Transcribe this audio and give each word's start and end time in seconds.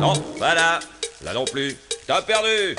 Non, 0.00 0.14
voilà. 0.38 0.80
Là 1.22 1.34
non 1.34 1.44
plus. 1.44 1.76
T'as 2.06 2.22
perdu. 2.22 2.74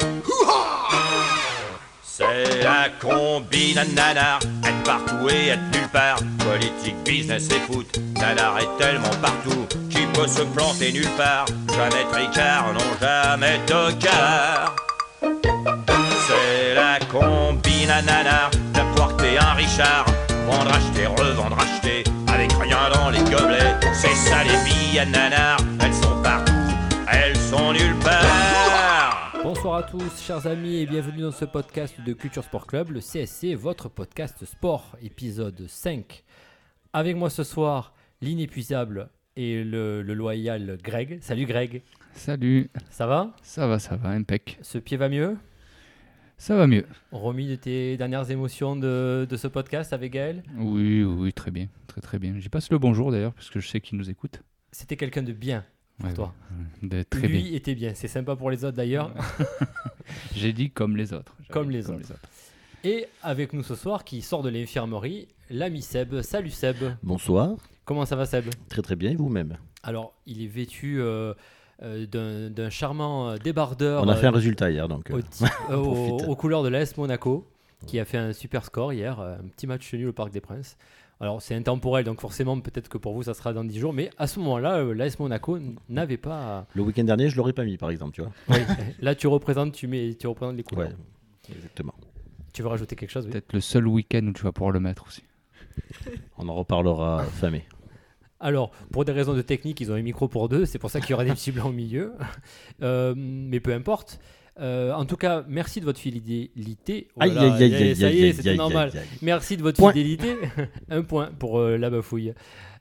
C'est 2.04 2.64
la 2.64 2.90
combine 3.00 3.78
à 3.78 3.86
nanar, 3.86 4.40
être 4.64 4.84
partout 4.84 5.30
et 5.30 5.50
être 5.50 5.62
nulle 5.72 5.88
part. 5.94 6.18
Politique, 6.40 6.96
business 7.06 7.48
et 7.50 7.72
foot, 7.72 7.88
nanar 8.20 8.58
est 8.60 8.78
tellement 8.78 9.16
partout 9.22 9.68
qu'il 9.90 10.08
peut 10.10 10.28
se 10.28 10.42
planter 10.42 10.92
nulle 10.92 11.10
part. 11.18 11.46
Jamais 11.76 12.04
tricard, 12.12 12.74
non 12.74 12.98
jamais 13.00 13.60
tocard. 13.68 14.76
C'est 15.22 16.74
la 16.76 17.00
combine 17.12 17.90
à 17.90 18.02
nanar, 18.02 18.52
d'apporter 18.74 19.38
un 19.38 19.54
Richard. 19.54 20.06
Vendre, 20.48 20.72
acheter, 20.74 21.06
revendre, 21.06 21.58
acheter, 21.60 22.04
avec 22.28 22.52
rien 22.60 22.90
dans 22.94 23.10
les 23.10 23.20
gobelets. 23.20 23.76
C'est 23.94 24.16
ça 24.16 24.44
les 24.44 24.58
billes 24.70 25.00
à 25.00 25.06
nanar, 25.06 25.58
nulle 27.74 27.96
part. 28.04 29.34
Bonsoir 29.44 29.76
à 29.76 29.84
tous, 29.84 30.22
chers 30.22 30.46
amis, 30.46 30.76
et 30.76 30.86
bienvenue 30.86 31.22
dans 31.22 31.32
ce 31.32 31.46
podcast 31.46 31.96
de 32.02 32.12
Culture 32.12 32.44
Sport 32.44 32.68
Club, 32.68 32.90
le 32.90 33.00
CSC, 33.00 33.56
votre 33.56 33.88
podcast 33.88 34.44
sport, 34.44 34.98
épisode 35.02 35.66
5. 35.68 36.24
Avec 36.92 37.16
moi 37.16 37.30
ce 37.30 37.44
soir, 37.44 37.94
l'inépuisable 38.20 39.10
et 39.38 39.64
le, 39.64 40.02
le 40.02 40.14
loyal 40.14 40.78
Greg. 40.84 41.20
Salut 41.22 41.46
Greg, 41.46 41.82
Salut, 42.14 42.70
ça 42.90 43.08
va? 43.08 43.34
Ça 43.42 43.68
va, 43.68 43.80
ça 43.80 43.96
va, 43.96 44.10
impec. 44.10 44.60
Ce 44.62 44.78
pied 44.78 44.98
va 44.98 45.08
mieux? 45.08 45.38
Ça 46.38 46.58
va 46.58 46.68
mieux. 46.68 46.86
Remis 47.14 47.48
de 47.48 47.56
tes 47.56 47.96
dernières 47.96 48.30
émotions 48.32 48.76
de, 48.76 49.26
de 49.30 49.38
ce 49.38 49.48
podcast 49.48 49.94
avec 49.94 50.12
Gaël 50.12 50.44
Oui, 50.58 51.04
oui, 51.04 51.16
oui, 51.20 51.34
très 51.34 51.52
bien, 51.52 51.68
très 51.88 52.02
très 52.02 52.20
bien. 52.20 52.34
J'y 52.38 52.50
passe 52.50 52.70
le 52.70 52.80
bonjour 52.80 53.12
d'ailleurs, 53.12 53.34
parce 53.34 53.50
que 53.50 53.62
je 53.62 53.68
sais 53.70 53.80
qu'il 53.80 53.98
nous 53.98 54.10
écoute. 54.10 54.42
C'était 54.74 54.98
quelqu'un 54.98 55.24
de 55.24 55.32
bien 55.32 55.64
pour 56.00 56.14
toi. 56.14 56.34
de- 56.82 57.04
très 57.04 57.28
Lui 57.28 57.44
bien. 57.44 57.54
était 57.54 57.76
bien, 57.76 57.92
c'est 57.96 58.08
sympa 58.08 58.36
pour 58.36 58.50
les 58.52 58.64
autres 58.66 58.78
d'ailleurs. 58.78 59.14
J'ai 60.36 60.54
dit 60.54 60.70
comme 60.72 60.98
les 60.98 61.14
autres. 61.14 61.36
Comme 61.50 61.70
les 61.72 61.90
autres. 61.90 62.14
Et 62.84 63.06
avec 63.22 63.54
nous 63.54 63.64
ce 63.64 63.76
soir, 63.76 64.04
qui 64.04 64.22
sort 64.22 64.42
de 64.42 64.50
l'infirmerie, 64.50 65.28
l'ami 65.50 65.82
Seb. 65.82 66.22
Salut 66.22 66.50
Seb, 66.50 66.78
Bonsoir, 67.04 67.56
comment 67.86 68.06
ça 68.06 68.16
va 68.16 68.26
Seb? 68.26 68.46
Très 68.70 68.82
très 68.82 68.96
bien 68.96 69.12
et 69.12 69.16
vous-même? 69.16 69.58
Alors, 69.84 70.14
il 70.26 70.42
est 70.44 70.48
vêtu 70.48 71.00
euh, 71.00 71.34
euh, 71.84 72.06
d'un 72.08 72.50
d'un 72.50 72.70
charmant 72.70 73.30
euh, 73.30 73.38
débardeur 73.38 74.04
On 74.04 74.08
a 74.10 74.16
fait 74.16 74.28
un 74.28 74.32
résultat 74.32 74.72
hier 74.72 74.88
donc. 74.88 75.10
au 75.12 75.18
euh, 75.72 75.76
aux 76.28 76.36
couleurs 76.36 76.64
de 76.64 76.70
l'AS 76.70 76.98
Monaco, 76.98 77.48
qui 77.86 78.00
a 78.00 78.06
fait 78.06 78.18
un 78.18 78.34
super 78.34 78.66
score 78.66 78.94
hier, 78.94 79.20
un 79.20 79.48
petit 79.56 79.68
match 79.68 79.94
nul 79.94 80.08
au 80.08 80.14
Parc 80.14 80.32
des 80.32 80.42
Princes. 80.42 80.78
Alors, 81.22 81.40
c'est 81.40 81.54
intemporel, 81.54 82.04
donc 82.04 82.20
forcément, 82.20 82.60
peut-être 82.60 82.90
que 82.90 82.98
pour 82.98 83.14
vous, 83.14 83.24
ça 83.24 83.36
sera 83.36 83.54
dans 83.54 83.64
10 83.64 83.80
jours. 83.80 83.94
Mais 83.94 84.10
à 84.18 84.26
ce 84.26 84.40
moment-là, 84.40 84.80
euh, 84.80 84.94
l'AS 84.94 85.20
Monaco 85.20 85.60
n'avait 85.88 86.18
pas. 86.18 86.66
Le 86.74 86.82
week-end 86.82 87.04
dernier, 87.04 87.30
je 87.30 87.38
l'aurais 87.38 87.54
pas 87.54 87.64
mis 87.64 87.78
par 87.78 87.92
exemple, 87.92 88.14
tu 88.14 88.22
vois. 88.22 88.32
Oui, 88.50 88.58
là, 89.02 89.14
tu 89.14 89.28
représentes, 89.28 89.74
tu, 89.74 89.86
mets, 89.86 90.16
tu 90.16 90.26
représentes 90.26 90.58
les 90.58 90.64
couleurs. 90.64 90.90
Ouais, 90.90 91.56
exactement. 91.56 91.94
Tu 92.54 92.64
veux 92.64 92.70
rajouter 92.70 92.96
quelque 92.96 93.12
chose 93.12 93.26
oui? 93.26 93.32
Peut-être 93.32 93.54
le 93.54 93.62
seul 93.62 93.88
week-end 93.88 94.26
où 94.26 94.34
tu 94.34 94.42
vas 94.42 94.52
pouvoir 94.52 94.72
le 94.72 94.80
mettre 94.80 95.06
aussi. 95.06 95.24
On 96.40 96.50
en 96.50 96.56
reparlera 96.56 97.24
fin 97.24 97.52
mai. 97.52 97.66
Alors, 98.40 98.72
pour 98.92 99.06
des 99.06 99.12
raisons 99.12 99.36
de 99.36 99.44
technique, 99.44 99.80
ils 99.80 99.92
ont 99.92 99.96
un 99.96 100.02
micro 100.02 100.28
pour 100.28 100.50
deux, 100.50 100.66
c'est 100.66 100.80
pour 100.80 100.90
ça 100.90 101.00
qu'il 101.00 101.12
y 101.12 101.14
aura 101.14 101.24
des 101.24 101.34
petits 101.34 101.52
blancs 101.52 101.68
au 101.68 101.74
milieu. 101.74 102.14
Euh, 102.82 103.14
mais 103.16 103.60
peu 103.60 103.74
importe. 103.76 104.20
Euh, 104.60 104.92
en 104.94 105.06
tout 105.06 105.18
cas, 105.18 105.44
merci 105.48 105.80
de 105.80 105.86
votre 105.86 106.00
fidélité. 106.00 107.08
Oh 107.16 107.22
Aïe 107.22 107.38
aïe 107.38 107.64
aïe 107.64 107.76
aïe 107.76 107.96
ça 107.96 108.12
y 108.12 108.24
est, 108.26 108.34
c'était 108.34 108.56
normal. 108.56 108.92
Merci 109.22 109.58
de 109.58 109.62
votre 109.62 109.78
Point. 109.78 109.94
fidélité. 109.94 110.36
un 110.90 111.04
point 111.04 111.32
pour 111.40 111.60
euh, 111.60 111.78
la 111.78 111.90
bafouille. 111.90 112.34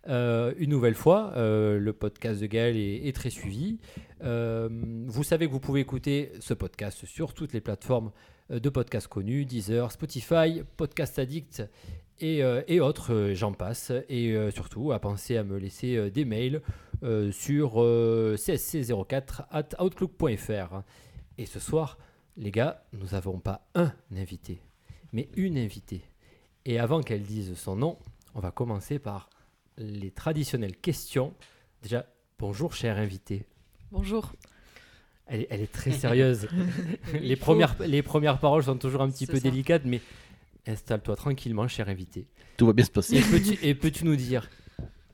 Euh, 0.09 0.53
une 0.59 0.71
nouvelle 0.71 0.95
fois, 0.95 1.33
le 1.37 1.91
podcast 1.93 2.41
de 2.41 2.47
Gaël 2.47 2.77
est, 2.77 3.07
est 3.07 3.13
très 3.15 3.31
suivi. 3.31 3.79
Vous 4.21 5.23
savez 5.25 5.47
que 5.47 5.53
vous 5.53 5.61
pouvez 5.61 5.81
écouter 5.81 6.33
ce 6.41 6.55
podcast 6.55 7.05
sur 7.07 7.35
toutes 7.35 7.53
les 7.53 7.61
plateformes 7.61 8.11
de 8.51 8.69
podcasts 8.69 9.09
connus, 9.09 9.45
Deezer, 9.45 9.93
Spotify, 9.93 10.63
Podcast 10.77 11.19
Addict 11.19 11.63
et, 12.19 12.41
et 12.67 12.81
autres, 12.81 13.31
j'en 13.35 13.53
passe. 13.53 13.93
Et 14.09 14.35
surtout, 14.55 14.91
à 14.93 14.99
penser 14.99 15.37
à 15.37 15.45
me 15.45 15.59
laisser 15.59 16.11
des 16.11 16.25
mails 16.25 16.63
sur 17.31 17.83
euh, 17.83 18.37
csc04 18.37 19.43
at 19.51 19.69
outlook.fr. 19.83 20.83
Et 21.41 21.47
ce 21.47 21.59
soir, 21.59 21.97
les 22.37 22.51
gars, 22.51 22.85
nous 22.93 23.07
n'avons 23.13 23.39
pas 23.39 23.67
un 23.75 23.95
invité, 24.15 24.61
mais 25.15 25.31
une 25.37 25.57
invitée. 25.57 26.03
Et 26.67 26.79
avant 26.79 27.01
qu'elle 27.01 27.23
dise 27.23 27.55
son 27.55 27.77
nom, 27.77 27.99
on 28.35 28.41
va 28.41 28.51
commencer 28.51 28.99
par 28.99 29.31
les 29.79 30.11
traditionnelles 30.11 30.77
questions. 30.77 31.33
Déjà, 31.81 32.05
bonjour 32.39 32.75
cher 32.75 32.99
invité. 32.99 33.47
Bonjour. 33.91 34.35
Elle 35.25 35.41
est, 35.41 35.47
elle 35.49 35.63
est 35.63 35.73
très 35.73 35.93
sérieuse. 35.93 36.47
les, 37.15 37.37
premières, 37.37 37.75
les 37.87 38.03
premières 38.03 38.39
paroles 38.39 38.65
sont 38.65 38.77
toujours 38.77 39.01
un 39.01 39.11
petit 39.11 39.27
peu 39.27 39.37
ça. 39.37 39.45
délicates, 39.45 39.87
mais 39.87 40.03
installe-toi 40.67 41.17
tranquillement, 41.17 41.69
cher 41.69 41.89
invité. 41.89 42.27
Tout 42.59 42.67
va 42.67 42.75
bien 42.75 42.85
se 42.85 42.91
passer. 42.91 43.23
et 43.63 43.75
peux-tu 43.75 44.05
nous 44.05 44.17
dire 44.17 44.51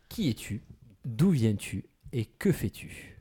qui 0.09 0.28
es-tu, 0.28 0.65
d'où 1.04 1.31
viens-tu 1.31 1.84
et 2.12 2.25
que 2.25 2.50
fais-tu? 2.50 3.16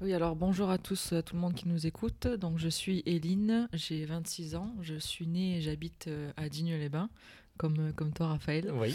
Oui, 0.00 0.14
alors 0.14 0.36
bonjour 0.36 0.70
à 0.70 0.78
tous, 0.78 1.12
à 1.12 1.22
tout 1.22 1.34
le 1.34 1.40
monde 1.40 1.54
qui 1.54 1.66
nous 1.66 1.88
écoute. 1.88 2.28
Donc 2.28 2.56
je 2.56 2.68
suis 2.68 3.02
Éline, 3.04 3.68
j'ai 3.72 4.04
26 4.04 4.54
ans, 4.54 4.72
je 4.80 4.94
suis 4.94 5.26
née 5.26 5.56
et 5.56 5.60
j'habite 5.60 6.06
euh, 6.06 6.30
à 6.36 6.48
Digne-les-Bains, 6.48 7.10
comme, 7.56 7.80
euh, 7.80 7.92
comme 7.92 8.12
toi 8.12 8.28
Raphaël. 8.28 8.70
Oui. 8.72 8.94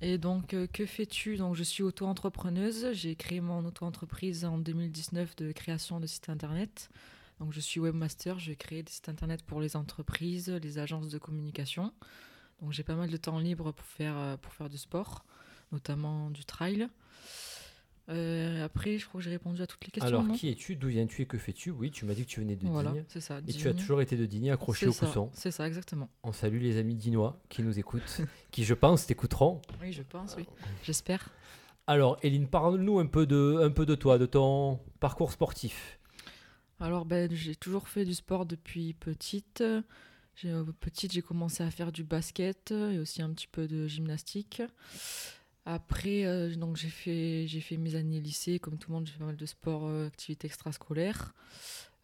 Et 0.00 0.16
donc 0.16 0.54
euh, 0.54 0.66
que 0.66 0.86
fais-tu? 0.86 1.36
Donc 1.36 1.56
je 1.56 1.62
suis 1.62 1.82
auto-entrepreneuse, 1.82 2.92
j'ai 2.92 3.16
créé 3.16 3.42
mon 3.42 3.66
auto-entreprise 3.66 4.46
en 4.46 4.56
2019 4.56 5.36
de 5.36 5.52
création 5.52 6.00
de 6.00 6.06
sites 6.06 6.30
internet. 6.30 6.88
Donc 7.38 7.52
je 7.52 7.60
suis 7.60 7.78
webmaster, 7.78 8.38
je 8.38 8.54
crée 8.54 8.82
des 8.82 8.90
sites 8.90 9.10
internet 9.10 9.42
pour 9.42 9.60
les 9.60 9.76
entreprises, 9.76 10.48
les 10.48 10.78
agences 10.78 11.10
de 11.10 11.18
communication. 11.18 11.92
Donc 12.62 12.72
j'ai 12.72 12.82
pas 12.82 12.94
mal 12.94 13.10
de 13.10 13.16
temps 13.18 13.38
libre 13.38 13.72
pour 13.72 13.86
faire, 13.86 14.16
euh, 14.16 14.36
pour 14.38 14.54
faire 14.54 14.70
du 14.70 14.78
sport, 14.78 15.26
notamment 15.70 16.30
du 16.30 16.46
trail. 16.46 16.88
Euh, 18.08 18.64
après, 18.64 18.98
je 18.98 19.06
crois 19.06 19.20
que 19.20 19.24
j'ai 19.24 19.30
répondu 19.30 19.62
à 19.62 19.66
toutes 19.66 19.84
les 19.84 19.90
questions. 19.90 20.08
Alors, 20.08 20.24
non 20.24 20.34
qui 20.34 20.48
es-tu, 20.48 20.74
d'où 20.74 20.88
viens-tu 20.88 21.22
et 21.22 21.26
que 21.26 21.38
fais-tu? 21.38 21.70
Oui, 21.70 21.90
tu 21.90 22.04
m'as 22.04 22.14
dit 22.14 22.24
que 22.24 22.30
tu 22.30 22.40
venais 22.40 22.56
de 22.56 22.66
Voilà, 22.66 22.90
Digne. 22.90 23.04
c'est 23.08 23.20
ça. 23.20 23.40
Et 23.46 23.52
tu 23.52 23.68
as 23.68 23.74
toujours 23.74 24.00
été 24.00 24.16
de 24.16 24.26
Digne, 24.26 24.50
accroché 24.50 24.86
au 24.86 24.92
ça, 24.92 25.06
cousson. 25.06 25.30
C'est 25.32 25.50
ça, 25.52 25.66
exactement. 25.66 26.08
On 26.22 26.32
salue 26.32 26.60
les 26.60 26.76
amis 26.76 26.96
dinois 26.96 27.40
qui 27.48 27.62
nous 27.62 27.78
écoutent, 27.78 28.20
qui 28.50 28.64
je 28.64 28.74
pense 28.74 29.06
t'écouteront. 29.06 29.60
Oui, 29.80 29.92
je 29.92 30.02
pense, 30.02 30.34
oui. 30.36 30.46
J'espère. 30.82 31.28
Alors, 31.86 32.18
Eline, 32.22 32.48
parle-nous 32.48 32.98
un 32.98 33.06
peu 33.06 33.26
de, 33.26 33.60
un 33.62 33.70
peu 33.70 33.86
de 33.86 33.94
toi, 33.94 34.18
de 34.18 34.26
ton 34.26 34.80
parcours 34.98 35.32
sportif. 35.32 35.98
Alors, 36.80 37.04
ben, 37.04 37.30
j'ai 37.32 37.54
toujours 37.54 37.88
fait 37.88 38.04
du 38.04 38.14
sport 38.14 38.46
depuis 38.46 38.94
petite. 38.94 39.60
Euh, 39.60 39.82
petite, 40.80 41.12
j'ai 41.12 41.22
commencé 41.22 41.62
à 41.62 41.70
faire 41.70 41.92
du 41.92 42.04
basket 42.04 42.70
et 42.72 42.98
aussi 42.98 43.22
un 43.22 43.30
petit 43.30 43.48
peu 43.48 43.68
de 43.68 43.86
gymnastique. 43.86 44.62
Après, 45.66 46.24
euh, 46.24 46.54
donc 46.56 46.76
j'ai 46.76 46.88
fait, 46.88 47.46
j'ai 47.46 47.60
fait 47.60 47.76
mes 47.76 47.94
années 47.94 48.20
lycée, 48.20 48.58
comme 48.58 48.78
tout 48.78 48.90
le 48.90 48.94
monde, 48.96 49.06
j'ai 49.06 49.12
fait 49.12 49.18
pas 49.18 49.26
mal 49.26 49.36
de 49.36 49.46
sport, 49.46 49.86
euh, 49.86 50.06
activités 50.06 50.46
extrascolaires, 50.46 51.34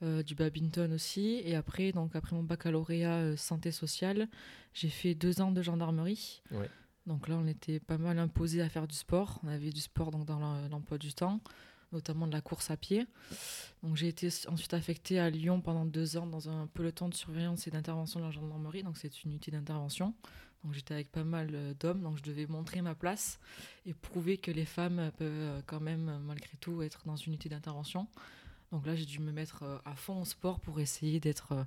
euh, 0.03 0.23
du 0.23 0.35
badminton 0.35 0.93
aussi. 0.93 1.41
Et 1.45 1.55
après, 1.57 1.93
donc 1.93 2.15
après 2.15 2.37
mon 2.37 2.43
baccalauréat 2.43 3.15
euh, 3.15 3.37
santé 3.37 3.73
sociale, 3.73 4.29
j'ai 4.75 4.91
fait 4.91 5.15
deux 5.15 5.41
ans 5.41 5.53
de 5.53 5.63
gendarmerie. 5.63 6.43
Ouais. 6.51 6.69
Donc 7.07 7.29
là, 7.29 7.37
on 7.37 7.47
était 7.47 7.81
pas 7.81 7.99
mal 7.99 8.19
imposé 8.19 8.61
à 8.61 8.69
faire 8.69 8.87
du 8.87 8.95
sport. 8.95 9.41
On 9.45 9.49
avait 9.49 9.71
du 9.71 9.81
sport 9.81 10.11
donc 10.11 10.27
dans 10.27 10.39
l'em- 10.39 10.69
l'emploi 10.71 10.99
du 10.99 11.15
temps, 11.15 11.41
notamment 11.93 12.27
de 12.27 12.33
la 12.33 12.41
course 12.41 12.71
à 12.71 12.77
pied. 12.77 13.07
Donc 13.83 13.97
j'ai 13.97 14.09
été 14.09 14.29
ensuite 14.49 14.75
affectée 14.75 15.19
à 15.19 15.31
Lyon 15.31 15.61
pendant 15.61 15.85
deux 15.87 16.17
ans 16.17 16.27
dans 16.27 16.51
un 16.51 16.67
peloton 16.67 17.09
de 17.09 17.15
surveillance 17.15 17.67
et 17.67 17.71
d'intervention 17.71 18.21
de 18.21 18.25
la 18.27 18.33
gendarmerie. 18.33 18.83
Donc 18.83 18.99
c'est 18.99 19.23
une 19.25 19.31
unité 19.31 19.51
d'intervention. 19.51 20.15
Donc 20.65 20.75
j'étais 20.75 20.95
avec 20.95 21.13
pas 21.13 21.25
mal 21.25 21.51
euh, 21.55 21.75
d'hommes, 21.79 22.03
donc 22.03 22.19
je 22.19 22.23
devais 22.23 22.47
montrer 22.47 22.83
ma 22.83 22.95
place 22.95 23.39
et 23.85 23.95
prouver 23.95 24.37
que 24.37 24.51
les 24.51 24.65
femmes 24.65 25.13
peuvent 25.17 25.31
euh, 25.33 25.61
quand 25.67 25.81
même 25.81 26.09
euh, 26.09 26.19
malgré 26.19 26.57
tout 26.59 26.83
être 26.83 27.03
dans 27.07 27.17
une 27.17 27.35
unité 27.35 27.49
d'intervention. 27.49 28.09
Donc 28.73 28.85
là 28.85 28.97
j'ai 28.97 29.05
dû 29.05 29.21
me 29.21 29.31
mettre 29.31 29.63
à 29.85 29.95
fond 29.95 30.21
au 30.21 30.25
sport 30.25 30.59
pour 30.59 30.81
essayer 30.81 31.21
d'être 31.21 31.67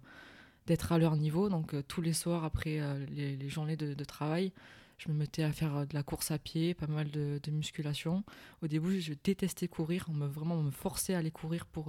d'être 0.68 0.91
à 0.91 0.97
leur 0.97 1.15
niveau. 1.15 1.47
Donc 1.47 1.74
tous 1.88 2.01
les 2.01 2.12
soirs 2.12 2.44
après 2.44 2.81
les, 3.09 3.47
journées 3.47 3.77
de, 3.77 4.03
travail, 4.03 4.51
je 4.97 5.07
me 5.07 5.13
mettais 5.13 5.44
à 5.44 5.53
faire 5.53 5.88
de 5.88 5.94
la 5.94 6.03
course 6.03 6.30
à 6.30 6.38
pied, 6.38 6.74
pas 6.74 6.88
mal 6.88 7.09
de, 7.09 7.39
musculation. 7.51 8.25
Au 8.62 8.68
début, 8.68 9.00
je 9.00 9.13
détestais 9.24 9.69
courir. 9.69 10.07
On 10.09 10.13
me 10.13 10.27
vraiment 10.27 10.62
me 10.62 10.71
forçait 10.71 11.13
à 11.15 11.19
aller 11.19 11.31
courir 11.31 11.65
pour 11.65 11.85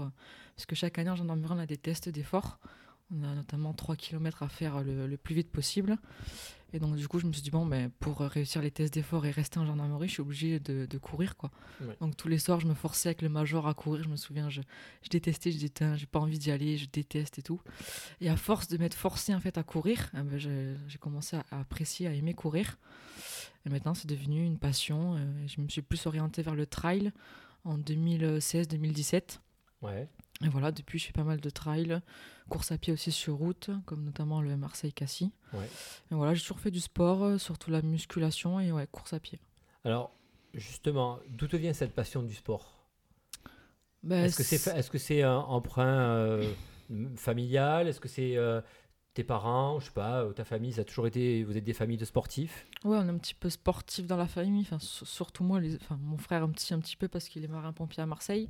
parce 0.54 0.66
que 0.66 0.76
chaque 0.76 0.96
année 0.96 1.10
en 1.10 1.16
gendarmerie 1.16 1.54
on 1.56 1.58
a 1.58 1.66
des 1.66 1.76
tests 1.76 2.08
d'effort. 2.08 2.60
On 3.12 3.24
a 3.24 3.34
notamment 3.34 3.72
3 3.72 3.96
km 3.96 4.44
à 4.44 4.48
faire 4.48 4.84
le 4.84 5.16
plus 5.16 5.34
vite 5.34 5.50
possible. 5.50 5.98
Et 6.72 6.78
donc 6.78 6.94
du 6.96 7.08
coup 7.08 7.18
je 7.18 7.26
me 7.26 7.32
suis 7.32 7.42
dit 7.42 7.50
bon 7.50 7.66
ben 7.66 7.90
pour 8.00 8.18
réussir 8.20 8.62
les 8.62 8.70
tests 8.70 8.94
d'effort 8.94 9.26
et 9.26 9.30
rester 9.30 9.58
en 9.58 9.66
gendarmerie, 9.66 10.06
je 10.08 10.12
suis 10.14 10.22
obligée 10.22 10.60
de, 10.60 10.86
de 10.86 10.98
courir 10.98 11.36
quoi. 11.36 11.50
Ouais. 11.80 11.96
Donc 12.00 12.16
tous 12.16 12.28
les 12.28 12.38
soirs 12.38 12.60
je 12.60 12.66
me 12.66 12.74
forçais 12.74 13.08
avec 13.08 13.22
le 13.22 13.28
major 13.28 13.66
à 13.66 13.74
courir. 13.74 14.04
Je 14.04 14.08
me 14.08 14.16
souviens, 14.16 14.48
je, 14.48 14.60
je 15.02 15.08
détestais, 15.08 15.50
je 15.50 15.56
disais 15.58 15.96
j'ai 15.96 16.06
pas 16.06 16.20
envie 16.20 16.38
d'y 16.38 16.50
aller, 16.50 16.78
je 16.78 16.86
déteste 16.90 17.38
et 17.38 17.42
tout. 17.42 17.60
Et 18.20 18.28
à 18.28 18.36
force 18.36 18.68
de 18.68 18.78
m'être 18.78 18.94
forcée 18.94 19.34
en 19.34 19.40
fait 19.40 19.58
à 19.58 19.62
courir, 19.62 20.10
eh 20.14 20.22
ben, 20.22 20.38
j'ai 20.38 20.98
commencé 20.98 21.36
à, 21.36 21.44
à 21.50 21.60
apprécier, 21.60 22.06
à 22.06 22.12
aimer 22.12 22.34
courir. 22.34 22.78
Et 23.66 23.68
maintenant, 23.68 23.92
c'est 23.92 24.08
devenu 24.08 24.42
une 24.44 24.58
passion. 24.58 25.16
euh, 25.16 25.46
je 25.46 25.60
me 25.60 25.68
suis 25.68 25.82
plus 25.82 26.06
orientée 26.06 26.40
vers 26.42 26.54
le 26.54 26.64
trail 26.66 27.12
en 27.64 27.76
2016-2017. 27.78 29.40
Ouais. 29.82 30.08
Et 30.42 30.48
voilà, 30.48 30.72
depuis, 30.72 30.98
je 30.98 31.06
fais 31.06 31.12
pas 31.12 31.24
mal 31.24 31.40
de 31.40 31.50
trail, 31.50 32.00
course 32.50 32.72
à 32.72 32.76
pied 32.76 32.92
aussi 32.92 33.12
sur 33.12 33.36
route, 33.36 33.70
comme 33.86 34.04
notamment 34.04 34.42
le 34.42 34.56
Marseille-Cassis. 34.56 35.30
Ouais. 35.54 35.68
Et 36.10 36.14
voilà, 36.14 36.34
j'ai 36.34 36.42
toujours 36.42 36.60
fait 36.60 36.70
du 36.70 36.80
sport, 36.80 37.24
euh, 37.24 37.38
surtout 37.38 37.70
la 37.70 37.80
musculation 37.80 38.60
et 38.60 38.72
ouais, 38.72 38.86
course 38.86 39.14
à 39.14 39.20
pied. 39.20 39.40
Alors, 39.84 40.12
justement, 40.52 41.18
d'où 41.28 41.46
te 41.46 41.56
vient 41.56 41.72
cette 41.72 41.94
passion 41.94 42.22
du 42.22 42.34
sport? 42.34 42.84
Bah, 44.02 44.16
Est-ce 44.18 44.90
que 44.90 44.98
c'est 44.98 45.22
un 45.22 45.36
emprunt 45.36 45.86
euh, 45.86 46.52
familial? 47.16 47.88
Est-ce 47.88 48.00
que 48.00 48.08
c'est 48.08 48.36
euh, 48.36 48.60
tes 49.14 49.24
parents 49.24 49.80
Je 49.80 49.86
sais 49.86 49.90
pas, 49.92 50.26
ou 50.26 50.32
ta 50.32 50.44
famille 50.44 50.72
Ça 50.72 50.82
a 50.82 50.84
toujours 50.84 51.06
été. 51.06 51.42
Vous 51.44 51.56
êtes 51.56 51.64
des 51.64 51.72
familles 51.72 51.96
de 51.96 52.04
sportifs? 52.04 52.66
Ouais, 52.84 52.96
on 52.98 53.06
est 53.06 53.10
un 53.10 53.18
petit 53.18 53.34
peu 53.34 53.50
sportif 53.50 54.06
dans 54.06 54.16
la 54.16 54.26
famille, 54.26 54.62
enfin, 54.62 54.78
sur- 54.78 55.06
surtout 55.06 55.44
moi, 55.44 55.60
enfin, 55.82 55.98
mon 56.02 56.16
frère 56.16 56.42
un 56.42 56.48
petit, 56.50 56.72
un 56.74 56.78
petit 56.80 56.96
peu 56.96 57.08
parce 57.08 57.28
qu'il 57.28 57.44
est 57.44 57.48
marin-pompier 57.48 58.02
à 58.02 58.06
Marseille. 58.06 58.48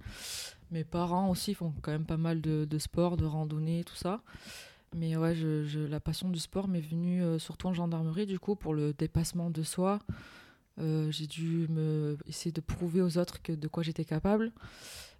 Mes 0.70 0.84
parents 0.84 1.28
aussi 1.30 1.54
font 1.54 1.72
quand 1.82 1.90
même 1.92 2.04
pas 2.06 2.16
mal 2.16 2.40
de, 2.40 2.64
de 2.64 2.78
sport, 2.78 3.16
de 3.16 3.24
randonnée, 3.24 3.84
tout 3.84 3.96
ça. 3.96 4.22
Mais 4.94 5.16
ouais, 5.16 5.34
je, 5.34 5.64
je- 5.64 5.80
la 5.80 6.00
passion 6.00 6.28
du 6.30 6.38
sport 6.40 6.68
m'est 6.68 6.80
venue 6.80 7.22
euh, 7.22 7.38
surtout 7.38 7.68
en 7.68 7.72
gendarmerie, 7.74 8.26
du 8.26 8.38
coup, 8.38 8.56
pour 8.56 8.74
le 8.74 8.92
dépassement 8.92 9.50
de 9.50 9.62
soi. 9.62 10.00
Euh, 10.78 11.10
j'ai 11.10 11.26
dû 11.26 11.66
me, 11.68 12.16
essayer 12.26 12.52
de 12.52 12.60
prouver 12.60 13.02
aux 13.02 13.18
autres 13.18 13.42
que, 13.42 13.52
de 13.52 13.68
quoi 13.68 13.82
j'étais 13.82 14.04
capable. 14.04 14.52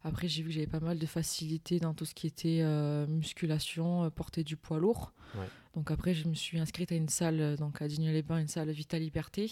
Après, 0.03 0.29
j'ai 0.29 0.43
vu 0.43 0.49
que 0.49 0.55
j'avais 0.55 0.67
pas 0.67 0.81
mal 0.81 0.99
de 0.99 1.07
facilité 1.07 1.79
dans 1.79 1.93
tout 1.93 2.05
ce 2.05 2.15
qui 2.15 2.27
était 2.27 2.61
euh, 2.63 3.07
musculation, 3.07 4.05
euh, 4.05 4.11
porter 4.11 4.45
du 4.45 4.57
poids 4.57 4.79
lourd. 4.79 5.13
Ouais. 5.35 5.47
Donc 5.75 5.91
après, 5.91 6.15
je 6.15 6.27
me 6.27 6.35
suis 6.35 6.59
inscrite 6.59 6.91
à 6.91 6.95
une 6.95 7.09
salle 7.09 7.41
euh, 7.41 7.57
donc 7.57 7.81
à 7.83 7.89
Digne-les-Bains, 7.89 8.39
une 8.39 8.49
salle 8.49 8.71
Vita 8.71 8.99
Liberté. 8.99 9.51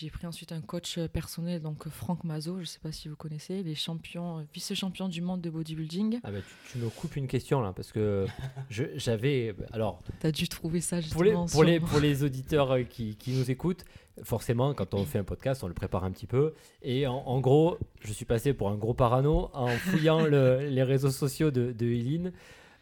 J'ai 0.00 0.10
pris 0.10 0.28
ensuite 0.28 0.52
un 0.52 0.60
coach 0.60 0.96
euh, 0.96 1.08
personnel, 1.08 1.60
donc 1.60 1.84
euh, 1.84 1.90
Franck 1.90 2.22
Mazot, 2.22 2.54
je 2.56 2.60
ne 2.60 2.64
sais 2.66 2.78
pas 2.78 2.92
si 2.92 3.08
vous 3.08 3.16
connaissez, 3.16 3.64
les 3.64 3.74
champions, 3.74 4.38
euh, 4.38 4.42
vice-champion 4.54 5.08
du 5.08 5.20
monde 5.20 5.40
de 5.40 5.50
bodybuilding. 5.50 6.20
ah 6.22 6.30
bah, 6.30 6.38
tu, 6.38 6.72
tu 6.72 6.78
me 6.78 6.88
coupes 6.88 7.16
une 7.16 7.26
question 7.26 7.60
là, 7.60 7.72
parce 7.74 7.90
que 7.90 8.24
j'avais. 8.70 9.56
Alors, 9.72 10.00
Tu 10.20 10.26
as 10.28 10.30
dû 10.30 10.48
trouver 10.48 10.80
ça 10.80 10.98
pour 11.10 11.24
les, 11.24 11.30
justement. 11.30 11.46
pour 11.46 11.64
les, 11.64 11.80
pour 11.80 11.98
les 11.98 12.22
auditeurs 12.22 12.76
qui, 12.88 13.16
qui 13.16 13.32
nous 13.32 13.50
écoutent, 13.50 13.84
forcément, 14.22 14.72
quand 14.72 14.94
on 14.94 15.04
fait 15.04 15.18
un 15.18 15.24
podcast, 15.24 15.64
on 15.64 15.68
le 15.68 15.74
prépare 15.74 16.04
un 16.04 16.12
petit 16.12 16.26
peu. 16.28 16.54
Et 16.82 17.08
en, 17.08 17.16
en 17.16 17.40
gros, 17.40 17.76
je 18.00 18.12
suis 18.12 18.24
passé 18.24 18.52
pour 18.54 18.68
un 18.68 18.76
gros 18.76 18.94
parano 18.94 19.50
en 19.52 19.66
fouillant 19.78 20.20
le- 20.24 20.68
les 20.68 20.82
réseaux 20.84 21.10
sociaux 21.10 21.50
de, 21.50 21.72
de 21.72 21.86
Eileen. 21.86 22.32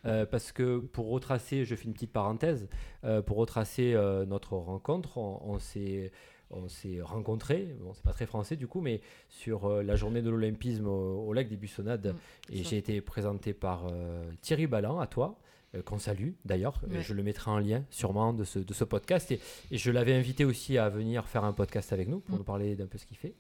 euh, 0.04 0.26
parce 0.26 0.52
que 0.52 0.78
pour 0.80 1.08
retracer, 1.10 1.64
je 1.64 1.74
fais 1.74 1.84
une 1.86 1.94
petite 1.94 2.12
parenthèse, 2.12 2.69
euh, 3.04 3.22
pour 3.22 3.38
retracer 3.38 3.94
euh, 3.94 4.26
notre 4.26 4.52
rencontre, 4.52 5.16
on, 5.16 5.40
on 5.44 5.58
s'est 5.58 6.12
on 6.50 6.69
s'est 6.69 7.00
rencontrés, 7.02 7.75
bon 7.81 7.93
c'est 7.94 8.02
pas 8.04 8.12
très 8.12 8.26
français 8.26 8.56
du 8.56 8.66
coup, 8.66 8.81
mais 8.81 9.00
sur 9.28 9.66
euh, 9.66 9.82
la 9.82 9.96
journée 9.96 10.22
de 10.22 10.31
l'Olympisme 10.31 10.87
au, 10.87 11.26
au 11.26 11.32
lac 11.32 11.48
des 11.48 11.56
Buissonnades, 11.56 12.14
Mm, 12.14 12.54
et 12.54 12.64
j'ai 12.64 12.76
été 12.78 13.00
présenté 13.00 13.52
par 13.52 13.87
euh, 13.90 14.25
Thierry 14.43 14.66
Ballan, 14.66 15.00
à 15.00 15.06
toi, 15.08 15.38
euh, 15.75 15.82
qu'on 15.82 15.98
salue 15.98 16.31
d'ailleurs. 16.44 16.81
Ouais. 16.88 17.00
Je 17.02 17.12
le 17.14 17.22
mettrai 17.25 17.50
en 17.50 17.58
lien 17.58 17.84
sûrement 17.90 18.32
de 18.32 18.44
ce, 18.44 18.60
de 18.60 18.72
ce 18.72 18.84
podcast. 18.84 19.31
Et, 19.32 19.40
et 19.72 19.78
je 19.78 19.90
l'avais 19.90 20.14
invité 20.14 20.44
aussi 20.44 20.78
à 20.78 20.88
venir 20.88 21.26
faire 21.26 21.43
un 21.44 21.52
podcast 21.52 21.93
avec 21.93 22.06
nous 22.08 22.20
pour 22.20 22.37
Mm. 22.37 22.38
nous 22.38 22.44
parler 22.44 22.76
d'un 22.76 22.87
peu 22.87 22.98
ce 22.98 23.06
qu'il 23.06 23.16
fait. 23.16 23.34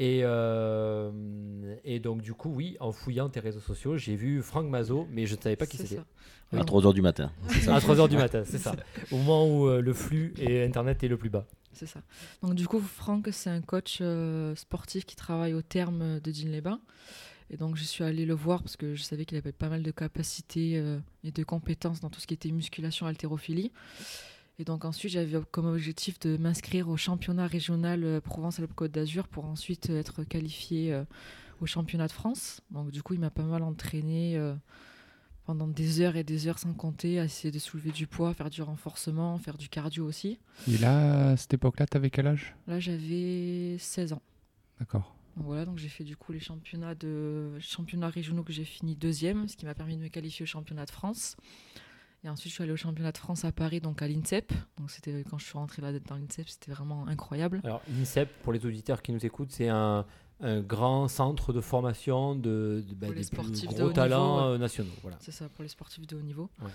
Et, 0.00 0.20
euh, 0.22 1.10
et 1.84 1.98
donc, 1.98 2.22
du 2.22 2.32
coup, 2.34 2.50
oui, 2.54 2.76
en 2.80 2.92
fouillant 2.92 3.28
tes 3.28 3.40
réseaux 3.40 3.58
sociaux, 3.60 3.96
j'ai 3.96 4.14
vu 4.14 4.42
Franck 4.42 4.66
Mazot, 4.68 5.06
mais 5.10 5.26
je 5.26 5.34
ne 5.34 5.40
savais 5.40 5.56
pas 5.56 5.66
qui 5.66 5.76
C'est 5.76 5.86
c'était. 5.86 6.02
Oui, 6.52 6.60
À 6.60 6.62
3h 6.62 6.94
du 6.94 7.02
matin. 7.02 7.32
À 7.68 7.78
3h 7.80 8.08
du 8.08 8.16
matin, 8.16 8.42
c'est 8.44 8.58
ça. 8.58 8.74
Au 9.10 9.16
moment 9.16 9.46
où 9.48 9.66
euh, 9.68 9.80
le 9.80 9.92
flux 9.92 10.34
et 10.38 10.62
Internet 10.62 11.02
est 11.02 11.08
le 11.08 11.16
plus 11.16 11.30
bas. 11.30 11.46
C'est 11.72 11.86
ça. 11.86 12.00
Donc 12.42 12.54
du 12.54 12.66
coup, 12.66 12.80
Franck, 12.80 13.28
c'est 13.32 13.50
un 13.50 13.60
coach 13.60 13.98
euh, 14.00 14.54
sportif 14.56 15.04
qui 15.04 15.16
travaille 15.16 15.54
au 15.54 15.62
terme 15.62 16.20
de 16.20 16.30
Digne-les-Bains. 16.30 16.80
Et 17.50 17.56
donc 17.56 17.76
je 17.76 17.84
suis 17.84 18.04
allée 18.04 18.26
le 18.26 18.34
voir 18.34 18.62
parce 18.62 18.76
que 18.76 18.94
je 18.94 19.02
savais 19.02 19.24
qu'il 19.24 19.38
avait 19.38 19.52
pas 19.52 19.68
mal 19.68 19.82
de 19.82 19.90
capacités 19.90 20.76
euh, 20.76 20.98
et 21.24 21.30
de 21.30 21.44
compétences 21.44 22.00
dans 22.00 22.10
tout 22.10 22.20
ce 22.20 22.26
qui 22.26 22.34
était 22.34 22.50
musculation, 22.50 23.06
haltérophilie. 23.06 23.72
Et 24.58 24.64
donc 24.64 24.84
ensuite, 24.84 25.12
j'avais 25.12 25.38
comme 25.50 25.66
objectif 25.66 26.18
de 26.18 26.36
m'inscrire 26.36 26.88
au 26.88 26.96
championnat 26.96 27.46
régional 27.46 28.02
euh, 28.04 28.20
Provence-Alpes-Côte 28.20 28.90
d'Azur 28.90 29.28
pour 29.28 29.44
ensuite 29.44 29.88
être 29.90 30.24
qualifié 30.24 30.92
euh, 30.92 31.04
au 31.60 31.66
championnat 31.66 32.08
de 32.08 32.12
France. 32.12 32.60
Donc 32.70 32.90
du 32.90 33.02
coup, 33.02 33.14
il 33.14 33.20
m'a 33.20 33.30
pas 33.30 33.44
mal 33.44 33.62
entraîné 33.62 34.36
euh, 34.36 34.54
pendant 35.48 35.66
des 35.66 36.02
heures 36.02 36.16
et 36.16 36.24
des 36.24 36.46
heures 36.46 36.58
sans 36.58 36.74
compter, 36.74 37.18
à 37.18 37.24
essayer 37.24 37.50
de 37.50 37.58
soulever 37.58 37.90
du 37.90 38.06
poids, 38.06 38.34
faire 38.34 38.50
du 38.50 38.60
renforcement, 38.60 39.38
faire 39.38 39.56
du 39.56 39.70
cardio 39.70 40.04
aussi. 40.04 40.38
Et 40.70 40.76
là, 40.76 41.30
à 41.30 41.36
cette 41.38 41.54
époque-là, 41.54 41.86
t'avais 41.86 42.10
quel 42.10 42.26
âge? 42.26 42.54
Là, 42.66 42.78
j'avais 42.78 43.76
16 43.78 44.12
ans. 44.12 44.20
D'accord. 44.78 45.16
Donc 45.38 45.46
voilà, 45.46 45.64
donc 45.64 45.78
j'ai 45.78 45.88
fait 45.88 46.04
du 46.04 46.18
coup 46.18 46.32
les 46.32 46.38
championnats 46.38 46.94
de 46.94 47.58
championnats 47.60 48.10
régionaux 48.10 48.42
que 48.42 48.52
j'ai 48.52 48.64
fini 48.64 48.94
deuxième, 48.94 49.48
ce 49.48 49.56
qui 49.56 49.64
m'a 49.64 49.72
permis 49.72 49.96
de 49.96 50.02
me 50.02 50.08
qualifier 50.08 50.42
au 50.42 50.46
championnat 50.46 50.84
de 50.84 50.90
France. 50.90 51.34
Et 52.24 52.28
ensuite, 52.28 52.50
je 52.50 52.54
suis 52.56 52.62
allée 52.62 52.72
au 52.72 52.76
championnat 52.76 53.12
de 53.12 53.18
France 53.18 53.46
à 53.46 53.50
Paris, 53.50 53.80
donc 53.80 54.02
à 54.02 54.06
l'INSEP. 54.06 54.52
Donc 54.76 54.90
c'était 54.90 55.24
quand 55.30 55.38
je 55.38 55.46
suis 55.46 55.56
rentrée 55.56 55.80
là 55.80 55.98
dans 55.98 56.16
l'INSEP, 56.16 56.46
c'était 56.46 56.72
vraiment 56.72 57.08
incroyable. 57.08 57.62
Alors, 57.64 57.80
l'INSEP, 57.88 58.28
pour 58.42 58.52
les 58.52 58.66
auditeurs 58.66 59.00
qui 59.00 59.12
nous 59.12 59.24
écoutent, 59.24 59.52
c'est 59.52 59.70
un, 59.70 60.04
un 60.40 60.60
grand 60.60 61.08
centre 61.08 61.52
de 61.52 61.60
formation 61.60 62.34
de, 62.34 62.84
de- 62.88 62.94
bah, 62.94 63.08
des 63.08 63.14
plus 63.14 63.30
de 63.30 63.66
gros 63.66 63.82
haut 63.82 63.92
talents 63.92 64.36
niveau, 64.36 64.48
ouais. 64.48 64.54
euh, 64.54 64.58
nationaux. 64.58 64.90
Voilà. 65.02 65.16
C'est 65.20 65.32
ça 65.32 65.48
pour 65.48 65.62
les 65.62 65.68
sportifs 65.68 66.06
de 66.06 66.16
haut 66.16 66.22
niveau. 66.22 66.48
Ouais. 66.62 66.70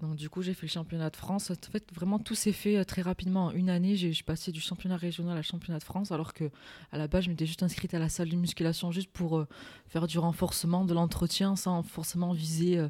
Donc 0.00 0.16
du 0.16 0.28
coup, 0.28 0.42
j'ai 0.42 0.54
fait 0.54 0.66
le 0.66 0.70
championnat 0.72 1.08
de 1.10 1.16
France. 1.16 1.50
En 1.50 1.70
fait, 1.70 1.84
vraiment 1.94 2.18
tout 2.18 2.34
s'est 2.34 2.50
fait 2.52 2.78
euh, 2.78 2.84
très 2.84 3.02
rapidement. 3.02 3.46
En 3.46 3.50
une 3.52 3.70
année, 3.70 3.94
j'ai 3.94 4.12
passée 4.24 4.50
du 4.50 4.60
championnat 4.60 4.96
régional 4.96 5.36
à 5.38 5.42
championnat 5.42 5.78
de 5.78 5.84
France, 5.84 6.10
alors 6.10 6.32
que 6.34 6.50
à 6.90 6.98
la 6.98 7.06
base, 7.06 7.24
je 7.24 7.30
m'étais 7.30 7.46
juste 7.46 7.62
inscrite 7.62 7.94
à 7.94 7.98
la 8.00 8.08
salle 8.08 8.28
de 8.28 8.36
musculation 8.36 8.90
juste 8.90 9.10
pour 9.12 9.38
euh, 9.38 9.46
faire 9.86 10.06
du 10.08 10.18
renforcement, 10.18 10.84
de 10.84 10.94
l'entretien, 10.94 11.54
sans 11.56 11.82
forcément 11.84 12.32
viser 12.32 12.78
euh, 12.78 12.88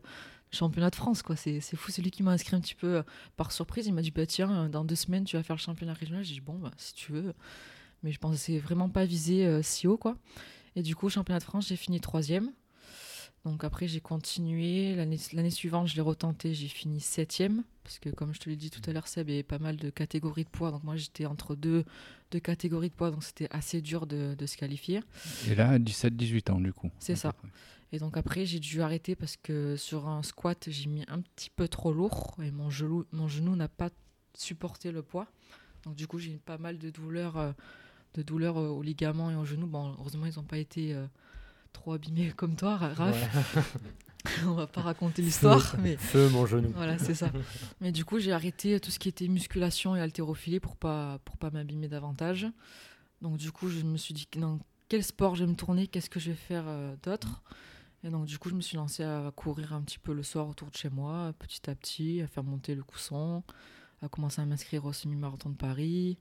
le 0.53 0.57
championnat 0.57 0.89
de 0.89 0.97
France. 0.97 1.23
quoi. 1.23 1.37
C'est 1.37 1.61
fou. 1.61 1.91
C'est 1.91 2.01
lui 2.01 2.11
qui 2.11 2.23
m'a 2.23 2.31
inscrit 2.31 2.57
un 2.57 2.61
petit 2.61 2.75
peu 2.75 2.97
euh, 2.97 3.03
par 3.37 3.53
surprise. 3.53 3.87
Il 3.87 3.93
m'a 3.93 4.01
dit 4.01 4.11
bah 4.11 4.25
tiens, 4.25 4.69
dans 4.71 4.85
deux 4.85 4.95
semaines, 4.95 5.25
tu 5.25 5.37
vas 5.37 5.43
faire 5.43 5.57
le 5.57 5.61
championnat 5.61 5.93
régional. 5.93 6.25
J'ai 6.25 6.35
dit 6.35 6.41
bon, 6.41 6.55
bah, 6.59 6.71
si 6.79 6.95
tu 6.95 7.13
veux. 7.13 7.35
Mais 8.05 8.13
je 8.13 8.21
pensais 8.21 8.59
vraiment 8.59 8.89
pas 8.89 9.05
viser 9.05 9.45
euh, 9.47 9.63
si 9.63 9.89
haut, 9.89 9.97
quoi. 9.97 10.17
Et 10.77 10.83
du 10.83 10.95
coup, 10.95 11.07
au 11.07 11.11
championnat 11.11 11.41
de 11.41 11.45
France, 11.45 11.69
j'ai 11.69 11.77
fini 11.77 12.01
troisième. 12.01 12.53
Donc 13.45 13.65
après, 13.65 13.89
j'ai 13.89 14.01
continué. 14.01 14.95
L'année 14.95 15.51
suivante, 15.51 15.89
je 15.89 15.97
l'ai 15.97 16.01
retenté, 16.01 16.55
j'ai 16.55 16.69
fini 16.69 17.01
septième. 17.01 17.65
Parce 17.83 17.99
que 17.99 18.11
comme 18.11 18.33
je 18.33 18.41
te 18.41 18.49
l'ai 18.49 18.57
dit 18.57 18.71
tout 18.71 18.81
à 18.89 18.93
l'heure, 18.93 19.09
Seb, 19.09 19.29
il 19.29 19.33
y 19.33 19.35
avait 19.35 19.43
pas 19.43 19.59
mal 19.59 19.77
de 19.77 19.91
catégories 19.91 20.45
de 20.45 20.49
poids. 20.49 20.71
Donc 20.71 20.85
moi, 20.85 20.97
j'étais 20.97 21.27
entre 21.27 21.57
deux, 21.57 21.85
deux 22.31 22.41
catégories 22.41 22.89
de 22.89 22.95
poids, 22.95 23.11
donc 23.11 23.25
c'était 23.25 23.49
assez 23.51 23.83
dur 23.83 24.07
de, 24.07 24.35
de 24.35 24.47
se 24.47 24.57
qualifier. 24.57 25.01
Et 25.51 25.55
là, 25.55 25.79
17-18 25.79 26.53
ans, 26.53 26.61
du 26.61 26.73
coup. 26.73 26.91
C'est 26.99 27.17
ça. 27.17 27.35
Et 27.93 27.99
donc 27.99 28.17
après, 28.17 28.45
j'ai 28.45 28.59
dû 28.59 28.83
arrêter 28.83 29.15
parce 29.15 29.37
que 29.37 29.77
sur 29.77 30.09
un 30.09 30.23
squat, 30.23 30.67
j'ai 30.69 30.89
mis 30.89 31.05
un 31.09 31.21
petit 31.21 31.49
peu 31.49 31.69
trop 31.69 31.93
lourd 31.93 32.35
et 32.43 32.51
mon 32.51 32.69
genou, 32.69 33.05
mon 33.13 33.29
genou 33.29 33.55
n'a 33.55 33.69
pas 33.69 33.91
supporté 34.37 34.91
le 34.91 35.03
poids. 35.03 35.29
Donc 35.85 35.95
du 35.95 36.07
coup, 36.09 36.19
j'ai 36.19 36.33
eu 36.33 36.39
pas 36.39 36.59
mal 36.59 36.79
de 36.79 36.91
douleurs, 36.91 37.37
euh, 37.37 37.53
de 38.15 38.23
douleurs 38.23 38.59
euh, 38.59 38.69
aux 38.69 38.83
ligaments 38.83 39.31
et 39.31 39.37
aux 39.37 39.45
genoux. 39.45 39.67
Bon, 39.67 39.95
heureusement, 39.99 40.27
ils 40.27 40.37
n'ont 40.37 40.43
pas 40.45 40.59
été 40.59 40.95
euh, 40.95 41.07
trop 41.73 41.93
abîmés 41.93 42.33
comme 42.37 42.57
toi, 42.57 42.77
Ra- 42.77 42.95
Raph. 42.95 43.75
On 44.47 44.53
va 44.55 44.67
pas 44.67 44.81
raconter 44.81 45.21
l'histoire, 45.21 45.77
mais 45.81 45.99
Feu, 45.99 46.31
mon 46.31 46.47
genou. 46.47 46.73
voilà, 46.75 46.97
c'est 46.99 47.15
ça. 47.15 47.31
Mais 47.83 47.93
du 47.93 48.07
coup, 48.07 48.19
j'ai 48.19 48.33
arrêté 48.33 48.81
tout 48.81 48.91
ce 48.91 48.99
qui 48.99 49.11
était 49.11 49.29
musculation 49.29 49.95
et 49.97 50.01
haltérophilie 50.01 50.61
pour 50.61 50.77
pas 50.77 51.19
pour 51.27 51.37
pas 51.37 51.51
m'abîmer 51.51 51.89
davantage. 51.89 52.47
Donc 53.21 53.37
du 53.37 53.53
coup, 53.53 53.69
je 53.69 53.83
me 53.83 53.99
suis 53.99 54.15
dit 54.15 54.27
dans 54.39 54.59
quel 54.89 55.05
sport 55.05 55.35
je 55.35 55.45
vais 55.45 55.51
me 55.51 55.57
tourner, 55.57 55.87
qu'est-ce 55.89 56.09
que 56.09 56.21
je 56.21 56.31
vais 56.31 56.37
faire 56.37 56.65
euh, 56.67 56.95
d'autre? 57.03 57.43
Et 58.03 58.09
donc 58.09 58.25
du 58.25 58.39
coup, 58.39 58.49
je 58.49 58.55
me 58.55 58.63
suis 58.63 58.79
lancée 58.79 59.03
à 59.05 59.31
courir 59.37 59.75
un 59.75 59.83
petit 59.83 59.99
peu 59.99 60.15
le 60.15 60.23
soir 60.23 60.49
autour 60.49 60.71
de 60.71 60.77
chez 60.77 60.89
moi, 60.89 61.35
petit 61.39 61.69
à 61.69 61.75
petit, 61.75 62.23
à 62.23 62.27
faire 62.27 62.45
monter 62.45 62.75
le 62.75 62.83
cousson, 62.83 63.43
à 64.01 64.09
commencer 64.09 64.41
à 64.41 64.47
m'inscrire 64.47 64.87
au 64.87 64.93
semi-marathon 64.95 65.51
de 65.51 65.57
Paris, 65.57 66.17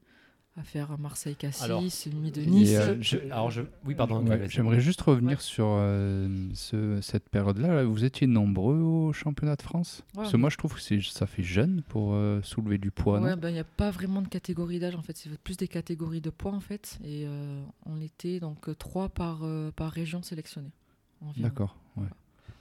à 0.55 0.61
faire 0.63 0.85
Alors, 0.87 0.99
Marseille-Cassis, 0.99 2.09
demi 2.09 2.31
de 2.31 2.41
et, 2.41 2.45
Nice. 2.45 2.71
euh, 2.75 2.95
Je- 3.01 3.17
alors, 3.31 3.49
je, 3.49 3.63
oui, 3.85 3.95
pardon. 3.95 4.23
Ouais. 4.25 4.47
J'aimerais 4.49 4.79
juste 4.79 5.01
revenir 5.01 5.37
Ouais. 5.37 5.43
sur 5.43 5.65
euh, 5.69 6.27
ce- 6.53 7.01
cette 7.01 7.27
période-là. 7.29 7.83
Vous 7.85 8.03
étiez 8.03 8.27
nombreux 8.27 8.77
au 8.77 9.13
championnat 9.13 9.55
de 9.55 9.63
France? 9.63 10.03
Ouais, 10.09 10.17
Parce 10.21 10.31
que 10.31 10.37
moi, 10.37 10.49
je 10.51 10.57
trouve 10.57 10.75
que 10.75 10.81
c'est- 10.81 11.01
ça 11.01 11.25
fait 11.25 11.41
jeune 11.41 11.81
pour 11.89 12.13
euh, 12.13 12.39
soulever 12.43 12.77
du 12.77 12.91
poids. 12.91 13.19
ben, 13.19 13.49
il 13.49 13.53
n'y 13.53 13.59
a 13.59 13.63
pas 13.63 13.89
vraiment 13.89 14.21
de 14.21 14.27
catégorie 14.27 14.79
d'âge 14.79 14.95
en 14.95 15.01
fait, 15.01 15.17
c'est 15.17 15.35
plus 15.39 15.57
des 15.57 15.67
catégories 15.67 16.21
de 16.21 16.29
poids 16.29 16.51
en 16.53 16.59
fait. 16.59 16.99
Et 17.03 17.23
euh, 17.25 17.63
on 17.87 17.99
était 17.99 18.39
donc 18.39 18.77
trois 18.77 19.09
par, 19.09 19.39
euh, 19.43 19.71
par 19.71 19.91
région 19.91 20.21
sélectionnée. 20.21 20.71
environ. 21.21 21.47
D'accord. 21.47 21.77
ouais. 21.97 22.03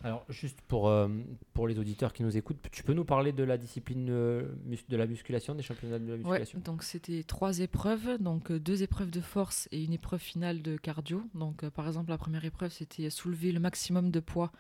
Alors, 0.04 0.24
juste 0.28 0.60
pour, 0.62 0.88
euh, 0.88 1.08
pour 1.54 1.68
les 1.68 1.78
auditeurs 1.78 2.12
qui 2.12 2.22
nous 2.22 2.36
écoutent, 2.36 2.58
tu 2.72 2.82
peux 2.82 2.92
nous 2.92 3.04
parler 3.04 3.32
de 3.32 3.44
la 3.44 3.56
discipline 3.56 4.08
euh, 4.10 4.48
de 4.88 4.96
la 4.96 5.06
musculation, 5.06 5.54
des 5.54 5.62
championnats 5.62 5.98
de 5.98 6.06
la 6.06 6.12
Ouais, 6.14 6.18
musculation? 6.18 6.58
donc 6.64 6.82
c'était 6.82 7.22
trois 7.22 7.60
épreuves, 7.60 8.18
donc 8.18 8.50
euh, 8.50 8.58
deux 8.58 8.82
épreuves 8.82 9.10
de 9.10 9.20
force 9.20 9.68
et 9.70 9.84
une 9.84 9.92
épreuve 9.92 10.20
finale 10.20 10.60
de 10.62 10.76
cardio. 10.76 11.22
Donc 11.34 11.64
par 11.70 11.86
exemple 11.86 12.10
la 12.10 12.18
première 12.18 12.44
épreuve 12.44 12.72
c'était 12.72 13.10
soulever 13.10 13.52
le 13.52 13.60
maximum 13.60 14.10
de 14.10 14.18
poids 14.20 14.50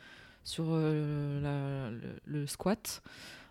sur 0.44 0.66
la- 0.76 1.90
le, 1.90 2.20
le 2.24 2.46
squat. 2.46 3.02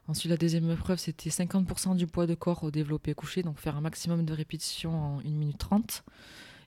Ensuite 0.08 0.30
la 0.30 0.38
deuxième 0.38 0.70
épreuve 0.72 0.98
c'était 0.98 1.30
50% 1.30 1.96
du 1.96 2.08
poids 2.08 2.26
de 2.26 2.36
corps 2.36 2.64
au 2.64 2.72
développé 2.72 3.14
couché, 3.14 3.44
donc 3.44 3.60
faire 3.60 3.76
un 3.76 3.82
maximum 3.82 4.26
de 4.26 4.34
répétitions 4.34 5.18
en 5.18 5.20
1 5.20 5.24
minute 5.24 5.58
30. 5.58 6.04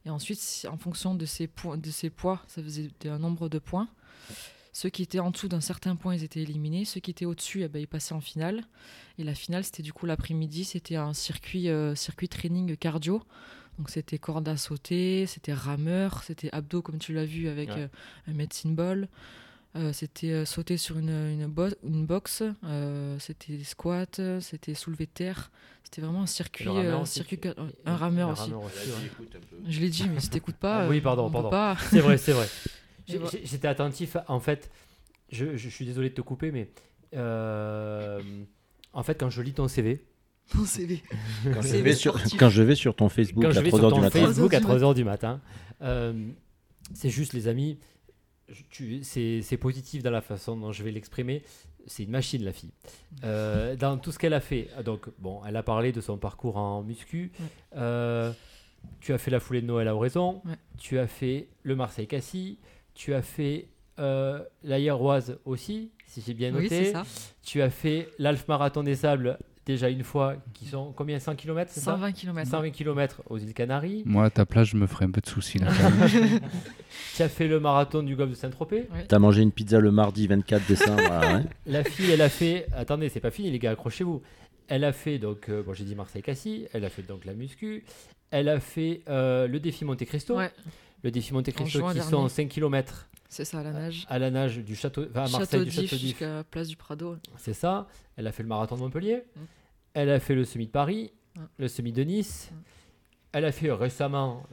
Et 0.07 0.11
ensuite 0.11 0.67
en 0.71 0.77
fonction 0.77 1.15
de 1.15 1.25
ces, 1.25 1.47
poids, 1.47 1.79
de 1.79 1.91
ces 1.91 2.11
poids, 2.11 2.43
ça 2.47 2.63
faisait 2.63 2.91
un 3.07 3.19
nombre 3.19 3.49
de 3.49 3.59
points. 3.59 3.89
Ceux 4.77 4.91
qui 4.91 5.03
étaient 5.03 5.21
en 5.21 5.31
dessous 5.31 5.47
d'un 5.49 5.61
certain 5.61 5.95
point, 5.95 6.17
ils 6.17 6.25
étaient 6.25 6.43
éliminés. 6.43 6.85
Ceux 6.85 6.99
qui 7.01 7.13
étaient 7.13 7.25
au-dessus, 7.25 7.63
eh 7.63 7.69
ben, 7.69 7.79
ils 7.79 7.87
passaient 7.87 8.13
en 8.13 8.21
finale. 8.21 8.65
Et 9.19 9.25
la 9.25 9.35
finale, 9.35 9.63
c'était 9.65 9.85
du 9.85 9.93
coup 9.93 10.05
l'après-midi, 10.05 10.65
c'était 10.65 10.97
un 10.97 11.15
circuit, 11.15 11.69
euh, 11.69 11.95
circuit 11.95 12.29
training 12.29 12.77
cardio. 12.77 13.23
Donc 13.79 13.89
c'était 13.91 14.19
corde 14.19 14.49
à 14.49 14.57
sauter, 14.57 15.27
c'était 15.27 15.53
rameur, 15.55 16.23
c'était 16.25 16.51
abdos 16.53 16.83
comme 16.83 16.99
tu 16.99 17.13
l'as 17.13 17.25
vu 17.25 17.49
avec 17.49 17.71
Ouais. 17.71 17.83
euh, 17.83 17.89
un 18.27 18.33
medicine 18.33 18.75
ball. 18.75 19.09
Euh, 19.77 19.93
c'était 19.93 20.31
euh, 20.31 20.45
sauter 20.45 20.77
sur 20.77 20.99
une, 20.99 21.09
une, 21.11 21.47
bo- 21.47 21.75
une 21.85 22.05
box, 22.07 22.43
euh, 22.65 23.17
c'était 23.19 23.57
des 23.57 23.65
squats, 23.65 24.07
c'était 24.41 24.75
soulevé 24.75 25.07
de 25.07 25.11
terre. 25.11 25.51
C'était 25.85 26.01
vraiment 26.01 26.23
un 26.23 26.27
circuit, 26.27 26.69
aussi, 26.69 27.15
circuit 27.15 27.41
un 27.87 27.97
rameur 27.97 28.29
un 28.31 28.33
aussi. 28.33 28.53
Je 29.69 29.81
l'ai 29.81 29.89
dit, 29.89 30.09
mais 30.09 30.21
si 30.21 30.31
t'écoutes 30.31 30.57
pas, 30.57 30.85
Ah 30.85 30.89
oui, 30.89 31.01
pardon, 31.01 31.31
pardon. 31.31 31.51
pas. 31.51 31.77
C'est 31.91 32.01
vrai, 32.01 32.19
c'est 32.19 32.33
vrai. 32.33 32.49
J'étais 33.07 33.69
attentif. 33.69 34.17
En 34.29 34.41
fait, 34.41 34.71
je, 35.31 35.57
je 35.57 35.69
suis 35.69 35.85
désolé 35.85 36.11
de 36.11 36.15
te 36.15 36.21
couper, 36.21 36.51
mais 36.51 36.69
euh, 37.15 38.21
en 38.93 39.03
fait, 39.03 39.19
quand 39.19 39.31
je 39.31 39.43
lis 39.43 39.53
ton 39.53 39.69
CV, 39.69 40.05
Mon 40.55 40.65
CV. 40.65 41.03
Quand 41.53 41.63
je, 41.63 41.77
vais 41.77 41.95
sur, 41.95 42.19
sportif. 42.19 42.39
quand 42.39 42.49
je 42.49 42.63
vais 42.63 42.75
sur 42.75 42.95
ton 42.95 43.09
Facebook 43.09 43.45
quand 43.45 43.51
à 43.51 43.53
je 43.53 43.61
vais 43.61 43.71
3h 43.71 43.79
sur 43.79 43.93
du 43.93 44.01
matin, 44.01 44.21
Facebook 44.21 44.55
à 44.55 44.61
3 44.61 44.77
3h 44.77 44.95
du 44.95 45.05
matin, 45.05 45.41
euh, 45.83 46.13
c'est 46.93 47.09
juste, 47.09 47.33
les 47.33 47.49
amis, 47.49 47.79
c'est 49.03 49.41
c'est 49.43 49.57
positif 49.57 50.03
dans 50.03 50.11
la 50.11 50.21
façon 50.21 50.57
dont 50.57 50.73
je 50.73 50.83
vais 50.83 50.91
l'exprimer. 50.91 51.43
C'est 51.87 52.05
une 52.05 52.11
machine, 52.11 52.43
la 52.45 52.53
fille. 52.53 52.73
Euh, 53.25 53.77
dans 53.77 53.99
tout 53.99 54.11
ce 54.11 54.19
qu'elle 54.19 54.33
a 54.33 54.41
fait, 54.41 54.71
donc, 54.85 55.09
bon, 55.19 55.43
elle 55.47 55.57
a 55.57 55.63
parlé 55.63 55.93
de 55.93 56.01
son 56.01 56.17
parcours 56.17 56.57
en 56.57 56.83
muscu. 56.83 57.31
Ouais. 57.39 57.47
Euh, 57.77 58.33
tu 59.01 59.13
as 59.13 59.19
fait 59.19 59.31
la 59.31 59.41
foulée 59.41 59.61
de 59.61 59.67
Noël 59.67 59.89
à 59.89 59.95
Oraison. 59.95 60.41
Ouais. 60.47 60.55
Tu 60.79 60.99
as 60.99 61.07
fait 61.07 61.49
le 61.63 61.77
Marseille-Cassis. 61.77 62.59
Tu 62.95 63.13
as 63.15 63.23
fait 63.23 63.69
euh, 63.99 64.41
la 64.63 64.79
Hierroise 64.79 65.39
aussi, 65.45 65.91
si 66.07 66.23
j'ai 66.27 66.35
bien 66.35 66.55
Oui, 66.55 66.65
noté. 66.65 66.85
c'est 66.87 66.93
ça. 66.93 67.05
tu 67.43 67.61
as 67.63 67.71
fait 67.71 68.09
l'Alf 68.19 68.47
Marathon 68.49 68.83
des 68.83 68.95
Sables 68.97 69.39
déjà 69.67 69.89
une 69.89 70.03
fois, 70.05 70.37
qui 70.53 70.67
sont 70.67 70.93
combien 70.95 71.19
100 71.19 71.37
km 71.37 71.71
c'est 71.73 71.81
ça? 71.81 71.93
120 71.93 72.13
km. 72.13 72.51
120 72.51 72.71
km 72.71 73.23
aux 73.31 73.39
îles 73.39 73.55
Canaries. 73.55 74.03
Moi, 74.05 74.25
à 74.27 74.31
ta 74.31 74.45
place, 74.45 74.69
je 74.69 74.77
me 74.77 74.87
ferais 74.87 75.07
un 75.07 75.11
peu 75.11 75.21
de 75.23 75.27
soucis 75.27 75.59
là. 75.59 75.69
Tu 77.17 77.23
as 77.23 77.29
fait 77.29 77.49
le 77.49 77.61
marathon 77.61 78.03
du 78.03 78.15
golfe 78.17 78.31
de 78.31 78.35
Saint-Tropez. 78.35 78.89
t'as 79.09 79.19
mangé 79.19 79.43
une 79.43 79.53
pizza 79.53 79.79
le 79.81 79.91
mardi 79.91 80.27
24 80.27 80.67
décembre. 80.67 81.03
ah 81.11 81.37
ouais. 81.37 81.45
La 81.67 81.85
fille, 81.85 82.11
elle 82.11 82.23
a 82.23 82.29
fait. 82.29 82.67
Attendez, 82.75 83.09
c'est 83.09 83.21
pas 83.21 83.31
fini, 83.31 83.51
les 83.51 83.59
gars, 83.59 83.71
accrochez-vous. 83.71 84.21
Elle 84.69 84.85
a 84.85 84.93
fait 84.93 85.19
donc, 85.19 85.49
euh, 85.49 85.63
bon, 85.63 85.75
j'ai 85.75 85.85
dit 85.85 85.95
Marseille-Cassis. 85.95 86.67
Elle 86.73 86.85
a 86.85 86.89
fait 86.91 87.03
donc 87.03 87.25
la 87.25 87.35
muscu. 87.35 87.85
Elle 88.31 88.49
a 88.49 88.59
fait 88.61 89.03
euh, 89.09 89.47
le 89.47 89.61
défi 89.61 89.85
Monte 89.85 90.05
Cristo. 90.05 90.37
Ouais, 90.37 90.51
Le 91.05 91.11
défi 91.13 91.33
Monte 91.33 91.53
Cristo 91.53 91.79
qui 91.79 91.95
dernier. 91.95 92.01
sont 92.01 92.29
5 92.29 92.49
km 92.49 93.09
c'est 93.29 93.45
ça, 93.45 93.63
la 93.63 93.73
nage. 93.73 94.07
à 94.09 94.19
la 94.19 94.31
nage 94.31 94.59
du 94.59 94.75
château, 94.75 95.03
enfin, 95.11 95.25
à 95.25 95.29
Marseille 95.29 95.41
Château 95.41 95.65
du 95.65 95.71
château 95.71 95.87
d'If. 95.97 96.01
jusqu'à 96.01 96.45
Place 96.51 96.67
du 96.69 96.77
Prado. 96.77 97.17
C'est 97.37 97.53
ça. 97.53 97.89
Elle 98.17 98.27
a 98.27 98.33
fait 98.33 98.43
le 98.43 98.49
marathon 98.49 98.77
de 98.77 98.81
Montpellier. 98.81 99.23
Mm. 99.37 99.41
Elle 99.95 100.11
a 100.11 100.19
fait 100.21 100.35
le 100.35 100.45
semi 100.45 100.67
de 100.67 100.71
Paris, 100.71 101.13
Mm. 101.37 101.41
le 101.59 101.69
semi 101.69 101.93
de 101.93 102.03
Nice. 102.05 102.51
Mm. 102.53 102.57
Elle 103.33 103.45
a 103.45 103.53
fait 103.53 103.71
récemment, 103.73 104.45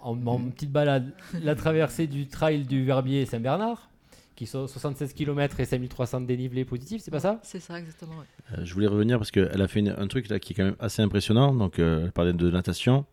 en, 0.00 0.26
en 0.26 0.38
petite 0.50 0.72
balade, 0.72 1.12
la 1.42 1.54
traversée 1.54 2.06
du 2.06 2.26
trail 2.26 2.64
du 2.64 2.84
Verbier 2.84 3.24
Saint-Bernard, 3.26 3.90
qui 4.36 4.46
sont 4.46 4.66
76 4.66 5.12
km 5.12 5.60
et 5.60 5.66
5300 5.66 6.22
de 6.22 6.26
dénivelé 6.26 6.64
positif, 6.64 7.02
c'est 7.02 7.10
pas 7.10 7.20
ça? 7.20 7.38
C'est 7.42 7.60
ça, 7.60 7.78
exactement. 7.78 8.14
ouais. 8.16 8.58
Euh, 8.58 8.64
je 8.64 8.72
voulais 8.72 8.86
revenir 8.86 9.18
parce 9.18 9.30
qu'elle 9.30 9.60
a 9.60 9.68
fait 9.68 9.80
une- 9.80 9.94
un 9.96 10.06
truc 10.06 10.28
là 10.30 10.38
qui 10.40 10.54
est 10.54 10.56
quand 10.56 10.64
même 10.64 10.76
assez 10.80 11.02
impressionnant. 11.02 11.52
Donc, 11.54 11.78
euh, 11.78 12.06
elle 12.06 12.12
parlait 12.12 12.32
de 12.32 12.50
natation, 12.50 13.04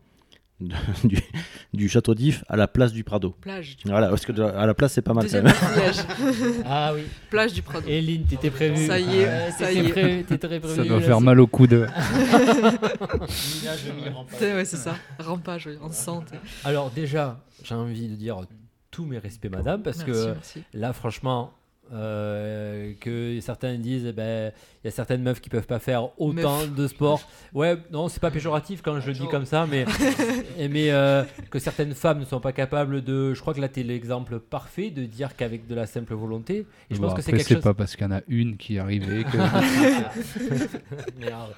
de- 0.60 0.74
du, 1.04 1.18
du 1.72 1.88
château 1.88 2.14
d'If 2.14 2.44
à 2.48 2.56
la 2.56 2.66
place 2.68 2.92
du 2.92 3.04
Prado. 3.04 3.30
Plage. 3.40 3.76
Du... 3.76 3.88
Voilà, 3.88 4.08
parce 4.08 4.24
que 4.26 4.32
de- 4.32 4.42
à 4.42 4.66
la 4.66 4.74
place, 4.74 4.92
c'est 4.92 5.02
pas 5.02 5.14
mal 5.14 5.24
quand 5.30 5.40
Deuxième 5.40 5.44
même. 5.44 5.54
maquillage. 5.54 5.96
Ah 6.66 6.92
oui. 6.94 7.02
Plage 7.30 7.52
du 7.52 7.62
Prado. 7.62 7.86
Eline, 7.88 8.24
t'étais 8.24 8.50
prévu. 8.50 8.86
Ça 8.86 8.98
y 8.98 9.20
est, 9.20 9.24
Ouais, 9.26 9.50
ça 9.56 9.72
y 9.72 9.78
est. 9.78 9.82
prévu- 9.90 10.24
t'étais 10.24 10.48
prévenu, 10.48 10.74
Ça 10.76 10.84
doit 10.84 11.00
là, 11.00 11.06
faire 11.06 11.20
mal 11.20 11.40
au 11.40 11.46
coude. 11.46 11.88
C'est- 13.28 14.54
Ouais, 14.54 14.64
c'est 14.64 14.76
ça. 14.76 14.94
Rampage, 15.18 15.68
on 15.82 15.90
sent. 15.90 16.10
Alors 16.64 16.90
déjà, 16.90 17.40
j'ai 17.62 17.74
envie 17.74 18.08
de 18.08 18.14
dire 18.14 18.38
tous 18.90 19.04
mes 19.04 19.18
respects, 19.18 19.50
madame, 19.50 19.82
parce 19.82 19.98
Merci, 19.98 20.12
que 20.22 20.26
merci. 20.32 20.62
Là, 20.74 20.92
franchement, 20.92 21.52
euh, 21.92 22.92
que 23.00 23.38
certains 23.40 23.74
disent, 23.76 24.04
eh 24.06 24.12
ben, 24.12 24.52
il 24.82 24.86
y 24.86 24.88
a 24.88 24.90
certaines 24.90 25.22
meufs 25.22 25.40
qui 25.40 25.48
peuvent 25.48 25.66
pas 25.66 25.78
faire 25.78 26.08
autant 26.20 26.66
de 26.66 26.86
sport. 26.86 27.20
Ouais, 27.54 27.76
non, 27.90 28.08
c'est 28.08 28.20
pas 28.20 28.30
péjoratif 28.30 28.82
quand 28.82 29.00
je 29.00 29.06
le 29.08 29.12
dis 29.14 29.26
comme 29.28 29.46
ça, 29.46 29.66
mais, 29.70 29.86
euh, 30.90 31.24
que 31.50 31.58
certaines 31.58 31.94
femmes 31.94 32.20
ne 32.20 32.24
sont 32.26 32.40
pas 32.40 32.52
capables 32.52 33.02
de. 33.02 33.32
Je 33.34 33.40
crois 33.40 33.54
que 33.54 33.60
là, 33.60 33.68
tu 33.68 33.80
es 33.80 33.82
l'exemple 33.82 34.38
parfait 34.38 34.90
de 34.90 35.04
dire 35.06 35.34
qu'avec 35.34 35.66
de 35.66 35.74
la 35.74 35.86
simple 35.86 36.14
volonté. 36.14 36.66
Et 36.90 36.94
je 36.94 37.00
Bon, 37.00 37.08
pense 37.08 37.16
que 37.16 37.22
c'est 37.22 37.32
quelque 37.32 37.44
c'est 37.48 37.54
chose. 37.54 37.62
pas 37.62 37.74
parce 37.74 37.96
qu'il 37.96 38.04
y 38.06 38.08
en 38.08 38.12
a 38.16 38.20
une 38.28 38.56
qui 38.58 38.76
est 38.76 38.78
arrivée 38.80 39.24
que. 39.24 39.36
Merde. 41.18 41.54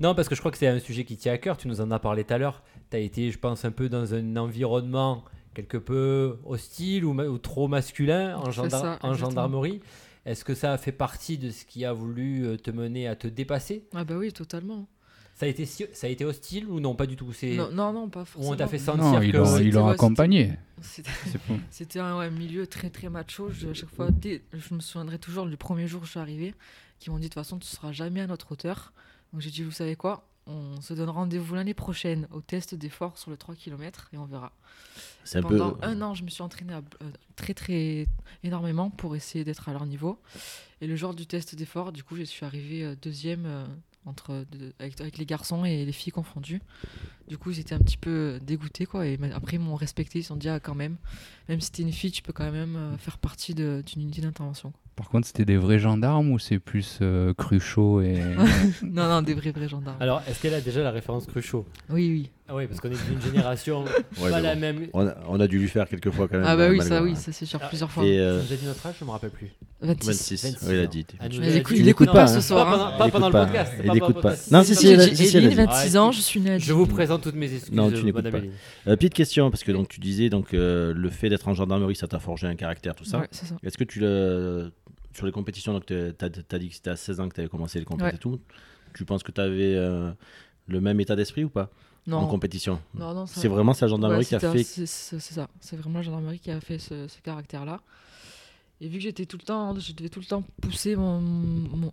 non, 0.00 0.14
parce 0.14 0.28
que 0.28 0.34
je 0.34 0.40
crois 0.40 0.50
que 0.50 0.58
c'est 0.58 0.66
un 0.66 0.78
sujet 0.78 1.04
qui 1.04 1.16
tient 1.16 1.32
à 1.32 1.38
cœur. 1.38 1.56
Tu 1.56 1.68
nous 1.68 1.80
en 1.80 1.90
as 1.90 1.98
parlé 1.98 2.24
tout 2.24 2.34
à 2.34 2.38
l'heure. 2.38 2.62
Tu 2.90 2.96
as 2.96 3.00
été, 3.00 3.30
je 3.30 3.38
pense, 3.38 3.64
un 3.64 3.70
peu 3.70 3.88
dans 3.88 4.14
un 4.14 4.36
environnement 4.36 5.24
quelque 5.54 5.76
peu 5.78 6.38
hostile 6.44 7.04
ou, 7.04 7.38
trop 7.38 7.68
masculin 7.68 8.36
en, 8.36 8.46
C'est 8.46 8.52
gendar- 8.52 8.70
ça, 8.80 8.98
en 9.02 9.12
exactement. 9.12 9.14
gendarmerie. 9.14 9.80
Est-ce 10.26 10.44
que 10.44 10.54
ça 10.54 10.72
a 10.72 10.78
fait 10.78 10.92
partie 10.92 11.36
de 11.38 11.50
ce 11.50 11.64
qui 11.64 11.84
a 11.84 11.92
voulu 11.92 12.46
euh, 12.46 12.56
te 12.56 12.70
mener 12.70 13.06
à 13.08 13.14
te 13.16 13.26
dépasser? 13.26 13.84
Ah 13.94 14.04
bah 14.04 14.16
oui, 14.16 14.32
totalement. 14.32 14.86
ça 15.34 15.44
a, 15.46 15.48
été, 15.50 15.66
ça 15.66 16.06
a 16.06 16.10
été 16.10 16.24
hostile 16.24 16.66
ou 16.66 16.80
non 16.80 16.94
Pas 16.94 17.06
du 17.06 17.14
tout? 17.16 17.32
C'est 17.32 17.56
Non, 17.56 17.70
non, 17.70 17.92
non, 17.92 18.08
pas 18.08 18.22
où 18.22 18.24
forcément. 18.24 18.54
on 18.54 18.56
t'a 18.56 18.66
fait 18.66 18.78
sentir 18.78 19.04
non, 19.04 19.20
que. 19.20 19.90
accompagné. 19.92 20.52
C'était- 21.70 21.98
un 22.00 22.18
ouais, 22.18 22.30
milieu 22.30 22.66
très 22.66 22.90
très 22.90 23.08
macho. 23.08 23.50
Je, 23.50 23.68
à 23.68 23.74
chaque 23.74 23.94
fois, 23.94 24.10
dès- 24.10 24.42
je 24.52 24.74
me 24.74 24.80
souviendrai 24.80 25.18
toujours 25.18 25.46
du 25.46 25.56
premier 25.56 25.86
jour 25.86 26.02
où 26.02 26.04
je 26.06 26.12
suis 26.12 26.20
arrivée, 26.20 26.54
qui 26.98 27.10
m'ont 27.10 27.16
dit 27.16 27.24
de 27.24 27.28
toute 27.28 27.34
façon 27.34 27.58
tu 27.58 27.66
seras 27.68 27.92
jamais 27.92 28.20
à 28.20 28.26
notre 28.26 28.52
hauteur. 28.52 28.92
Donc 29.32 29.42
j'ai 29.42 29.50
dit 29.50 29.62
vous 29.62 29.70
savez 29.72 29.96
quoi, 29.96 30.26
on 30.46 30.80
se 30.80 30.92
donne 30.94 31.08
rendez-vous 31.10 31.54
l'année 31.54 31.74
prochaine 31.74 32.28
au 32.32 32.40
test 32.40 32.74
d'effort 32.74 33.16
sur 33.18 33.30
le 33.30 33.36
3 33.36 33.54
km 33.54 34.08
et 34.12 34.18
on 34.18 34.24
verra. 34.26 34.52
C'est 35.24 35.38
un 35.38 35.42
peu. 35.42 35.56
Pendant 35.58 35.78
un 35.82 36.02
an, 36.02 36.14
je 36.14 36.22
me 36.24 36.28
suis 36.28 36.42
entraînée 36.42 36.74
à- 36.74 36.82
euh, 37.02 37.10
très 37.36 37.54
très 37.54 38.06
énormément 38.42 38.90
pour 38.90 39.16
essayer 39.16 39.44
d'être 39.44 39.68
à 39.68 39.72
leur 39.72 39.86
niveau. 39.86 40.20
Et 40.80 40.86
le 40.86 40.96
jour 40.96 41.14
du 41.14 41.26
test 41.26 41.54
d'effort, 41.54 41.92
du 41.92 42.02
coup, 42.04 42.16
je 42.16 42.24
suis 42.24 42.44
arrivée 42.44 42.84
euh, 42.84 42.94
deuxième 43.00 43.46
euh, 43.46 43.64
entre 44.04 44.44
de- 44.52 44.74
avec, 44.78 45.00
avec 45.00 45.16
les 45.16 45.24
garçons 45.24 45.64
et 45.64 45.84
les 45.86 45.92
filles 45.92 46.12
confondues. 46.12 46.60
Du 47.26 47.38
coup, 47.38 47.50
ils 47.50 47.60
étaient 47.60 47.74
un 47.74 47.78
petit 47.78 47.96
peu 47.96 48.38
dégoûtés 48.42 48.84
quoi. 48.84 49.06
Et 49.06 49.18
après, 49.32 49.56
ils 49.56 49.60
m'ont 49.60 49.76
respecté. 49.76 50.18
Ils 50.18 50.22
se 50.24 50.28
sont 50.28 50.36
dit 50.36 50.50
ah 50.50 50.60
quand 50.60 50.74
même, 50.74 50.98
même 51.48 51.60
si 51.62 51.72
t'es 51.72 51.82
une 51.82 51.92
fille, 51.92 52.12
tu 52.12 52.20
peux 52.20 52.34
quand 52.34 52.50
même 52.52 52.96
faire 52.98 53.16
partie 53.16 53.54
d'une 53.54 53.82
unité 53.96 54.20
d'intervention. 54.20 54.74
Par 54.96 55.08
contre, 55.08 55.26
c'était 55.26 55.44
des 55.44 55.56
vrais 55.56 55.78
gendarmes 55.80 56.30
ou 56.30 56.38
c'est 56.38 56.58
plus 56.60 56.98
euh, 57.02 57.34
Cruchot 57.34 58.00
et. 58.00 58.22
non 58.82 59.08
non, 59.08 59.22
des 59.22 59.34
vrais 59.34 59.50
vrais 59.50 59.68
gendarmes. 59.68 59.96
Alors, 60.00 60.22
est-ce 60.28 60.40
qu'elle 60.40 60.54
a 60.54 60.60
déjà 60.60 60.82
la 60.82 60.92
référence 60.92 61.26
Cruchot? 61.26 61.66
Oui 61.90 62.10
oui. 62.10 62.30
Ah 62.46 62.54
oui, 62.54 62.66
parce 62.66 62.78
qu'on 62.78 62.90
est 62.90 63.08
d'une 63.10 63.22
génération 63.22 63.84
Ouais, 64.20 64.30
pas 64.30 64.40
la 64.40 64.54
bon. 64.54 64.60
même. 64.60 64.86
On 64.92 65.06
a, 65.06 65.14
on 65.28 65.40
a 65.40 65.46
dû 65.46 65.58
lui 65.58 65.68
faire 65.68 65.88
quelques 65.88 66.10
fois 66.10 66.28
quand 66.28 66.36
même. 66.36 66.46
Ah 66.46 66.56
bah 66.56 66.68
oui, 66.68 66.76
malgré- 66.76 66.96
ça 66.98 67.02
oui, 67.02 67.16
ça 67.16 67.32
c'est 67.32 67.46
sûr 67.46 67.58
Ah, 67.62 67.68
plusieurs 67.68 67.90
fois. 67.90 68.04
Et 68.04 68.18
euh, 68.20 68.42
dit 68.42 68.66
notre 68.66 68.84
âge, 68.86 68.96
je 69.00 69.04
me 69.06 69.10
rappelle 69.10 69.30
plus. 69.30 69.50
26. 69.80 70.06
26, 70.08 70.44
26 70.52 70.66
oui, 70.68 70.74
il 70.74 70.80
a 70.80 70.86
dit. 70.86 71.06
Elle 71.20 71.32
nous 71.32 71.40
Mais 71.40 71.46
a 71.46 71.50
il 71.50 71.56
écoute- 71.56 71.76
il 71.78 71.88
écoute 71.88 72.06
pas, 72.08 72.12
pas 72.12 72.22
hein. 72.24 72.26
ce 72.26 72.40
soir. 72.42 72.66
Pas 72.66 72.74
hein. 72.74 72.78
pendant, 72.78 72.98
pas 72.98 73.06
Il 73.06 73.12
pendant 73.12 73.26
écoute 73.28 73.34
le 73.34 73.40
pas. 73.40 73.46
podcast. 73.46 73.72
Il 73.78 73.86
pas 73.86 73.96
écoute 73.96 74.14
pendant 74.14 74.28
le 74.30 74.36
pas. 74.36 74.42
Non, 74.58 74.62
C'est 74.62 74.74
si, 74.74 74.80
si, 74.80 74.86
J'ai 74.88 75.14
si, 75.14 75.28
j'ai 75.28 75.38
elle 75.38 75.44
a 75.44 75.48
dit 75.48 75.54
dit. 75.56 75.62
26 75.62 75.96
ans, 75.96 76.12
je 76.12 76.20
suis 76.20 76.40
née 76.40 76.50
à 76.50 76.58
Je 76.58 76.72
vous 76.74 76.86
présente 76.86 77.22
toutes 77.22 77.34
mes 77.34 77.50
excuses. 77.50 77.74
Non, 77.74 77.90
tu 77.90 78.02
n'écoutes 78.04 78.30
pas. 78.30 78.38
Euh, 78.38 78.96
petite 78.96 79.14
question, 79.14 79.50
parce 79.50 79.64
que 79.64 79.72
donc 79.72 79.88
tu 79.88 79.98
disais 80.00 80.28
donc 80.28 80.52
euh, 80.52 80.92
le 80.94 81.08
fait 81.08 81.30
d'être 81.30 81.48
en 81.48 81.54
gendarmerie, 81.54 81.96
ça 81.96 82.08
t'a 82.08 82.18
forgé 82.18 82.46
un 82.46 82.56
caractère, 82.56 82.94
tout 82.94 83.06
ça. 83.06 83.20
Ouais, 83.20 83.28
c'est 83.30 83.46
ça. 83.46 83.56
Est-ce 83.62 83.78
que 83.78 83.84
tu 83.84 84.00
le 84.00 84.70
sur 85.14 85.24
les 85.24 85.32
compétitions, 85.32 85.72
donc 85.72 85.86
tu 85.86 85.94
as, 85.94 86.58
dit 86.58 86.68
que 86.68 86.74
c'était 86.74 86.90
à 86.90 86.96
16 86.96 87.20
ans 87.20 87.28
que 87.30 87.34
tu 87.34 87.40
avais 87.40 87.48
commencé 87.48 87.78
les 87.78 87.86
compétitions 87.86 88.30
Ouais. 88.32 88.36
et 88.36 88.38
tout. 88.38 88.40
Tu 88.94 89.06
penses 89.06 89.22
que 89.22 89.32
tu 89.32 89.40
avais 89.40 89.74
le 90.66 90.80
même 90.82 91.00
état 91.00 91.16
d'esprit 91.16 91.44
ou 91.44 91.48
pas? 91.48 91.70
En 92.12 92.26
compétition 92.26 92.80
Non, 92.94 93.14
non, 93.14 93.26
C'est 93.26 93.48
vraiment 93.48 93.72
sa 93.74 93.86
gendarmerie 93.88 94.20
Ouais, 94.20 94.24
qui 94.26 94.34
a 94.34 94.40
fait. 94.40 94.62
C'est 94.64 94.86
ça. 94.86 95.48
C'est 95.60 95.76
vraiment 95.76 95.98
la 95.98 96.04
gendarmerie 96.04 96.38
qui 96.38 96.50
a 96.50 96.60
fait 96.60 96.78
ce, 96.78 97.08
ce 97.08 97.20
caractère-là. 97.20 97.80
Et 98.80 98.88
vu 98.88 98.98
que 98.98 99.04
j'étais 99.04 99.24
tout 99.26 99.38
le 99.38 99.44
temps, 99.44 99.78
je 99.78 99.92
devais 99.92 100.08
tout 100.10 100.20
le 100.20 100.26
temps 100.26 100.42
pousser 100.60 100.96
mon, 100.96 101.20
mon- 101.20 101.92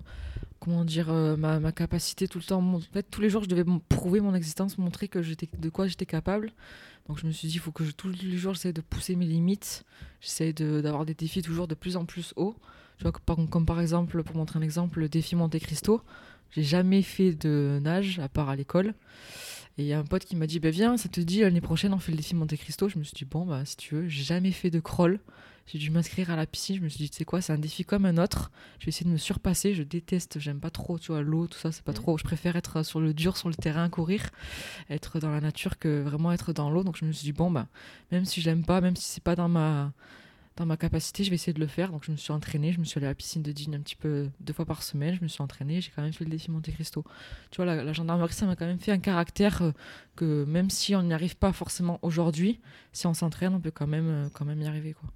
comment 0.59 0.83
dire, 0.83 1.09
euh, 1.11 1.37
ma, 1.37 1.59
ma 1.59 1.71
capacité 1.71 2.27
tout 2.27 2.39
le 2.39 2.43
temps. 2.43 2.59
mon- 2.59 2.77
en 2.79 2.81
fait, 2.81 3.03
tous 3.09 3.21
les 3.21 3.29
jours, 3.29 3.43
je 3.43 3.49
devais 3.49 3.63
prouver 3.87 4.19
mon 4.19 4.33
existence, 4.35 4.77
montrer 4.77 5.07
que 5.07 5.21
j'étais, 5.21 5.47
de 5.57 5.69
quoi 5.69 5.87
j'étais 5.87 6.05
capable. 6.07 6.51
Donc 7.07 7.19
je 7.19 7.25
me 7.27 7.31
suis 7.31 7.47
dit, 7.47 7.55
il 7.55 7.59
faut 7.59 7.71
que 7.71 7.85
je, 7.85 7.91
tous 7.91 8.09
les 8.09 8.37
jours, 8.37 8.53
j'essaie 8.53 8.73
de 8.73 8.81
pousser 8.81 9.15
mes 9.15 9.25
limites. 9.25 9.85
J'essaie 10.21 10.53
de- 10.53 10.81
d'avoir 10.81 11.05
des 11.05 11.13
défis 11.13 11.41
toujours 11.41 11.67
de 11.67 11.75
plus 11.75 11.95
en 11.97 12.05
plus 12.05 12.33
hauts. 12.35 12.55
Tu 12.97 13.03
vois, 13.03 13.11
comme, 13.11 13.47
comme 13.47 13.65
par 13.65 13.79
exemple, 13.79 14.21
pour 14.23 14.35
montrer 14.35 14.59
un 14.59 14.61
exemple, 14.63 14.99
le 14.99 15.07
défi 15.09 15.35
Monte 15.35 15.57
Cristo. 15.59 16.01
J'ai 16.51 16.63
jamais 16.63 17.01
fait 17.01 17.33
de 17.33 17.79
nage 17.81 18.19
à 18.19 18.27
part 18.27 18.49
à 18.49 18.55
l'école. 18.55 18.93
Et 19.77 19.83
il 19.83 19.87
y 19.87 19.93
a 19.93 19.99
un 19.99 20.03
pote 20.03 20.25
qui 20.25 20.35
m'a 20.35 20.47
dit, 20.47 20.59
bah, 20.59 20.69
viens, 20.69 20.97
ça 20.97 21.09
te 21.09 21.21
dit, 21.21 21.41
l'année 21.41 21.61
prochaine, 21.61 21.93
on 21.93 21.99
fait 21.99 22.11
le 22.11 22.17
défi 22.17 22.35
Monte 22.35 22.55
Cristo. 22.55 22.89
Je 22.89 22.99
me 22.99 23.03
suis 23.03 23.13
dit, 23.13 23.25
bon, 23.25 23.45
bah, 23.45 23.63
si 23.65 23.77
tu 23.77 23.95
veux, 23.95 24.07
j'ai 24.07 24.23
jamais 24.23 24.51
fait 24.51 24.69
de 24.69 24.79
crawl. 24.79 25.19
J'ai 25.67 25.77
dû 25.77 25.91
m'inscrire 25.91 26.29
à 26.29 26.35
la 26.35 26.45
piscine. 26.45 26.75
Je 26.75 26.81
me 26.81 26.89
suis 26.89 26.97
dit, 26.97 27.09
tu 27.09 27.17
sais 27.17 27.25
quoi, 27.25 27.39
c'est 27.39 27.53
un 27.53 27.57
défi 27.57 27.85
comme 27.85 28.05
un 28.05 28.17
autre. 28.17 28.51
Je 28.79 28.85
vais 28.85 28.89
essayer 28.89 29.05
de 29.05 29.11
me 29.11 29.17
surpasser. 29.17 29.73
Je 29.73 29.83
déteste, 29.83 30.39
j'aime 30.39 30.59
pas 30.59 30.71
trop, 30.71 30.99
tu 30.99 31.11
vois, 31.11 31.21
l'eau, 31.21 31.47
tout 31.47 31.57
ça, 31.57 31.71
c'est 31.71 31.83
pas 31.83 31.93
trop. 31.93 32.17
Je 32.17 32.23
préfère 32.23 32.55
être 32.55 32.83
sur 32.83 32.99
le 32.99 33.13
dur, 33.13 33.37
sur 33.37 33.47
le 33.47 33.55
terrain, 33.55 33.89
courir, 33.89 34.31
être 34.89 35.19
dans 35.19 35.29
la 35.29 35.39
nature 35.39 35.77
que 35.77 36.01
vraiment 36.01 36.31
être 36.31 36.51
dans 36.51 36.69
l'eau. 36.69 36.83
Donc 36.83 36.97
je 36.97 37.05
me 37.05 37.11
suis 37.11 37.25
dit, 37.25 37.31
bon, 37.31 37.51
bah, 37.51 37.67
même 38.11 38.25
si 38.25 38.41
je 38.41 38.49
l'aime 38.49 38.65
pas, 38.65 38.81
même 38.81 38.95
si 38.95 39.05
c'est 39.05 39.23
pas 39.23 39.35
dans 39.35 39.47
ma 39.49 39.93
dans 40.61 40.67
ma 40.67 40.77
capacité, 40.77 41.23
je 41.23 41.31
vais 41.31 41.35
essayer 41.35 41.53
de 41.53 41.59
le 41.59 41.67
faire. 41.67 41.91
Donc 41.91 42.03
je 42.05 42.11
me 42.11 42.17
suis 42.17 42.31
entraînée, 42.31 42.71
je 42.71 42.79
me 42.79 42.85
suis 42.85 42.99
allée 42.99 43.07
à 43.07 43.09
la 43.09 43.15
piscine 43.15 43.41
de 43.41 43.51
Digne 43.51 43.75
un 43.75 43.79
petit 43.79 43.95
peu 43.95 44.29
deux 44.39 44.53
fois 44.53 44.65
par 44.65 44.83
semaine, 44.83 45.15
je 45.15 45.23
me 45.23 45.27
suis 45.27 45.41
entraînée, 45.41 45.81
j'ai 45.81 45.91
quand 45.95 46.03
même 46.03 46.13
fait 46.13 46.23
le 46.23 46.29
défi 46.29 46.51
Monte 46.51 46.69
Cristo. 46.71 47.03
Tu 47.49 47.57
vois, 47.57 47.65
la, 47.65 47.93
gendarmerie, 47.93 48.31
ça 48.31 48.45
m'a 48.45 48.55
quand 48.55 48.67
même 48.67 48.79
fait 48.79 48.91
un 48.91 48.99
caractère 48.99 49.63
euh, 49.63 49.71
que 50.15 50.45
même 50.45 50.69
si 50.69 50.95
on 50.95 51.01
n'y 51.01 51.13
arrive 51.13 51.35
pas 51.35 51.51
forcément 51.51 51.99
aujourd'hui, 52.03 52.59
si 52.93 53.07
on 53.07 53.13
s'entraîne, 53.15 53.55
on 53.55 53.59
peut 53.59 53.71
quand 53.71 53.87
même, 53.87 54.07
euh, 54.07 54.29
quand 54.31 54.45
même 54.45 54.61
y 54.61 54.67
arriver. 54.67 54.93
Quoi. 54.93 55.09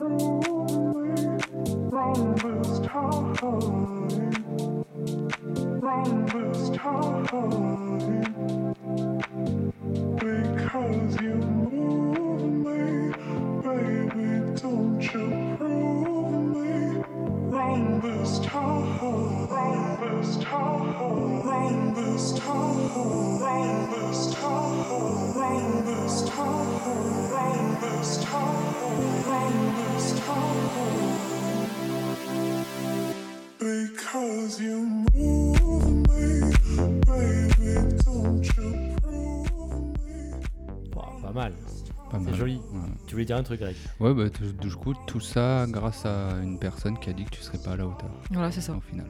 this 20.00 20.36
time, 20.38 21.44
wrong 21.44 21.94
this 21.94 22.32
time, 22.38 22.95
Wow, 40.94 41.20
pas 41.22 41.32
mal. 41.32 41.52
Pas 42.10 42.18
C'est 42.24 42.34
joli. 42.34 42.56
Ouais. 42.72 42.80
Tu 43.06 43.14
voulais 43.14 43.24
dire 43.24 43.36
un 43.36 43.42
truc, 43.42 43.60
Greg 43.60 43.74
Ouais, 44.00 44.14
bah, 44.14 44.30
tout- 44.30 44.52
du 44.52 44.74
coup, 44.74 44.94
tout 45.06 45.20
ça 45.20 45.66
grâce 45.68 46.06
à 46.06 46.30
une 46.42 46.58
personne 46.58 46.98
qui 46.98 47.10
a 47.10 47.12
dit 47.12 47.24
que 47.24 47.30
tu 47.30 47.42
serais 47.42 47.58
pas 47.58 47.72
à 47.72 47.76
la 47.76 47.86
hauteur. 47.86 48.10
Voilà, 48.30 48.50
c'est 48.52 48.60
ça. 48.60 48.72
Au 48.74 48.80
final. 48.80 49.06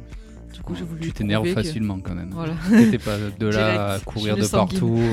Du 0.52 0.60
coup, 0.62 0.74
j'ai 0.74 0.84
voulu. 0.84 1.00
Tu 1.02 1.12
t'énerves 1.12 1.44
que- 1.44 1.52
facilement 1.52 2.00
quand 2.00 2.14
même. 2.14 2.30
Voilà. 2.30 2.54
T'étais 2.70 2.98
pas 2.98 3.18
de 3.18 3.46
là 3.46 3.92
à 3.94 4.00
courir 4.00 4.36
de 4.36 4.46
partout. 4.46 4.98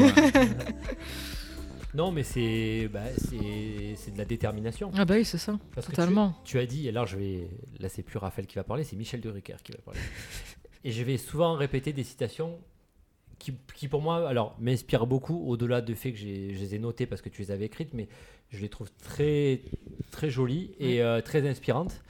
Non, 1.96 2.12
mais 2.12 2.24
c'est 2.24 2.90
bah, 2.92 3.04
c'est 3.18 3.94
c'est 3.98 4.12
de 4.12 4.18
la 4.18 4.26
détermination. 4.26 4.90
Ah 4.96 5.06
bah 5.06 5.14
oui, 5.16 5.26
c'est 5.26 5.38
ça, 5.38 5.60
Parce 5.76 5.86
que 5.86 5.92
tu- 5.92 5.96
totalement. 5.96 6.36
Tu, 6.44 6.58
as 6.58 6.66
dit, 6.66 6.88
et 6.88 6.92
là, 6.92 7.06
je 7.06 7.18
vais, 7.18 7.48
là 7.80 7.88
c'est 7.88 8.02
plus 8.02 8.18
Raphaël 8.18 8.48
qui 8.48 8.56
va 8.56 8.64
parler, 8.64 8.84
c'est 8.84 8.96
Michel 8.96 9.22
de 9.22 9.30
Rucker 9.30 9.58
qui 9.64 9.74
va 9.74 9.78
parler. 9.78 10.00
et 10.84 10.92
je 10.92 11.04
vais 11.04 11.18
souvent 11.18 11.54
répéter 11.54 11.94
des 11.94 12.04
citations 12.04 12.58
qui, 13.38 13.54
qui 13.76 13.88
pour 13.88 14.02
moi, 14.02 14.28
alors, 14.28 14.56
m'inspirent 14.60 15.06
beaucoup, 15.06 15.46
au-delà 15.48 15.82
du 15.82 15.94
fait 15.96 16.14
que 16.14 16.18
j'ai- 16.18 16.56
je 16.56 16.60
les 16.62 16.74
ai 16.74 16.80
notées 16.80 17.06
parce 17.06 17.22
que 17.22 17.30
tu 17.30 17.44
les 17.44 17.52
avais 17.52 17.66
écrites, 17.66 17.94
mais 17.94 18.08
je 18.50 18.60
les 18.60 18.70
trouve 18.70 18.90
très, 19.04 19.62
très 20.10 20.32
jolies 20.32 20.72
et 20.80 21.00
euh, 21.04 21.22
très 21.22 21.48
inspirantes. 21.48 22.02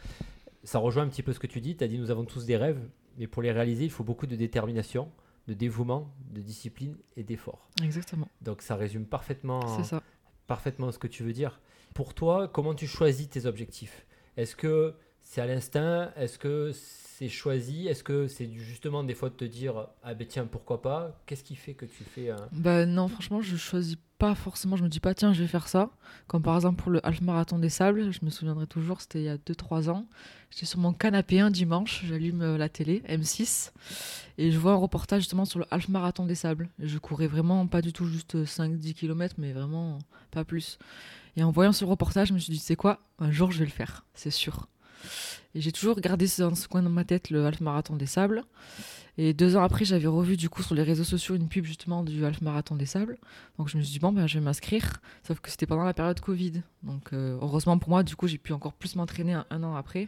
Ça 0.63 0.79
rejoint 0.79 1.03
un 1.03 1.09
petit 1.09 1.23
peu 1.23 1.33
ce 1.33 1.39
que 1.39 1.47
tu 1.47 1.59
dis. 1.59 1.75
Tu 1.75 1.83
as 1.83 1.89
dit, 1.89 1.97
nous 1.99 2.09
avons 2.09 2.23
tous 2.23 2.45
des 2.45 2.55
rêves, 2.55 2.79
mais 3.17 3.27
pour 3.27 3.41
les 3.41 3.51
réaliser, 3.51 3.85
il 3.85 3.91
faut 3.91 4.03
beaucoup 4.03 4.27
de 4.27 4.35
détermination, 4.35 5.11
de 5.47 5.53
dévouement, 5.53 6.13
de 6.31 6.41
discipline 6.41 6.95
et 7.17 7.23
d'effort. 7.23 7.69
Exactement, 7.83 8.27
Donc 8.41 8.61
ça 8.61 8.75
résume 8.75 9.05
parfaitement 9.05 9.83
ça. 9.83 10.01
parfaitement 10.47 10.91
ce 10.91 10.99
que 10.99 11.07
tu 11.07 11.23
veux 11.23 11.33
dire. 11.33 11.59
Pour 11.93 12.13
toi, 12.13 12.47
comment 12.47 12.73
tu 12.73 12.87
choisis 12.87 13.29
tes 13.29 13.45
objectifs? 13.45 14.05
Est-ce 14.37 14.55
que 14.55 14.95
c'est 15.21 15.41
à 15.41 15.45
l'instinct? 15.45 16.11
Est-ce 16.15 16.39
que 16.39 16.71
c'est 17.17 17.29
choisi 17.29 17.87
Est-ce 17.87 18.03
que 18.03 18.27
c'est 18.27 18.51
justement 18.53 19.03
des 19.03 19.13
fois 19.13 19.29
de 19.29 19.35
te 19.35 19.45
dire 19.45 19.87
ah 20.03 20.13
ben 20.13 20.27
tiens 20.27 20.45
pourquoi 20.45 20.81
pas? 20.81 21.21
Qu'est-ce 21.25 21.43
qui 21.43 21.55
fait 21.55 21.73
que 21.73 21.85
tu 21.85 22.03
fais 22.03 22.29
un... 22.29 22.47
Bah 22.51 22.85
non, 22.85 23.07
franchement, 23.07 23.41
je 23.41 23.55
choisis 23.55 23.97
pas 24.17 24.35
forcément. 24.35 24.77
Je 24.77 24.83
me 24.83 24.89
dis 24.89 24.99
pas, 24.99 25.13
tiens, 25.13 25.33
je 25.33 25.41
vais 25.41 25.47
faire 25.47 25.67
ça. 25.67 25.89
Comme 26.27 26.41
par 26.41 26.55
exemple 26.55 26.81
pour 26.81 26.91
le 26.91 27.05
half 27.05 27.21
marathon 27.21 27.59
des 27.59 27.69
sables, 27.69 28.11
je 28.11 28.19
me 28.23 28.29
souviendrai 28.29 28.67
toujours, 28.67 29.01
c'était 29.01 29.19
il 29.19 29.25
y 29.25 29.29
a 29.29 29.37
2-3 29.37 29.89
ans. 29.89 30.07
J'étais 30.49 30.65
sur 30.65 30.79
mon 30.79 30.93
canapé 30.93 31.39
un 31.39 31.51
dimanche, 31.51 32.03
j'allume 32.05 32.41
euh, 32.41 32.57
la 32.57 32.69
télé, 32.69 33.03
M6, 33.07 33.71
et 34.37 34.51
je 34.51 34.57
vois 34.57 34.73
un 34.73 34.77
reportage 34.77 35.21
justement 35.21 35.45
sur 35.45 35.59
le 35.59 35.65
half 35.71 35.89
marathon 35.89 36.25
des 36.25 36.35
sables. 36.35 36.69
Je 36.79 36.97
courais 36.97 37.27
vraiment 37.27 37.67
pas 37.67 37.81
du 37.81 37.93
tout 37.93 38.05
juste 38.05 38.43
5-10 38.43 38.93
km, 38.93 39.35
mais 39.37 39.51
vraiment 39.51 39.99
pas 40.31 40.43
plus. 40.43 40.77
Et 41.35 41.43
en 41.43 41.51
voyant 41.51 41.73
ce 41.73 41.85
reportage, 41.85 42.29
je 42.29 42.33
me 42.33 42.39
suis 42.39 42.53
dit, 42.53 42.59
c'est 42.59 42.75
quoi? 42.75 42.99
Un 43.19 43.31
jour, 43.31 43.51
je 43.51 43.59
vais 43.59 43.65
le 43.65 43.71
faire, 43.71 44.05
c'est 44.13 44.31
sûr. 44.31 44.67
Et 45.55 45.61
j'ai 45.61 45.71
toujours 45.71 45.99
gardé 45.99 46.25
dans 46.39 46.55
ce 46.55 46.67
coin 46.67 46.81
de 46.81 46.87
ma 46.87 47.03
tête 47.03 47.29
le 47.29 47.45
half 47.45 47.61
marathon 47.61 47.95
des 47.95 48.05
sables. 48.05 48.43
Et 49.17 49.33
deux 49.33 49.55
ans 49.55 49.63
après, 49.63 49.85
j'avais 49.85 50.07
revu 50.07 50.37
du 50.37 50.49
coup 50.49 50.63
sur 50.63 50.73
les 50.73 50.81
réseaux 50.81 51.03
sociaux 51.03 51.35
une 51.35 51.47
pub 51.47 51.65
justement 51.65 52.03
du 52.03 52.25
half 52.25 52.41
marathon 52.41 52.75
des 52.75 52.87
sables. 52.87 53.19
Donc 53.59 53.69
je 53.69 53.77
me 53.77 53.83
suis 53.83 53.93
dit, 53.93 53.99
bon, 53.99 54.11
ben, 54.11 54.25
je 54.25 54.39
vais 54.39 54.43
m'inscrire. 54.43 55.01
Sauf 55.27 55.39
que 55.39 55.51
c'était 55.51 55.67
pendant 55.67 55.83
la 55.83 55.93
période 55.93 56.19
Covid. 56.19 56.63
Donc 56.81 57.13
euh, 57.13 57.37
heureusement 57.39 57.77
pour 57.77 57.89
moi, 57.89 58.01
du 58.01 58.15
coup, 58.15 58.27
j'ai 58.27 58.39
pu 58.39 58.53
encore 58.53 58.73
plus 58.73 58.95
m'entraîner 58.95 59.33
un, 59.33 59.63
an 59.63 59.75
après. 59.75 60.07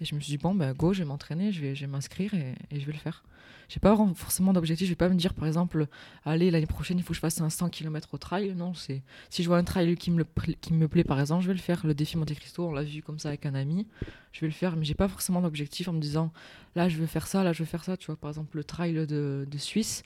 Et 0.00 0.06
je 0.06 0.14
me 0.14 0.20
suis 0.20 0.30
dit, 0.30 0.38
bon, 0.38 0.54
ben, 0.54 0.72
go, 0.72 0.94
je 0.94 1.00
vais 1.00 1.04
m'entraîner, 1.04 1.52
je 1.52 1.60
vais, 1.60 1.86
m'inscrire 1.86 2.32
et, 2.32 2.54
je 2.72 2.86
vais 2.86 2.92
le 2.92 2.98
faire. 2.98 3.24
J'ai 3.68 3.80
pas 3.80 3.96
forcément 4.14 4.52
d'objectif. 4.52 4.86
Je 4.86 4.92
vais 4.92 4.96
pas 4.96 5.08
me 5.08 5.16
dire, 5.16 5.34
par 5.34 5.46
exemple, 5.46 5.88
allez, 6.24 6.50
l'année 6.50 6.66
prochaine, 6.66 6.98
il 6.98 7.02
faut 7.02 7.08
que 7.08 7.16
je 7.16 7.20
fasse 7.20 7.40
un 7.40 7.50
100 7.50 7.68
km 7.68 8.08
au 8.14 8.18
trail. 8.18 8.54
Non, 8.54 8.74
c'est 8.74 9.02
si 9.28 9.42
je 9.42 9.48
vois 9.48 9.58
un 9.58 9.64
trail 9.64 9.96
qui 9.96 10.10
me, 10.10 10.24
qui 10.60 10.72
me 10.72 10.88
plaît, 10.88 11.04
par 11.04 11.20
exemple, 11.20 11.42
je 11.42 11.48
vais 11.48 11.54
le 11.54 11.60
faire. 11.60 11.84
Le 11.84 11.92
défi 11.92 12.16
Monte 12.16 12.32
Cristo, 12.34 12.68
on 12.68 12.72
l'a 12.72 12.84
vu 12.84 13.02
comme 13.02 13.18
ça 13.18 13.28
avec 13.28 13.44
un 13.44 13.54
ami. 13.54 13.86
Je 14.36 14.42
vais 14.42 14.48
le 14.48 14.52
faire, 14.52 14.76
mais 14.76 14.84
j'ai 14.84 14.92
pas 14.92 15.08
forcément 15.08 15.40
d'objectif 15.40 15.88
en 15.88 15.94
me 15.94 15.98
disant, 15.98 16.30
là, 16.74 16.90
je 16.90 16.98
veux 16.98 17.06
faire 17.06 17.26
ça, 17.26 17.42
là, 17.42 17.54
je 17.54 17.60
veux 17.60 17.64
faire 17.64 17.84
ça. 17.84 17.96
Tu 17.96 18.04
vois, 18.04 18.16
par 18.16 18.28
exemple, 18.28 18.54
le 18.58 18.64
trail 18.64 18.92
de, 19.06 19.46
de 19.50 19.58
Suisse. 19.58 20.02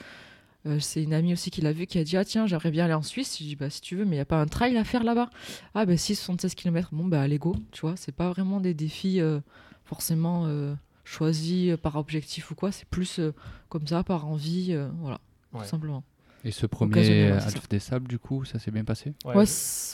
Euh, 0.67 0.79
c'est 0.79 1.03
une 1.03 1.15
amie 1.15 1.33
aussi 1.33 1.51
qui 1.51 1.63
l'a 1.63 1.73
vu 1.73 1.87
qui 1.87 1.99
a 1.99 2.05
dit 2.05 2.17
Ah, 2.17 2.25
tiens, 2.25 2.47
j'aimerais 2.47 2.71
bien 2.71 2.85
aller 2.85 2.95
en 2.95 3.03
Suisse. 3.03 3.39
J'ai 3.41 3.45
dit 3.45 3.57
Bah, 3.57 3.71
si 3.71 3.81
tu 3.81 3.97
veux, 3.97 4.05
mais 4.05 4.13
il 4.13 4.19
n'y 4.19 4.21
a 4.21 4.25
pas 4.27 4.41
un 4.41 4.47
trail 4.47 4.77
à 4.77 4.85
faire 4.85 5.03
là-bas. 5.03 5.31
Ah, 5.75 5.85
bah, 5.85 5.97
si, 5.97 6.15
76 6.15 6.55
km. 6.55 6.91
Bon, 6.93 7.07
bah, 7.07 7.21
allez, 7.23 7.39
go. 7.39 7.57
Tu 7.73 7.81
vois, 7.81 7.97
c'est 7.97 8.13
pas 8.15 8.29
vraiment 8.31 8.61
des 8.61 8.73
défis 8.73 9.21
euh, 9.21 9.41
forcément 9.85 10.45
euh, 10.47 10.75
choisis 11.03 11.77
par 11.83 11.97
objectif 11.97 12.53
ou 12.53 12.55
quoi. 12.55 12.71
C'est 12.71 12.87
plus 12.89 13.21
comme 13.69 13.87
ça, 13.89 14.05
par 14.05 14.27
envie. 14.29 14.77
voilà, 15.01 15.19
Ouais. 15.53 15.63
tout 15.63 15.69
simplement. 15.69 16.05
Et 16.45 16.53
ce 16.53 16.65
premier 16.67 17.33
Alpha 17.33 17.61
des 17.69 17.79
Sables, 17.81 18.09
du 18.09 18.19
coup, 18.19 18.45
ça 18.45 18.59
s'est 18.59 18.71
bien 18.71 18.85
passé? 18.85 19.13
Ouais, 19.25 19.35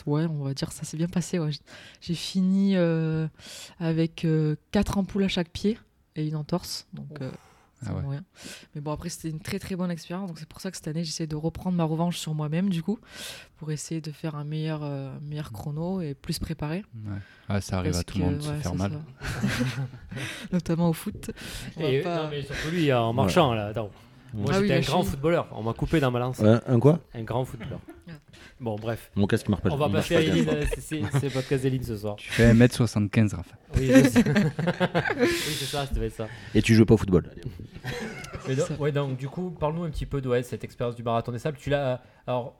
Ouais, 0.06 0.26
on 0.26 0.44
va 0.44 0.54
dire 0.54 0.70
ça 0.72 0.84
s'est 0.84 0.96
bien 0.96 1.08
passé. 1.08 1.38
ouais. 1.38 1.50
J'ai 2.00 2.14
fini 2.14 2.76
euh, 2.76 3.26
avec 3.80 4.24
euh, 4.24 4.54
quatre 4.70 4.98
ampoules 4.98 5.24
à 5.24 5.28
chaque 5.28 5.48
pied 5.50 5.78
et 6.14 6.26
une 6.28 6.36
entorse. 6.36 6.86
Donc, 6.92 7.20
euh, 7.20 7.30
c'est 7.82 7.90
Ah 7.90 8.00
rien. 8.08 8.24
Mais 8.74 8.80
bon, 8.80 8.92
après, 8.92 9.08
c'était 9.08 9.28
une 9.28 9.40
très 9.40 9.58
très 9.58 9.74
bonne 9.76 9.90
expérience. 9.90 10.28
Donc, 10.28 10.38
c'est 10.38 10.48
pour 10.48 10.60
ça 10.60 10.70
que 10.70 10.76
cette 10.76 10.86
année, 10.88 11.02
j'essaie 11.04 11.26
de 11.26 11.34
reprendre 11.36 11.76
ma 11.76 11.82
revanche 11.84 12.16
sur 12.18 12.32
moi-même, 12.34 12.70
du 12.70 12.82
coup, 12.82 12.98
pour 13.56 13.70
essayer 13.72 14.00
de 14.00 14.12
faire 14.12 14.34
un 14.36 14.44
meilleur, 14.44 14.80
euh, 14.84 15.10
meilleur 15.20 15.50
chrono 15.52 16.00
et 16.00 16.14
plus 16.14 16.38
préparé. 16.38 16.84
Ouais. 16.94 17.18
Ah, 17.48 17.60
ça 17.60 17.78
arrive 17.78 17.90
Parce 17.92 18.00
à 18.02 18.04
tout 18.04 18.18
le 18.18 18.24
que, 18.24 18.28
monde 18.30 18.36
de 18.38 18.42
se 18.42 18.52
faire 18.54 18.74
mal. 18.76 18.92
Notamment 20.52 20.88
au 20.90 20.92
foot. 20.92 21.30
On 21.76 21.82
va 21.82 21.88
Et, 21.88 22.00
pas- 22.02 22.22
non, 22.24 22.30
mais 22.30 22.42
surtout 22.42 22.70
lui 22.70 22.92
en 22.92 23.12
marchant 23.12 23.52
là. 23.52 23.66
Attends. 23.66 23.90
Moi 24.36 24.50
Ah 24.52 24.56
oui, 24.58 24.62
j'étais 24.62 24.74
un 24.74 24.80
la 24.80 24.82
grand 24.86 24.98
cheville. 24.98 25.10
footballeur. 25.12 25.48
On 25.52 25.62
m'a 25.62 25.72
coupé 25.72 25.98
dans 26.00 26.10
ma 26.10 26.18
lance. 26.18 26.40
Un 26.42 26.78
quoi? 26.80 27.00
Un 27.14 27.22
grand 27.22 27.44
footballeur. 27.44 27.80
Ouais. 28.06 28.14
Bon 28.60 28.76
bref. 28.76 29.10
Mon 29.16 29.26
casque 29.26 29.48
marche 29.48 29.62
pas. 29.62 29.70
On 29.70 29.76
va 29.76 29.88
marche 29.88 30.08
passer 30.08 30.16
à. 30.16 30.20
Eline. 30.20 30.48
euh, 30.48 30.64
c'est- 30.74 30.80
C'est 30.80 31.02
c'est 31.12 31.24
le 31.26 31.30
podcast 31.30 31.62
d'Eline 31.62 31.82
ce 31.82 31.96
soir. 31.96 32.16
Tu 32.16 32.30
fais 32.30 32.52
1m75, 32.52 33.34
Raphaël. 33.34 33.58
Oui, 33.76 33.86
je 33.94 34.08
sais. 34.08 34.24
oui 35.20 35.28
c'est 35.28 35.64
ça, 35.66 35.86
ça 35.86 35.94
devait 35.94 36.06
être 36.06 36.16
ça. 36.16 36.28
Et 36.54 36.62
tu 36.62 36.74
joues 36.74 36.86
pas 36.86 36.94
au 36.94 36.96
football. 36.96 37.30
Mais 38.48 38.54
donc, 38.54 38.66
Ça- 38.68 38.74
ouais, 38.74 38.92
donc 38.92 39.16
du 39.16 39.28
coup, 39.28 39.50
parle-nous 39.50 39.84
un 39.84 39.90
petit 39.90 40.06
peu 40.06 40.20
de 40.20 40.28
ouais, 40.28 40.42
cette 40.42 40.64
expérience 40.64 40.96
du 40.96 41.02
marathon 41.02 41.32
des 41.32 41.38
sables. 41.38 41.58
Tu 41.58 41.70
l'as, 41.70 42.02
alors, 42.26 42.54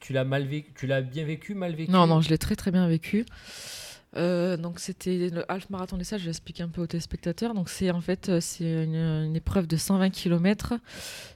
tu 0.00 0.12
l'as 0.12 0.24
mal 0.24 0.44
vécu, 0.46 0.72
tu 0.74 0.86
l'as 0.86 1.00
bien 1.02 1.24
vécu, 1.24 1.54
mal 1.54 1.74
vécu? 1.74 1.90
Non, 1.90 2.06
non, 2.06 2.20
je 2.20 2.28
l'ai 2.30 2.38
très 2.38 2.56
très 2.56 2.70
bien 2.70 2.86
vécu. 2.88 3.24
Euh, 4.16 4.56
donc 4.56 4.78
c'était 4.80 5.28
le 5.28 5.50
half 5.52 5.68
marathon 5.68 5.98
des 5.98 6.04
salles, 6.04 6.18
je 6.20 6.24
vais 6.24 6.30
expliquer 6.30 6.62
un 6.62 6.68
peu 6.68 6.80
aux 6.80 6.86
téléspectateurs. 6.86 7.52
Donc 7.54 7.68
c'est 7.68 7.90
en 7.90 8.00
fait 8.00 8.28
euh, 8.28 8.40
c'est 8.40 8.84
une, 8.84 8.94
une 8.94 9.36
épreuve 9.36 9.66
de 9.66 9.76
120 9.76 10.10
km 10.10 10.74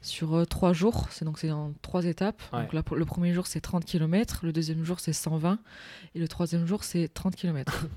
sur 0.00 0.34
euh, 0.34 0.44
trois 0.46 0.72
jours. 0.72 1.06
C'est 1.10 1.24
donc 1.24 1.38
c'est 1.38 1.50
en 1.50 1.74
trois 1.82 2.04
étapes. 2.06 2.40
Ouais. 2.52 2.62
Donc 2.62 2.72
là, 2.72 2.82
le 2.96 3.04
premier 3.04 3.32
jour 3.34 3.46
c'est 3.46 3.60
30 3.60 3.84
km, 3.84 4.40
le 4.44 4.52
deuxième 4.52 4.84
jour 4.84 5.00
c'est 5.00 5.12
120 5.12 5.58
et 6.14 6.18
le 6.18 6.28
troisième 6.28 6.66
jour 6.66 6.82
c'est 6.84 7.08
30 7.12 7.36
km. 7.36 7.86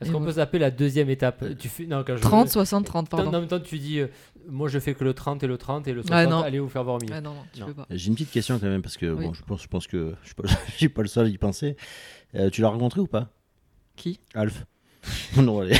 Est-ce 0.00 0.10
qu'on 0.10 0.18
ouais. 0.18 0.26
peut 0.26 0.32
s'appeler 0.32 0.58
la 0.58 0.72
deuxième 0.72 1.10
étape? 1.10 1.44
Tu 1.58 1.68
fais 1.68 1.86
non 1.86 2.02
quand 2.04 2.16
je 2.16 2.22
30, 2.22 2.48
60, 2.48 2.84
30 2.86 3.14
En 3.14 3.16
pardon. 3.16 3.30
même 3.30 3.46
temps, 3.46 3.60
tu 3.60 3.78
dis, 3.78 4.00
euh, 4.00 4.08
moi 4.48 4.68
je 4.68 4.80
fais 4.80 4.94
que 4.94 5.04
le 5.04 5.14
30 5.14 5.44
et 5.44 5.46
le 5.46 5.56
30 5.56 5.86
et 5.86 5.92
le 5.92 6.02
60, 6.02 6.16
Ah, 6.16 6.26
non. 6.26 6.42
allez 6.42 6.58
vous 6.58 6.68
faire 6.68 6.82
voir 6.82 6.98
mieux. 7.00 7.08
Ah 7.12 7.20
non, 7.20 7.34
non. 7.34 7.84
J'ai 7.88 8.08
une 8.08 8.14
petite 8.14 8.32
question 8.32 8.58
quand 8.58 8.66
même 8.66 8.82
parce 8.82 8.96
que 8.96 9.06
Oui. 9.06 9.26
bon, 9.26 9.32
je 9.32 9.42
pense, 9.44 9.62
je 9.62 9.68
pense 9.68 9.86
que 9.86 10.14
je 10.22 10.26
suis 10.26 10.34
pas, 10.34 10.42
suis 10.76 10.88
pas 10.88 11.02
le 11.02 11.08
seul 11.08 11.26
à 11.26 11.28
y 11.28 11.38
penser. 11.38 11.76
Euh, 12.34 12.50
tu 12.50 12.62
l'as 12.62 12.68
rencontré 12.68 13.00
ou 13.00 13.06
pas? 13.06 13.30
Qui 13.96 14.20
Alf. 14.34 14.64
non, 15.36 15.60
allez. 15.60 15.76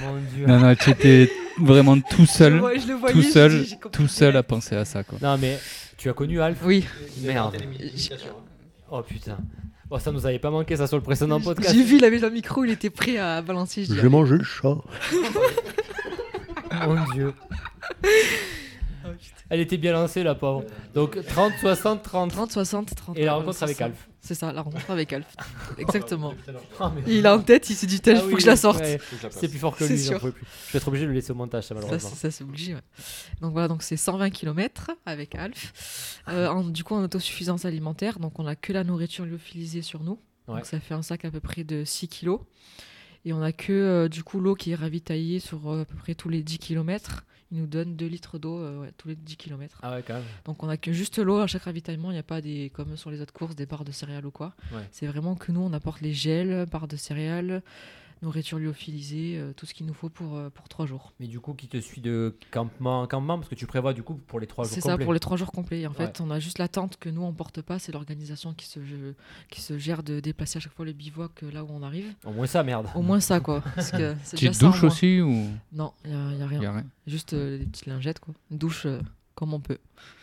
Mon 0.00 0.16
dieu. 0.34 0.46
Non, 0.46 0.60
non, 0.60 0.74
tu 0.74 0.90
étais 0.90 1.30
vraiment 1.60 1.98
tout 2.00 2.26
seul, 2.26 2.54
Je 2.54 2.58
vois- 2.58 2.76
je 2.78 2.86
le 2.88 2.94
voyais, 2.94 3.14
tout 3.14 3.22
seul, 3.22 3.50
dit, 3.62 3.68
j'ai 3.68 3.76
compris 3.76 3.90
tout 4.02 4.08
seul 4.08 4.36
à 4.36 4.42
penser 4.42 4.74
à 4.74 4.84
ça 4.84 5.04
quoi. 5.04 5.18
Non, 5.22 5.38
mais 5.38 5.58
tu 5.96 6.08
as 6.08 6.12
connu 6.12 6.40
Alf? 6.40 6.58
Oui, 6.64 6.84
Merde. 7.22 7.56
Oh 8.90 9.02
putain. 9.02 9.38
Oh, 9.90 9.98
ça 9.98 10.10
nous 10.10 10.26
avait 10.26 10.38
pas 10.38 10.50
manqué 10.50 10.76
ça 10.76 10.86
sur 10.86 10.96
le 10.96 11.02
précédent 11.02 11.40
podcast. 11.40 11.74
j'ai 11.74 11.84
vu, 11.84 11.96
il 11.96 12.04
avait 12.04 12.18
le 12.18 12.30
micro, 12.30 12.64
il 12.64 12.70
était 12.70 12.90
prêt 12.90 13.16
à 13.18 13.42
balancer. 13.42 13.84
Je 13.84 13.94
J'ai 13.94 14.08
mangé 14.08 14.36
le 14.36 14.44
chat. 14.44 14.76
Mon 16.86 17.12
dieu. 17.14 17.32
Elle 19.50 19.60
était 19.60 19.76
bien 19.76 19.92
lancée 19.92 20.22
la 20.22 20.34
pauvre. 20.34 20.64
Donc 20.94 21.18
30, 21.26 21.52
60, 21.60 22.02
30. 22.02 22.30
30, 22.30 22.52
60, 22.52 22.94
30. 22.94 23.18
Et 23.18 23.24
la 23.24 23.34
rencontre 23.34 23.62
avec. 23.62 23.80
Alf. 23.80 24.08
C'est 24.20 24.34
ça, 24.34 24.52
la 24.52 24.62
rencontre 24.62 24.90
avec 24.90 25.12
Alf. 25.12 25.26
Exactement. 25.78 26.32
Ah, 26.80 26.92
il 27.06 27.26
a 27.26 27.36
en 27.36 27.40
tête, 27.40 27.68
il 27.68 27.76
s'est 27.76 27.86
dit, 27.86 28.00
tel, 28.00 28.16
Ah 28.16 28.20
faut 28.20 28.28
oui, 28.28 28.34
que 28.36 28.40
je 28.40 28.46
la 28.46 28.56
sorte. 28.56 28.80
ouais, 28.80 28.98
C'est 29.30 29.48
plus 29.48 29.58
fort 29.58 29.76
que 29.76 29.84
lui, 29.84 29.98
j'en 29.98 30.18
pouvais 30.18 30.32
plus. 30.32 30.46
Je 30.68 30.72
vais 30.72 30.78
être 30.78 30.88
obligé 30.88 31.04
de 31.04 31.08
le 31.10 31.14
laisser 31.14 31.32
au 31.32 31.34
montage, 31.34 31.64
ça 31.64 31.74
malheureusement. 31.74 32.08
ça 32.10 32.30
c'est 32.30 32.42
obligé. 32.44 32.74
ouais. 32.74 32.80
Donc 33.42 33.52
voilà, 33.52 33.68
donc 33.68 33.82
c'est 33.82 33.96
120 33.98 34.30
km 34.30 34.90
avec 35.04 35.34
Alf. 35.34 36.22
Euh, 36.28 36.48
en- 36.48 36.64
du 36.64 36.84
coup, 36.84 36.94
en 36.94 37.02
autosuffisance 37.02 37.66
alimentaire, 37.66 38.18
donc 38.18 38.38
on 38.38 38.46
a 38.46 38.56
que 38.56 38.72
la 38.72 38.82
nourriture 38.84 39.26
lyophilisée 39.26 39.82
sur 39.82 40.02
nous. 40.02 40.18
Ouais. 40.48 40.56
Donc 40.56 40.66
ça 40.66 40.80
fait 40.80 40.94
un 40.94 41.02
sac 41.02 41.24
à 41.26 41.30
peu 41.30 41.40
près 41.40 41.62
de 41.64 41.84
6 41.84 42.08
kg. 42.08 42.36
Et 43.26 43.32
on 43.32 43.42
a 43.42 43.52
que 43.52 43.72
euh, 43.72 44.08
du 44.08 44.22
coup 44.22 44.40
l'eau 44.40 44.54
qui 44.54 44.72
est 44.72 44.74
ravitaillée 44.74 45.38
sur 45.38 45.70
euh, 45.70 45.82
à 45.82 45.84
peu 45.84 45.96
près 45.96 46.14
tous 46.14 46.28
les 46.28 46.42
10 46.42 46.58
km. 46.58 47.24
Nous 47.54 47.66
donne 47.66 47.94
2 47.94 48.06
litres 48.06 48.38
d'eau 48.38 48.58
euh, 48.58 48.80
ouais, 48.80 48.92
tous 48.98 49.08
les 49.08 49.14
10 49.14 49.36
km. 49.36 49.78
Ah 49.82 49.94
ouais, 49.94 50.02
quand 50.04 50.14
même. 50.14 50.24
Donc 50.44 50.62
on 50.64 50.68
a 50.68 50.76
que 50.76 50.92
juste 50.92 51.18
l'eau 51.18 51.38
à 51.38 51.46
chaque 51.46 51.62
ravitaillement, 51.62 52.10
il 52.10 52.14
n'y 52.14 52.20
a 52.20 52.24
pas 52.24 52.40
des 52.40 52.70
comme 52.74 52.96
sur 52.96 53.10
les 53.10 53.20
autres 53.20 53.32
courses 53.32 53.54
des 53.54 53.64
barres 53.64 53.84
de 53.84 53.92
céréales 53.92 54.26
ou 54.26 54.32
quoi. 54.32 54.54
Ouais. 54.72 54.82
C'est 54.90 55.06
vraiment 55.06 55.36
que 55.36 55.52
nous 55.52 55.60
on 55.60 55.72
apporte 55.72 56.00
les 56.00 56.12
gels, 56.12 56.66
barres 56.66 56.88
de 56.88 56.96
céréales, 56.96 57.62
nourriture 58.24 58.58
lyophilisée, 58.58 59.36
euh, 59.38 59.52
tout 59.52 59.66
ce 59.66 59.74
qu'il 59.74 59.86
nous 59.86 59.94
faut 59.94 60.08
pour 60.08 60.36
euh, 60.36 60.50
pour 60.50 60.68
3 60.68 60.86
jours. 60.86 61.12
Mais 61.20 61.26
du 61.28 61.38
coup, 61.38 61.54
qui 61.54 61.68
te 61.68 61.76
suit 61.80 62.00
de 62.00 62.36
campement 62.50 63.02
en 63.02 63.06
campement? 63.06 63.38
Parce 63.38 63.48
que 63.48 63.54
tu 63.54 63.66
prévois 63.66 63.92
du 63.92 64.02
coup 64.02 64.14
pour 64.14 64.40
les 64.40 64.46
3 64.46 64.64
jours 64.64 64.72
C'est 64.74 64.80
ça 64.80 64.92
complets. 64.92 65.04
pour 65.04 65.14
les 65.14 65.20
trois 65.20 65.36
jours 65.36 65.52
complets. 65.52 65.80
Et 65.82 65.86
En 65.86 65.90
Ouais. 65.90 65.96
fait, 65.96 66.20
on 66.20 66.30
a 66.30 66.40
juste 66.40 66.58
l'attente 66.58 66.96
que 66.98 67.08
nous 67.08 67.22
on 67.22 67.32
porte 67.32 67.62
pas, 67.62 67.78
c'est 67.78 67.92
l'organisation 67.92 68.52
qui 68.54 68.66
se 68.66 68.80
qui 69.50 69.60
se 69.60 69.78
gère 69.78 70.02
de 70.02 70.18
déplacer 70.20 70.56
à 70.56 70.60
chaque 70.60 70.72
fois 70.72 70.84
les 70.84 70.92
bivouacs 70.94 71.42
euh, 71.44 71.50
là 71.52 71.62
où 71.64 71.68
on 71.70 71.82
arrive. 71.82 72.12
Au 72.24 72.32
moins 72.32 72.46
ça, 72.46 72.62
merde. 72.64 72.88
Au 72.94 73.02
moins 73.02 73.20
ça 73.20 73.38
quoi. 73.40 73.60
Parce 73.74 73.90
que 73.92 74.14
c'est 74.24 74.36
Petite 74.36 74.60
douche 74.60 74.82
aussi 74.82 75.20
ou? 75.20 75.46
Non, 75.72 75.92
il 76.04 76.10
y, 76.10 76.14
a- 76.14 76.32
y 76.34 76.42
a 76.42 76.46
rien. 76.46 76.62
y 76.62 76.66
a 76.66 76.72
rien 76.72 76.86
Juste 77.06 77.34
euh, 77.34 77.58
des 77.58 77.66
petites 77.66 77.86
lingettes 77.86 78.18
quoi. 78.20 78.34
Une 78.50 78.58
douche 78.58 78.86
euh, 78.86 79.00
comme 79.34 79.54
on 79.54 79.60
peut. 79.60 79.78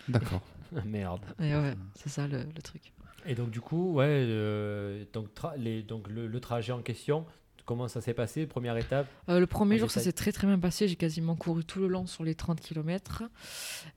D'accord. 0.09 0.41
merde. 0.85 1.21
Et 1.39 1.53
ouais, 1.55 1.75
c'est 1.95 2.09
ça 2.09 2.27
le, 2.27 2.39
le 2.43 2.61
truc. 2.61 2.93
Et 3.25 3.35
donc 3.35 3.51
du 3.51 3.61
coup, 3.61 3.93
ouais, 3.93 4.05
euh, 4.07 5.03
donc, 5.13 5.27
tra- 5.35 5.55
les, 5.57 5.83
donc 5.83 6.07
le, 6.09 6.25
le 6.25 6.39
trajet 6.39 6.71
en 6.71 6.81
question, 6.81 7.25
comment 7.71 7.87
ça 7.87 8.01
s'est 8.01 8.13
passé 8.13 8.45
Première 8.47 8.75
étape 8.75 9.07
Euh, 9.29 9.39
le 9.39 9.47
premier 9.47 9.77
jour, 9.77 9.89
ça 9.89 10.01
s'est 10.01 10.11
très 10.11 10.33
très 10.33 10.45
bien 10.45 10.59
passé. 10.59 10.89
J'ai 10.89 10.97
quasiment 10.97 11.37
couru 11.37 11.63
tout 11.63 11.79
le 11.79 11.87
long 11.87 12.05
sur 12.05 12.25
les 12.25 12.35
30 12.35 12.59
km. 12.59 13.23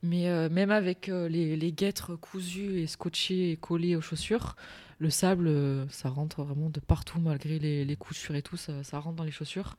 Mais 0.04 0.28
euh, 0.28 0.48
même 0.48 0.70
avec 0.70 1.08
euh, 1.08 1.28
les, 1.28 1.56
les 1.56 1.72
guêtres 1.72 2.14
cousues 2.14 2.78
et 2.78 2.86
scotchées 2.86 3.50
et 3.50 3.56
collées 3.56 3.96
aux 3.96 4.00
chaussures, 4.00 4.54
le 5.00 5.10
sable, 5.10 5.50
ça 5.90 6.08
rentre 6.08 6.44
vraiment 6.44 6.70
de 6.70 6.78
partout 6.78 7.18
malgré 7.18 7.58
les, 7.58 7.84
les 7.84 7.96
coussures 7.96 8.36
et 8.36 8.42
tout. 8.42 8.56
Ça, 8.56 8.84
ça 8.84 9.00
rentre 9.00 9.16
dans 9.16 9.24
les 9.24 9.32
chaussures 9.32 9.76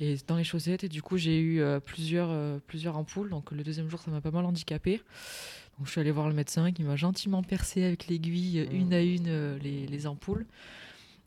et 0.00 0.16
dans 0.26 0.36
les 0.36 0.44
chaussettes. 0.44 0.84
Et 0.84 0.88
du 0.88 1.02
coup, 1.02 1.18
j'ai 1.18 1.38
eu 1.38 1.62
plusieurs, 1.84 2.58
plusieurs 2.62 2.96
ampoules. 2.96 3.28
Donc 3.28 3.52
le 3.52 3.62
deuxième 3.62 3.90
jour, 3.90 4.00
ça 4.00 4.10
m'a 4.10 4.22
pas 4.22 4.30
mal 4.30 4.46
handicapé. 4.46 5.02
Donc 5.78 5.86
je 5.86 5.92
suis 5.92 6.00
allée 6.00 6.10
voir 6.10 6.28
le 6.28 6.34
médecin 6.34 6.72
qui 6.72 6.82
m'a 6.84 6.96
gentiment 6.96 7.42
percé 7.42 7.84
avec 7.84 8.06
l'aiguille, 8.06 8.60
euh, 8.60 8.66
une 8.72 8.94
à 8.94 9.02
une, 9.02 9.58
les, 9.58 9.86
les 9.86 10.06
ampoules. 10.06 10.46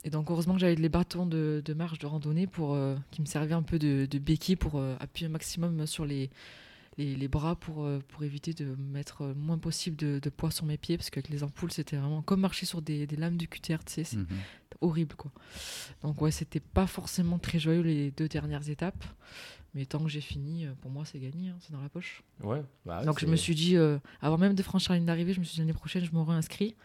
Et 0.06 0.10
donc 0.10 0.32
heureusement 0.32 0.54
que 0.54 0.60
j'avais 0.62 0.76
les 0.76 0.90
bâtons 0.90 1.26
de, 1.26 1.62
de 1.64 1.74
marche 1.74 2.00
de 2.00 2.06
randonnée 2.08 2.48
pour, 2.48 2.74
euh, 2.74 2.96
qui 3.12 3.22
me 3.22 3.26
servaient 3.26 3.54
un 3.54 3.64
peu 3.64 3.78
de, 3.80 4.08
de 4.10 4.18
béquille 4.20 4.56
pour 4.56 4.76
euh, 4.78 4.96
appuyer 5.00 5.28
un 5.28 5.32
maximum 5.32 5.86
sur 5.86 6.06
les, 6.06 6.30
les, 6.98 7.18
les 7.18 7.28
bras 7.28 7.56
pour, 7.58 7.84
euh, 7.84 8.00
pour 8.08 8.24
éviter 8.24 8.54
de 8.54 8.76
mettre 8.78 9.24
le 9.26 9.34
moins 9.34 9.58
possible 9.58 9.98
de, 9.98 10.20
de 10.20 10.30
poids 10.30 10.52
sur 10.52 10.66
mes 10.66 10.78
pieds 10.78 10.96
parce 10.98 11.10
qu'avec 11.10 11.28
les 11.28 11.44
ampoules 11.44 11.72
c'était 11.74 11.98
vraiment 11.98 12.22
comme 12.22 12.40
marcher 12.40 12.66
sur 12.66 12.82
des, 12.82 13.08
des 13.08 13.18
lames 13.18 13.36
du 13.36 13.50
tu 13.50 13.60
sais, 13.88 14.04
c'est 14.06 14.16
Mhm. 14.18 14.26
horrible 14.80 15.16
quoi. 15.16 15.32
Donc 16.02 16.22
ouais 16.22 16.32
c'était 16.32 16.62
pas 16.62 16.88
forcément 16.88 17.38
très 17.38 17.60
joyeux 17.60 17.82
les 17.82 18.12
deux 18.12 18.30
dernières 18.30 18.70
étapes. 18.70 19.04
Mais 19.76 19.86
tant 19.86 20.00
que 20.00 20.10
j'ai 20.10 20.22
fini, 20.22 20.66
pour 20.82 20.90
moi 20.90 21.04
c'est 21.06 21.20
gagné, 21.20 21.50
hein, 21.50 21.58
c'est 21.60 21.72
dans 21.74 21.82
la 21.82 21.90
poche. 21.90 22.24
Ouais. 22.42 22.64
bah, 22.86 23.04
Donc 23.04 23.20
je 23.20 23.28
me 23.28 23.36
suis 23.36 23.54
dit, 23.54 23.76
avant 24.22 24.38
même 24.40 24.56
de 24.56 24.64
franchir 24.64 24.94
la 24.94 24.98
ligne 24.98 25.06
d'arrivée, 25.06 25.34
je 25.34 25.40
me 25.40 25.46
suis 25.46 25.56
dit 25.56 25.60
l'année 25.60 25.74
prochaine 25.74 26.04
je 26.06 26.12
me 26.12 26.22
réinscris. 26.22 26.76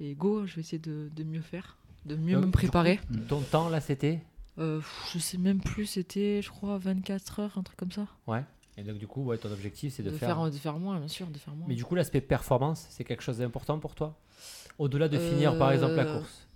Et 0.00 0.14
go, 0.16 0.44
je 0.46 0.54
vais 0.56 0.62
essayer 0.62 0.78
de, 0.80 1.10
de 1.14 1.22
mieux 1.24 1.42
faire, 1.42 1.76
de 2.08 2.16
mieux 2.16 2.34
Donc, 2.36 2.46
me 2.46 2.50
préparer. 2.50 2.98
Ton 3.28 3.40
temps 3.40 3.68
là, 3.68 3.80
c'était 3.80 4.20
Euh, 4.58 4.80
je 5.12 5.18
sais 5.20 5.38
même 5.38 5.60
plus, 5.60 5.86
c'était, 5.86 6.42
je 6.42 6.50
crois, 6.50 6.78
24 6.78 7.40
heures, 7.40 7.58
un 7.58 7.62
truc 7.62 7.76
comme 7.76 7.92
ça. 7.92 8.06
Ouais. 8.26 8.42
Et 8.76 8.82
donc 8.82 8.98
du 8.98 9.06
coup, 9.06 9.22
ouais, 9.24 9.38
ton 9.38 9.50
objectif, 9.52 9.94
c'est 9.94 10.02
de, 10.02 10.10
De, 10.10 10.16
faire. 10.16 10.28
faire, 10.36 10.50
de 10.50 10.56
faire 10.56 10.78
moins, 10.78 10.98
bien 10.98 11.08
sûr, 11.08 11.26
de 11.28 11.38
faire 11.38 11.54
moins. 11.54 11.66
Mais 11.68 11.74
du 11.74 11.84
coup, 11.84 11.94
l'aspect 11.94 12.20
performance, 12.20 12.86
c'est 12.90 13.04
quelque 13.04 13.22
chose 13.22 13.38
d'important 13.38 13.78
pour 13.78 13.94
toi? 13.94 14.16
Au-delà 14.78 15.08
de 15.08 15.18
finir, 15.18 15.56
par 15.58 15.72
exemple, 15.72 15.94
la 15.94 16.02
Euh, 16.04 16.18
course. 16.18 16.47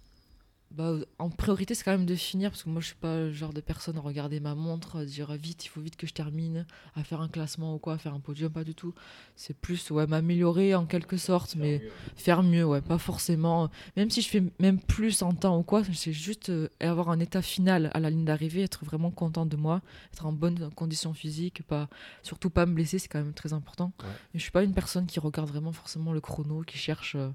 Bah, 0.75 0.95
en 1.19 1.29
priorité, 1.29 1.75
c'est 1.75 1.85
quand 1.85 1.91
même 1.91 2.07
de 2.07 2.15
finir, 2.15 2.51
parce 2.51 2.63
que 2.63 2.71
moi, 2.71 2.81
je 2.81 2.87
suis 2.87 2.97
pas 2.97 3.17
le 3.17 3.33
genre 3.33 3.53
de 3.53 3.61
personne 3.61 3.99
à 3.99 4.01
regarder 4.01 4.41
ma 4.41 4.55
montre, 4.55 5.01
à 5.01 5.05
dire 5.05 5.33
vite, 5.35 5.67
il 5.67 5.69
faut 5.69 5.83
vite 5.83 5.97
que 5.97 6.07
je 6.07 6.15
termine, 6.15 6.67
à 6.97 7.05
faire 7.05 7.21
un 7.21 7.29
classement 7.29 7.75
ou 7.75 7.79
quoi, 7.79 7.95
à 7.95 7.99
faire 7.99 8.15
un 8.15 8.21
podium, 8.21 8.51
pas 8.51 8.65
du 8.65 8.75
tout. 8.75 8.95
C'est 9.37 9.55
plus, 9.55 9.91
ouais, 9.91 10.07
m'améliorer 10.07 10.75
en 10.75 10.87
quelque 10.87 11.19
sorte, 11.19 11.57
mais 11.57 11.83
faire 12.17 12.43
mieux, 12.43 12.65
ouais, 12.65 12.81
pas 12.81 12.97
forcément. 12.97 13.71
Même 13.97 14.11
si 14.11 14.23
je 14.23 14.29
fais 14.29 14.43
même 14.61 14.81
plus 14.81 15.23
en 15.23 15.35
temps 15.35 15.59
ou 15.59 15.63
quoi, 15.63 15.83
c'est 15.93 16.13
juste 16.13 16.49
euh, 16.49 16.69
avoir 16.81 17.11
un 17.11 17.21
état 17.21 17.43
final 17.43 17.91
à 17.93 18.01
la 18.01 18.09
ligne 18.09 18.25
d'arrivée, 18.25 18.63
être 18.63 18.85
vraiment 18.85 19.11
content 19.11 19.45
de 19.45 19.57
moi, 19.57 19.83
être 20.13 20.25
en 20.25 20.33
bonne 20.33 20.71
condition 20.75 21.13
physique, 21.13 21.63
pas, 21.65 21.89
surtout 22.23 22.49
pas 22.49 22.65
me 22.65 22.75
blesser, 22.75 22.99
c'est 22.99 23.09
quand 23.09 23.23
même 23.23 23.35
très 23.35 23.53
important. 23.53 23.93
Ouais. 24.01 24.09
Mais 24.33 24.41
je 24.41 24.43
suis 24.43 24.51
pas 24.51 24.63
une 24.63 24.75
personne 24.75 25.07
qui 25.07 25.21
regarde 25.21 25.49
vraiment 25.49 25.73
forcément 25.73 26.13
le 26.13 26.21
chrono, 26.21 26.63
qui 26.63 26.79
cherche, 26.79 27.15
euh, 27.15 27.29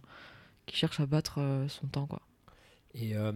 qui 0.65 0.75
cherche 0.75 0.99
à 0.99 1.05
battre 1.05 1.35
euh, 1.37 1.67
son 1.67 1.85
temps, 1.87 2.07
quoi. 2.07 2.21
Et 2.99 3.15
euh, 3.15 3.31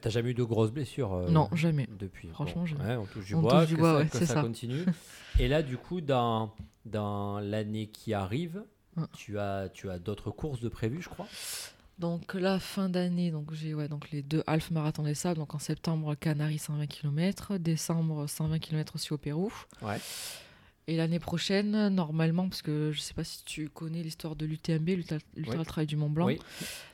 t'as 0.00 0.10
jamais 0.10 0.30
eu 0.30 0.34
de 0.34 0.44
grosses 0.44 0.70
blessures 0.70 1.12
euh, 1.14 1.28
Non, 1.30 1.48
jamais. 1.54 1.88
Depuis. 1.98 2.28
Franchement, 2.28 2.62
Bon, 2.62 2.66
jamais. 2.66 2.84
ouais, 2.84 2.96
on 2.96 3.06
touche 3.06 3.24
du 3.26 3.34
On 3.34 3.40
bois, 3.40 3.60
touche 3.60 3.68
du 3.70 3.74
que 3.76 3.80
bois, 3.80 3.92
ça, 3.92 3.98
ouais, 3.98 4.06
que 4.08 4.16
c'est 4.18 4.26
ça 4.26 4.34
ça. 4.34 4.42
continue. 4.42 4.84
Et 5.40 5.48
là, 5.48 5.62
du 5.62 5.76
coup, 5.76 6.00
dans, 6.00 6.54
dans 6.86 7.40
l'année 7.40 7.88
qui 7.88 8.14
arrive, 8.14 8.62
Mm. 8.94 9.04
tu 9.16 9.38
as, 9.38 9.70
tu 9.72 9.88
as 9.88 9.98
d'autres 9.98 10.30
courses 10.30 10.60
de 10.60 10.68
prévues, 10.68 11.00
je 11.00 11.08
crois? 11.08 11.26
Donc 11.98 12.34
la 12.34 12.58
fin 12.58 12.90
d'année, 12.90 13.30
donc 13.30 13.52
j'ai 13.54 13.72
ouais, 13.72 13.88
donc 13.88 14.10
les 14.10 14.20
deux 14.22 14.42
half 14.46 14.70
marathon 14.70 15.02
des 15.02 15.14
sables. 15.14 15.38
Donc 15.38 15.54
en 15.54 15.58
septembre, 15.58 16.14
Canaries 16.14 16.58
120 16.58 16.86
km, 16.86 17.56
décembre 17.56 18.26
120 18.26 18.58
km 18.58 18.96
aussi 18.96 19.12
au 19.14 19.16
Pérou. 19.18 19.50
Ouais. 19.80 19.96
Et 20.88 20.96
l'année 20.96 21.20
prochaine, 21.20 21.88
normalement, 21.90 22.48
parce 22.48 22.60
que 22.60 22.90
je 22.92 23.00
sais 23.00 23.14
pas 23.14 23.22
si 23.22 23.44
tu 23.44 23.68
connais 23.68 24.02
l'histoire 24.02 24.34
de 24.34 24.44
l'UTMB, 24.46 24.88
l'Ultra 24.88 25.18
Oui. 25.58 25.64
Trail 25.64 25.86
du 25.86 25.96
Mont 25.96 26.10
Blanc. 26.10 26.26
Oui. 26.26 26.38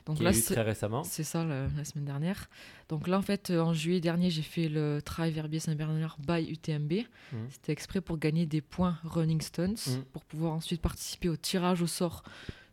Donc 0.05 0.17
qui 0.17 0.23
là, 0.23 0.31
c'est 0.31 0.53
très 0.53 0.61
récemment. 0.61 1.03
c'est 1.03 1.23
ça 1.23 1.43
la, 1.43 1.67
la 1.75 1.83
semaine 1.85 2.05
dernière. 2.05 2.49
Donc 2.87 3.07
là, 3.07 3.17
en 3.17 3.23
fait, 3.23 3.49
euh, 3.49 3.59
en 3.61 3.73
juillet 3.73 3.99
dernier, 3.99 4.29
j'ai 4.29 4.43
fait 4.43 4.69
le 4.69 5.01
Trail 5.03 5.31
Verbier 5.31 5.59
Saint-Bernard 5.59 6.17
by 6.19 6.51
UTMB. 6.51 6.91
Mhm. 7.33 7.47
C'était 7.49 7.71
exprès 7.71 7.99
pour 7.99 8.19
gagner 8.19 8.45
des 8.45 8.61
points 8.61 8.99
Running 9.05 9.41
Stones, 9.41 9.77
Mhm. 9.87 10.03
pour 10.13 10.23
pouvoir 10.23 10.53
ensuite 10.53 10.81
participer 10.81 11.27
au 11.29 11.35
tirage 11.35 11.81
au 11.81 11.87
sort 11.87 12.21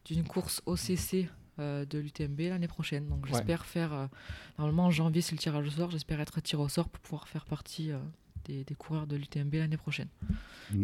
d'une 0.05 0.22
course 0.24 0.61
OCC 0.66 1.29
euh, 1.59 1.87
de 1.87 1.98
l'UTMB 1.98 2.40
l'année 2.50 2.68
prochaine. 2.68 3.09
Donc 3.09 3.24
Ouais. 3.24 3.31
j'espère 3.33 3.64
faire, 3.64 3.92
euh, 3.94 4.07
normalement 4.59 4.85
en 4.85 4.90
janvier 4.90 5.22
c'est 5.22 5.33
le 5.33 5.38
tirage 5.38 5.66
au 5.66 5.70
sort, 5.70 5.90
j'espère 5.90 6.20
être 6.20 6.42
tiré 6.42 6.61
au 6.62 6.68
sort 6.68 6.90
pour 6.90 7.00
pouvoir 7.00 7.26
faire 7.26 7.46
partie 7.46 7.90
euh, 7.90 7.98
des, 8.47 8.65
des 8.65 8.75
coureurs 8.75 9.07
de 9.07 9.17
l'UTMB 9.17 9.55
l'année 9.55 9.77
prochaine. 9.77 10.09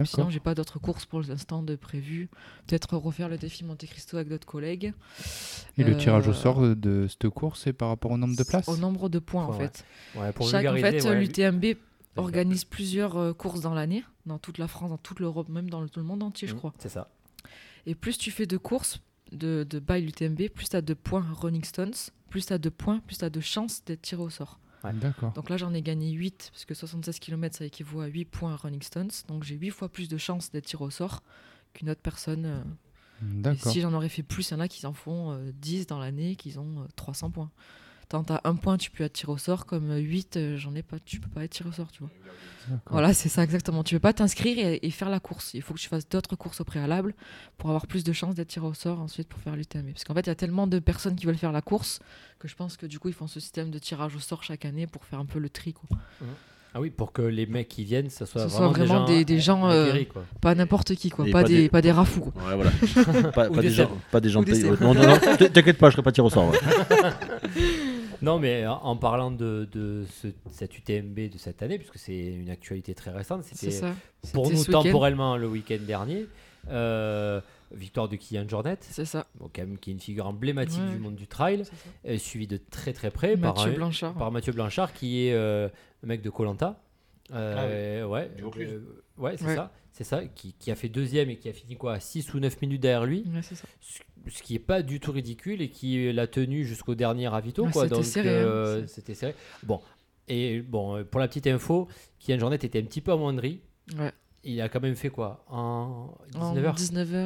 Sinon 0.04 0.30
j'ai 0.30 0.40
pas 0.40 0.54
d'autres 0.54 0.78
courses 0.78 1.06
pour 1.06 1.22
l'instant 1.22 1.62
de 1.62 1.74
prévues. 1.76 2.28
Peut-être 2.66 2.96
refaire 2.96 3.28
le 3.28 3.36
défi 3.38 3.64
Monte 3.64 3.84
Cristo 3.86 4.16
avec 4.16 4.28
d'autres 4.28 4.46
collègues. 4.46 4.92
Et 5.78 5.84
le 5.84 5.96
tirage 5.96 6.28
au 6.28 6.30
Euh, 6.30 6.34
sort 6.34 6.60
de- 6.60 6.74
de 6.74 7.06
cette 7.08 7.28
course, 7.30 7.62
c'est 7.64 7.72
par 7.72 7.88
rapport 7.88 8.10
au 8.12 8.16
nombre 8.18 8.36
de 8.36 8.42
places 8.44 8.68
Au 8.68 8.76
nombre 8.76 9.08
de 9.08 9.18
points 9.18 9.46
en 9.46 9.52
ouais. 9.52 9.58
fait. 9.68 9.84
Ouais, 10.14 10.32
pour 10.32 10.48
Chaque, 10.48 10.66
en 10.66 10.74
fait, 10.76 11.02
ouais, 11.04 11.20
l'UTMB 11.20 11.76
organise 12.16 12.64
plusieurs 12.64 13.16
euh, 13.16 13.32
courses 13.32 13.60
dans 13.62 13.74
l'année, 13.74 14.04
dans 14.26 14.38
toute 14.38 14.58
la 14.58 14.68
France, 14.68 14.90
dans 14.90 14.98
toute 14.98 15.18
l'Europe, 15.20 15.48
même 15.48 15.70
dans 15.70 15.80
le, 15.80 15.88
tout 15.88 15.98
le 16.00 16.06
monde 16.06 16.22
entier, 16.22 16.46
je 16.46 16.54
Mm, 16.54 16.58
crois. 16.58 16.72
C'est 16.78 16.88
ça. 16.90 17.08
Et 17.86 17.94
plus 17.94 18.16
tu 18.18 18.30
fais 18.30 18.46
de 18.46 18.56
courses 18.58 19.00
de, 19.32 19.66
de 19.68 19.78
by 19.80 20.00
l'UTMB, 20.00 20.48
plus 20.50 20.68
tu 20.68 20.76
as 20.76 20.82
de 20.82 20.94
points 20.94 21.24
Running 21.40 21.64
Stones, 21.64 21.94
plus 22.28 22.46
tu 22.46 22.52
as 22.52 22.58
de 22.58 22.68
points, 22.68 23.00
plus 23.00 23.16
tu 23.18 23.24
as 23.24 23.30
de 23.30 23.40
chances 23.40 23.82
d'être 23.84 24.02
tiré 24.02 24.22
au 24.22 24.30
sort. 24.30 24.58
Donc 25.34 25.50
là, 25.50 25.56
j'en 25.56 25.72
ai 25.74 25.82
gagné 25.82 26.10
8, 26.10 26.50
parce 26.52 26.64
que 26.64 26.74
76 26.74 27.18
km, 27.20 27.56
ça 27.56 27.64
équivaut 27.64 28.00
à 28.00 28.06
8 28.06 28.24
points 28.26 28.56
Running 28.56 28.82
Stones. 28.82 29.10
Donc 29.28 29.44
j'ai 29.44 29.56
8 29.56 29.70
fois 29.70 29.88
plus 29.88 30.08
de 30.08 30.16
chances 30.16 30.50
d'être 30.50 30.66
tiré 30.66 30.84
au 30.84 30.90
sort 30.90 31.22
qu'une 31.72 31.90
autre 31.90 32.00
personne. 32.02 32.44
euh. 32.46 32.62
D'accord. 33.22 33.70
si 33.70 33.80
j'en 33.80 33.92
aurais 33.92 34.08
fait 34.08 34.24
plus, 34.24 34.50
il 34.50 34.54
y 34.54 34.56
en 34.56 34.60
a 34.60 34.66
qui 34.66 34.84
en 34.84 34.92
font 34.92 35.32
euh, 35.32 35.52
10 35.54 35.86
dans 35.86 35.98
l'année, 35.98 36.34
qui 36.34 36.58
ont 36.58 36.80
euh, 36.80 36.86
300 36.96 37.30
points. 37.30 37.50
Tant 38.12 38.24
t'as 38.24 38.40
un 38.44 38.56
point, 38.56 38.76
tu 38.76 38.90
peux 38.90 39.04
être 39.04 39.14
tiré 39.14 39.32
au 39.32 39.38
sort, 39.38 39.64
comme 39.64 39.90
8, 39.96 40.38
j'en 40.56 40.74
ai 40.74 40.82
pas, 40.82 40.98
tu 41.02 41.18
peux 41.18 41.30
pas 41.30 41.44
être 41.44 41.50
tiré 41.52 41.70
au 41.70 41.72
sort, 41.72 41.90
tu 41.90 42.00
vois. 42.00 42.10
Voilà, 42.90 43.14
c'est 43.14 43.30
ça 43.30 43.42
exactement. 43.42 43.82
Tu 43.82 43.94
peux 43.94 44.00
pas 44.00 44.12
t'inscrire 44.12 44.58
et, 44.58 44.78
et 44.82 44.90
faire 44.90 45.08
la 45.08 45.18
course. 45.18 45.52
Il 45.54 45.62
faut 45.62 45.72
que 45.72 45.78
tu 45.80 45.88
fasses 45.88 46.06
d'autres 46.06 46.36
courses 46.36 46.60
au 46.60 46.64
préalable 46.64 47.14
pour 47.56 47.70
avoir 47.70 47.86
plus 47.86 48.04
de 48.04 48.12
chances 48.12 48.34
d'être 48.34 48.48
tiré 48.48 48.66
au 48.66 48.74
sort 48.74 49.00
ensuite 49.00 49.28
pour 49.28 49.40
faire 49.40 49.56
l'UTMB. 49.56 49.92
Parce 49.94 50.04
qu'en 50.04 50.12
fait, 50.12 50.20
il 50.20 50.26
y 50.26 50.30
a 50.30 50.34
tellement 50.34 50.66
de 50.66 50.78
personnes 50.78 51.16
qui 51.16 51.24
veulent 51.24 51.38
faire 51.38 51.52
la 51.52 51.62
course 51.62 52.00
que 52.38 52.48
je 52.48 52.54
pense 52.54 52.76
que 52.76 52.84
du 52.84 52.98
coup, 52.98 53.08
ils 53.08 53.14
font 53.14 53.26
ce 53.28 53.40
système 53.40 53.70
de 53.70 53.78
tirage 53.78 54.14
au 54.14 54.20
sort 54.20 54.42
chaque 54.44 54.66
année 54.66 54.86
pour 54.86 55.06
faire 55.06 55.18
un 55.18 55.24
peu 55.24 55.38
le 55.38 55.48
tri. 55.48 55.72
Quoi. 55.72 55.88
Ah 56.74 56.80
oui, 56.80 56.88
pour 56.90 57.12
que 57.12 57.20
les 57.20 57.44
mecs 57.46 57.68
qui 57.68 57.84
viennent, 57.84 58.08
ça 58.08 58.24
soit 58.26 58.42
Ce 58.42 58.46
vraiment, 58.48 58.72
soit 58.74 58.84
vraiment 58.84 59.04
des- 59.04 59.24
des 59.26 59.40
gens, 59.40 59.68
euh, 59.68 59.92
quoi. 60.10 60.24
Pas 60.40 60.54
n'importe 60.54 60.94
qui, 60.94 61.10
quoi. 61.10 61.26
Pas, 61.26 61.30
pas 61.32 61.42
des, 61.44 61.62
des- 61.64 61.68
pas 61.68 61.82
des 61.82 61.92
rafous. 61.92 62.20
quoi. 62.30 62.42
Ouais, 62.48 62.54
voilà. 62.54 62.70
pas, 63.32 63.48
des 63.60 63.70
gens, 63.70 63.90
pas 64.10 64.20
des 64.20 64.30
gens 64.30 64.42
payés. 64.42 64.70
Non, 64.80 64.94
non, 64.94 65.06
non, 65.06 65.18
t'inquiète 65.18 65.76
pas, 65.78 65.90
je 65.90 65.94
serai 65.96 66.02
pas 66.02 66.12
tiré 66.12 66.26
au 66.26 66.30
sort. 66.30 66.50
ouais. 66.50 66.58
Non, 68.22 68.38
mais 68.38 68.66
en 68.66 68.74
en 68.82 68.96
parlant 68.96 69.30
de, 69.30 69.68
de 69.72 70.04
ce- 70.08 70.28
cette 70.50 70.76
UTMB 70.78 71.28
de 71.30 71.38
cette 71.38 71.62
année, 71.62 71.78
puisque 71.78 71.98
c'est 71.98 72.16
une 72.18 72.50
actualité 72.50 72.94
très 72.94 73.10
récente, 73.10 73.42
c'était 73.44 73.80
pour 74.32 74.50
nous 74.50 74.64
temporellement 74.64 75.36
le 75.36 75.48
week-end 75.48 75.78
dernier. 75.86 76.26
euh, 76.68 77.40
victoire 77.72 78.08
de 78.08 78.14
Kylian 78.14 78.46
Jornet, 78.48 78.76
C'est 78.82 79.04
ça. 79.04 79.26
bon, 79.40 79.50
quand 79.52 79.62
même, 79.62 79.78
qui 79.78 79.90
est 79.90 79.94
une 79.94 79.98
figure 79.98 80.26
emblématique 80.28 80.78
Ouais. 80.80 80.90
du 80.92 80.98
monde 80.98 81.16
du 81.16 81.26
trail, 81.26 81.64
euh, 82.06 82.18
suivi 82.18 82.46
de 82.46 82.56
très 82.70 82.92
très 82.92 83.10
près 83.10 83.36
par, 83.36 83.56
Mathieu 83.56 83.72
un- 83.72 83.74
Blanchard. 83.74 84.14
par 84.14 84.30
Mathieu 84.30 84.52
Blanchard, 84.52 84.92
qui 84.92 85.26
est 85.26 85.32
euh, 85.32 85.68
le 86.02 86.06
mec 86.08 86.22
de 86.22 86.30
Colanta. 86.30 86.80
ouais, 87.32 88.30
Du 88.36 88.42
Vaucluse. 88.42 88.70
euh, 88.74 89.02
ouais, 89.18 89.36
c'est 89.36 89.46
Ouais. 89.46 89.56
ça, 89.56 89.72
c'est 89.92 90.04
ça, 90.04 90.24
qui, 90.26 90.52
qui 90.52 90.70
a 90.70 90.76
fait 90.76 90.88
deuxième 90.88 91.30
et 91.30 91.36
qui 91.36 91.48
a 91.48 91.52
fini 91.52 91.76
quoi, 91.76 91.94
à 91.94 92.00
6 92.00 92.32
ou 92.34 92.38
9 92.40 92.60
minutes 92.62 92.80
derrière 92.80 93.06
lui. 93.06 93.24
Ouais, 93.34 93.42
ça. 93.42 93.54
Ce 94.28 94.42
qui 94.42 94.54
est 94.54 94.58
pas 94.60 94.82
du 94.82 95.00
tout 95.00 95.12
ridicule 95.12 95.60
et 95.62 95.68
qui 95.68 96.12
l'a 96.12 96.26
tenu 96.26 96.64
jusqu'au 96.64 96.94
dernier 96.94 97.28
ravito 97.28 97.64
Ouais, 97.66 97.72
quoi. 97.72 97.82
c'était 97.84 97.94
donc 97.94 98.04
serré, 98.04 98.28
hein, 98.28 98.32
euh, 98.32 98.86
c'était 98.86 99.14
serré. 99.14 99.34
Bon 99.62 99.80
et 100.28 100.60
bon 100.60 100.96
euh, 100.98 101.04
pour 101.04 101.18
la 101.20 101.26
petite 101.26 101.48
info 101.48 101.88
Kylian 102.20 102.38
Jornet 102.38 102.56
était 102.56 102.78
un 102.78 102.84
petit 102.84 103.00
peu 103.00 103.12
amoindri. 103.12 103.60
Ouais. 103.98 104.12
Il 104.44 104.60
a 104.60 104.68
quand 104.68 104.80
même 104.80 104.94
fait 104.96 105.08
quoi 105.10 105.44
en 105.48 106.12
En 106.34 106.54
19h 106.54 106.74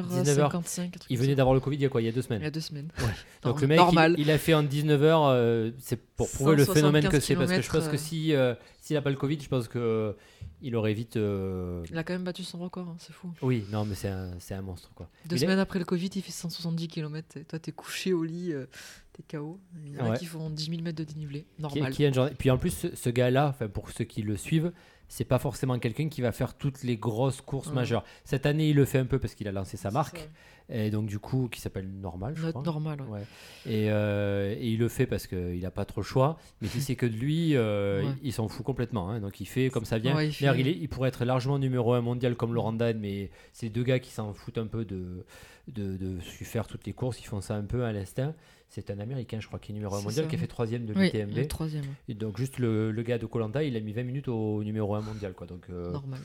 19h55. 0.07 0.91
il 1.09 1.17
venait 1.17 1.35
d'avoir 1.35 1.53
le 1.55 1.59
Covid 1.59 1.77
il 1.77 1.81
y 1.81 1.85
a 1.85 1.89
quoi 1.89 2.01
il 2.01 2.05
y 2.05 2.07
a 2.07 2.11
deux 2.11 2.19
Il 2.19 2.23
y 2.23 2.27
semaines 2.27 2.43
a 2.43 2.51
deux 2.51 2.59
semaines. 2.61 2.89
donc 3.43 3.55
Non, 3.55 3.61
le 3.61 3.67
mec 3.67 3.77
normal. 3.77 4.15
il, 4.17 4.21
il 4.25 4.31
a 4.31 4.37
fait 4.37 4.53
en 4.53 4.63
19h 4.63 5.73
c'est 5.79 5.99
pour 6.15 6.29
prouver 6.29 6.55
le 6.55 6.65
phénomène 6.65 7.07
que 7.09 7.19
c'est 7.19 7.35
parce 7.35 7.51
que 7.51 7.61
je 7.61 7.67
pense 7.69 7.83
175 7.85 7.91
que 7.91 7.97
si 7.97 8.33
euh, 8.33 8.53
s'il 8.81 8.95
a 8.97 9.01
pas 9.01 9.09
le 9.09 9.15
Covid 9.15 9.39
je 9.41 9.47
pense 9.49 9.67
que 9.67 9.79
euh, 9.79 10.13
il 10.61 10.75
aurait 10.75 10.93
vite 10.93 11.17
euh, 11.17 11.83
Il 11.91 11.97
a 11.97 12.03
quand 12.03 12.13
même 12.13 12.23
battu 12.23 12.43
son 12.43 12.57
record, 12.57 12.87
hein, 12.87 12.95
c'est 12.99 13.13
fou. 13.13 13.31
oui 13.43 13.63
non 13.71 13.85
mais 13.85 13.93
c'est 13.95 14.09
un, 14.09 14.61
monstre 14.61 14.89
quoi 14.95 15.09
Deux 15.25 15.35
Il 15.35 15.39
est- 15.39 15.45
semaines 15.45 15.59
après 15.59 15.77
le 15.79 15.85
Covid, 15.85 16.09
il 16.15 16.21
fait 16.23 16.31
170 16.31 16.87
km. 16.87 17.37
Et 17.37 17.43
toi, 17.43 17.59
t'es 17.59 17.71
couché 17.71 18.11
au 18.13 18.23
lit, 18.23 18.53
euh, 18.53 18.65
t'es 19.13 19.37
KO. 19.37 19.59
Il 19.85 19.93
y 19.95 20.01
en 20.01 20.05
a 20.05 20.09
Ouais. 20.11 20.17
qui 20.17 20.25
font 20.25 20.49
10 20.49 20.69
000 20.71 20.81
mètres 20.81 20.97
de 20.97 21.03
dénivelé. 21.03 21.45
Qui- 21.57 21.61
Normal. 21.61 21.93
Jornet. 22.13 22.33
Puis 22.39 22.49
en 22.49 22.57
plus, 22.57 22.71
ce, 22.71 22.95
ce 22.95 23.09
gars-là, 23.11 23.55
pour 23.71 23.91
ceux 23.91 24.03
qui 24.05 24.23
le 24.23 24.35
suivent, 24.35 24.71
c'est 25.07 25.25
pas 25.25 25.39
forcément 25.39 25.79
quelqu'un 25.79 26.09
qui 26.09 26.21
va 26.21 26.31
faire 26.31 26.55
toutes 26.55 26.83
les 26.83 26.97
grosses 26.97 27.41
courses 27.41 27.69
Ouais. 27.69 27.75
majeures. 27.75 28.03
Cette 28.23 28.45
année, 28.45 28.69
il 28.69 28.75
le 28.75 28.85
fait 28.85 28.97
un 28.99 29.05
peu 29.05 29.19
parce 29.19 29.35
qu'il 29.35 29.47
a 29.47 29.51
lancé 29.51 29.77
sa 29.77 29.89
marque, 29.91 30.29
et 30.69 30.89
donc 30.89 31.05
du 31.07 31.17
coup, 31.19 31.47
qui 31.49 31.61
s'appelle 31.61 31.87
Normal, 31.89 32.33
je 32.35 32.49
crois. 32.49 32.61
normale. 32.61 33.01
ouais. 33.01 33.19
Ouais. 33.19 33.23
Et, 33.65 33.89
euh, 33.89 34.53
et 34.57 34.67
il 34.67 34.79
le 34.79 34.89
fait 34.89 35.05
parce 35.05 35.25
qu'il 35.27 35.61
n'a 35.61 35.71
pas 35.71 35.85
trop 35.85 36.01
le 36.01 36.05
choix. 36.05 36.37
Mais 36.61 36.67
si 36.67 36.81
c'est 36.81 36.95
que 36.95 37.05
de 37.05 37.15
lui, 37.15 37.55
euh, 37.55 38.03
Ouais. 38.03 38.11
il, 38.21 38.27
il 38.27 38.33
s'en 38.33 38.47
fout 38.49 38.65
complètement. 38.65 39.09
hein. 39.09 39.19
Donc 39.21 39.39
il 39.39 39.45
fait 39.45 39.69
comme 39.69 39.85
ça 39.85 39.97
vient. 39.97 40.15
Ouais, 40.15 40.27
il 40.27 40.33
fait- 40.33 40.45
D'ailleurs, 40.45 40.59
il, 40.59 40.67
est- 40.67 40.77
il 40.77 40.89
pourrait 40.89 41.07
être 41.09 41.23
largement 41.23 41.57
numéro 41.57 41.93
un 41.93 42.01
mondial 42.01 42.35
comme 42.35 42.53
Laurent 42.53 42.73
Dan, 42.73 42.99
mais 42.99 43.31
c'est 43.53 43.69
deux 43.69 43.83
gars 43.83 43.99
qui 43.99 44.11
s'en 44.11 44.33
foutent 44.33 44.57
un 44.57 44.67
peu 44.67 44.83
de, 44.83 45.25
de, 45.69 45.95
de 45.95 46.19
faire 46.19 46.67
toutes 46.67 46.85
les 46.85 46.93
courses. 46.93 47.21
Ils 47.21 47.25
font 47.27 47.39
ça 47.41 47.55
un 47.55 47.63
peu 47.63 47.85
à 47.85 47.93
l'instinct. 47.93 48.33
C'est 48.69 48.91
un 48.91 48.99
Américain, 48.99 49.39
je 49.39 49.47
crois, 49.47 49.59
qui 49.59 49.71
est 49.71 49.75
numéro 49.75 49.95
un 49.95 49.99
C'est 49.99 50.03
mondial, 50.05 50.25
ça, 50.25 50.29
qui 50.29 50.35
a 50.35 50.37
oui. 50.37 50.41
fait 50.41 50.47
troisième 50.47 50.85
de 50.85 50.93
Oui, 50.93 51.09
l'UTMB. 51.13 51.47
troisième. 51.47 51.83
ouais. 51.83 51.89
Et 52.09 52.13
donc 52.13 52.37
juste 52.37 52.59
le, 52.59 52.91
le 52.91 53.01
gars 53.03 53.17
de 53.17 53.25
Colanta, 53.25 53.63
il 53.63 53.75
a 53.75 53.79
mis 53.79 53.93
20 53.93 54.03
minutes 54.03 54.27
au 54.27 54.63
numéro 54.63 54.93
1 54.95 55.01
mondial 55.01 55.33
quoi. 55.33 55.47
Donc 55.47 55.65
euh, 55.69 55.91
Normal. 55.91 56.19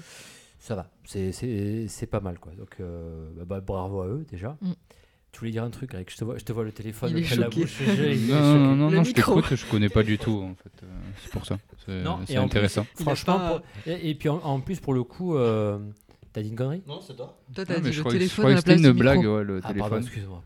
ça 0.59 0.75
va, 0.75 0.91
c'est- 1.05 1.33
c'est 1.33 1.87
c'est 1.89 2.07
pas 2.07 2.21
mal 2.21 2.39
quoi. 2.39 2.53
Donc 2.59 2.77
euh, 2.81 3.31
bah, 3.37 3.45
bah, 3.47 3.61
bravo 3.61 4.01
à 4.03 4.07
eux 4.09 4.27
déjà. 4.31 4.57
Mm. 4.61 4.73
Tu 5.31 5.39
voulais 5.39 5.51
dire 5.53 5.65
un 5.65 5.71
truc, 5.71 5.89
Greg 5.91 6.11
Je 6.11 6.17
te 6.17 6.25
vois, 6.25 6.37
je 6.37 6.45
te 6.45 6.53
vois 6.53 6.63
le 6.63 6.73
téléphone 6.73 7.11
Il 7.13 7.19
est 7.19 7.23
près 7.23 7.37
de 7.37 7.41
la 7.41 7.49
bouche. 7.49 7.81
Il 7.81 8.27
Non, 8.29 8.41
non, 8.59 8.77
non, 8.77 8.91
Le 8.91 8.97
non, 8.99 9.05
je 9.05 9.13
t'écoute, 9.13 9.55
je 9.55 9.65
connais 9.65 9.89
pas 9.89 10.03
du 10.03 10.19
tout 10.19 10.43
en 10.43 10.55
fait. 10.57 10.83
euh, 10.83 10.87
c'est 11.23 11.31
pour 11.31 11.47
ça. 11.47 11.59
C'est 11.87 12.03
plus- 12.27 12.37
intéressant. 12.37 12.85
Franchement, 13.01 13.39
pas- 13.39 13.49
pour- 13.61 13.63
et, 13.93 14.11
et 14.11 14.15
puis 14.15 14.29
en, 14.29 14.39
en 14.45 14.61
plus 14.61 14.79
pour 14.81 14.93
le 14.93 15.05
coup, 15.05 15.37
euh, 15.37 15.79
t'as 16.33 16.43
dit 16.43 16.49
une 16.49 16.57
connerie? 16.57 16.83
Non, 16.87 17.01
c'est 17.01 17.17
toi. 17.17 17.39
Toi, 17.55 17.65
Ah, 17.69 17.75
t'as 17.75 17.75
mais 17.75 17.81
dit 17.81 17.93
je 17.93 18.03
le 18.03 18.09
je 18.11 18.13
téléphone 18.15 18.43
croyais 18.45 18.59
à 18.59 18.63
que 18.63 18.69
la 18.69 18.75
c'était 18.75 18.83
place 18.83 18.87
une 18.91 18.93
du 18.97 18.99
blague, 19.01 19.19
micro. 19.19 19.37
ouais, 19.37 19.45
le 19.45 19.57
Ah 19.59 19.61
pardon, 19.63 19.79
téléphone. 19.79 20.03
excuse-moi. 20.03 20.43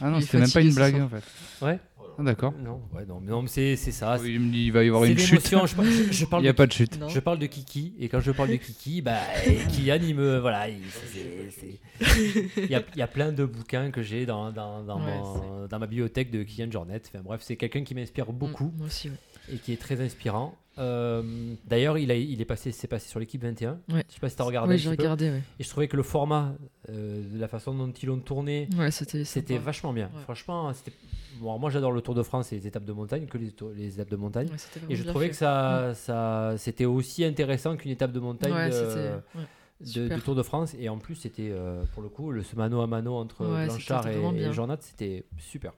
Ah 0.00 0.10
non, 0.10 0.16
Il 0.18 0.22
est 0.22 0.26
c'était 0.26 0.38
même 0.38 0.46
pas 0.46 0.50
fatigué 0.52 0.66
une 0.66 0.70
ce 0.72 0.76
blague 0.76 0.94
soir. 0.96 1.04
en 1.04 1.08
fait. 1.08 1.64
Ouais. 1.66 1.78
Ah, 2.18 2.22
D'accord. 2.22 2.52
Non, 2.62 2.82
ouais, 2.92 3.06
non, 3.06 3.18
mais 3.22 3.30
non, 3.30 3.40
mais 3.42 3.48
c'est 3.48 3.76
c'est 3.76 3.92
ça. 3.92 4.18
Oui, 4.20 4.32
il 4.34 4.40
me 4.40 4.52
dit, 4.52 4.66
il 4.66 4.72
va 4.72 4.84
y 4.84 4.88
avoir 4.88 5.04
c'est 5.04 5.12
une 5.12 5.18
chute. 5.18 5.50
l'émotion, 5.50 5.64
Je, 5.66 5.74
parle- 5.74 5.88
je- 5.88 6.12
je 6.12 6.24
parle 6.26 6.42
Il 6.42 6.44
n'y 6.44 6.48
a 6.50 6.52
de 6.52 6.56
pas 6.56 6.66
de 6.66 6.72
chute. 6.72 6.98
Non. 7.00 7.08
Je 7.08 7.18
parle 7.20 7.38
de 7.38 7.46
Kiki 7.46 7.94
et 7.98 8.08
quand 8.10 8.20
je 8.20 8.30
parle 8.32 8.50
de 8.50 8.56
Kiki, 8.56 9.00
bah 9.00 9.16
Kylian 9.70 9.98
il 10.02 10.14
me 10.16 10.38
voilà, 10.38 10.68
il, 10.68 10.80
c'est- 10.90 11.50
c'est- 11.50 12.50
il 12.58 12.70
y, 12.70 12.74
a, 12.74 12.82
il 12.94 12.98
y 12.98 13.02
a 13.02 13.06
plein 13.06 13.32
de 13.32 13.44
bouquins 13.46 13.90
que 13.90 14.02
j'ai 14.02 14.26
dans, 14.26 14.50
dans, 14.52 14.82
dans, 14.82 14.98
Ouais, 15.00 15.16
mon- 15.18 15.66
dans 15.66 15.78
ma 15.78 15.86
bibliothèque 15.86 16.30
de 16.30 16.42
Kylian 16.42 16.70
Jornet. 16.70 17.00
Enfin 17.06 17.22
bref, 17.24 17.40
c'est 17.42 17.56
quelqu'un 17.56 17.84
qui 17.84 17.94
m'inspire 17.94 18.30
beaucoup 18.32 18.64
Mm, 18.66 18.72
Moi 18.78 18.86
aussi, 18.88 19.08
ouais. 19.08 19.14
Et 19.52 19.56
qui 19.58 19.72
est 19.72 19.80
très 19.80 20.00
inspirant. 20.00 20.54
Euh, 20.78 21.22
D'ailleurs, 21.66 21.98
il, 21.98 22.10
a- 22.10 22.16
il 22.16 22.40
est 22.40 22.44
passé, 22.46 22.72
c'est 22.72 22.86
passé 22.88 23.08
sur 23.08 23.20
l'équipe 23.20 23.42
21. 23.42 23.78
Ouais. 23.92 24.04
Je 24.08 24.14
sais 24.14 24.20
pas 24.20 24.28
si 24.30 24.36
t'as 24.36 24.44
regardé. 24.44 24.74
Oui, 24.74 24.78
j'ai 24.78 24.88
regardé, 24.88 25.28
ouais. 25.30 25.42
Et 25.58 25.62
je 25.64 25.68
trouvais 25.68 25.88
que 25.88 25.96
le 25.96 26.02
format, 26.02 26.54
euh, 26.88 27.22
la 27.34 27.48
façon 27.48 27.74
dont 27.74 27.90
ils 27.90 28.06
l'ont 28.06 28.18
tourné, 28.20 28.68
Ouais, 28.78 28.90
c'était 28.90 29.58
vachement 29.58 29.92
bien. 29.92 30.10
Franchement, 30.22 30.72
c'était. 30.72 30.92
Bon, 31.40 31.46
alors 31.48 31.60
moi 31.60 31.70
j'adore 31.70 31.92
le 31.92 32.00
Tour 32.02 32.14
de 32.14 32.22
France 32.22 32.52
et 32.52 32.56
les 32.56 32.66
étapes 32.66 32.84
de 32.84 32.92
montagne, 32.92 33.26
que 33.26 33.38
les, 33.38 33.94
étapes 33.94 34.10
de 34.10 34.16
montagne. 34.16 34.48
Et 34.90 34.96
je 34.96 35.04
trouvais 35.04 35.26
fait. 35.26 35.30
que 35.30 35.36
ça, 35.36 35.92
ça, 35.94 36.54
c'était 36.58 36.84
aussi 36.84 37.24
intéressant 37.24 37.76
qu'une 37.76 37.90
étape 37.90 38.12
de 38.12 38.20
montagne 38.20 38.52
Ouais, 38.52 38.70
de- 38.70 40.08
du 40.14 40.20
Tour 40.22 40.34
de 40.34 40.42
France. 40.42 40.74
Et 40.78 40.88
en 40.90 40.98
plus, 40.98 41.14
c'était 41.14 41.48
euh, 41.50 41.82
pour 41.94 42.02
le 42.02 42.08
coup, 42.10 42.30
le 42.30 42.42
ce 42.42 42.56
mano 42.56 42.80
à 42.82 42.86
mano 42.86 43.14
entre 43.16 43.44
Blanchard 43.46 44.06
et, 44.08 44.16
et. 44.36 44.52
Jornat, 44.52 44.76
c'était 44.80 45.24
super. 45.38 45.72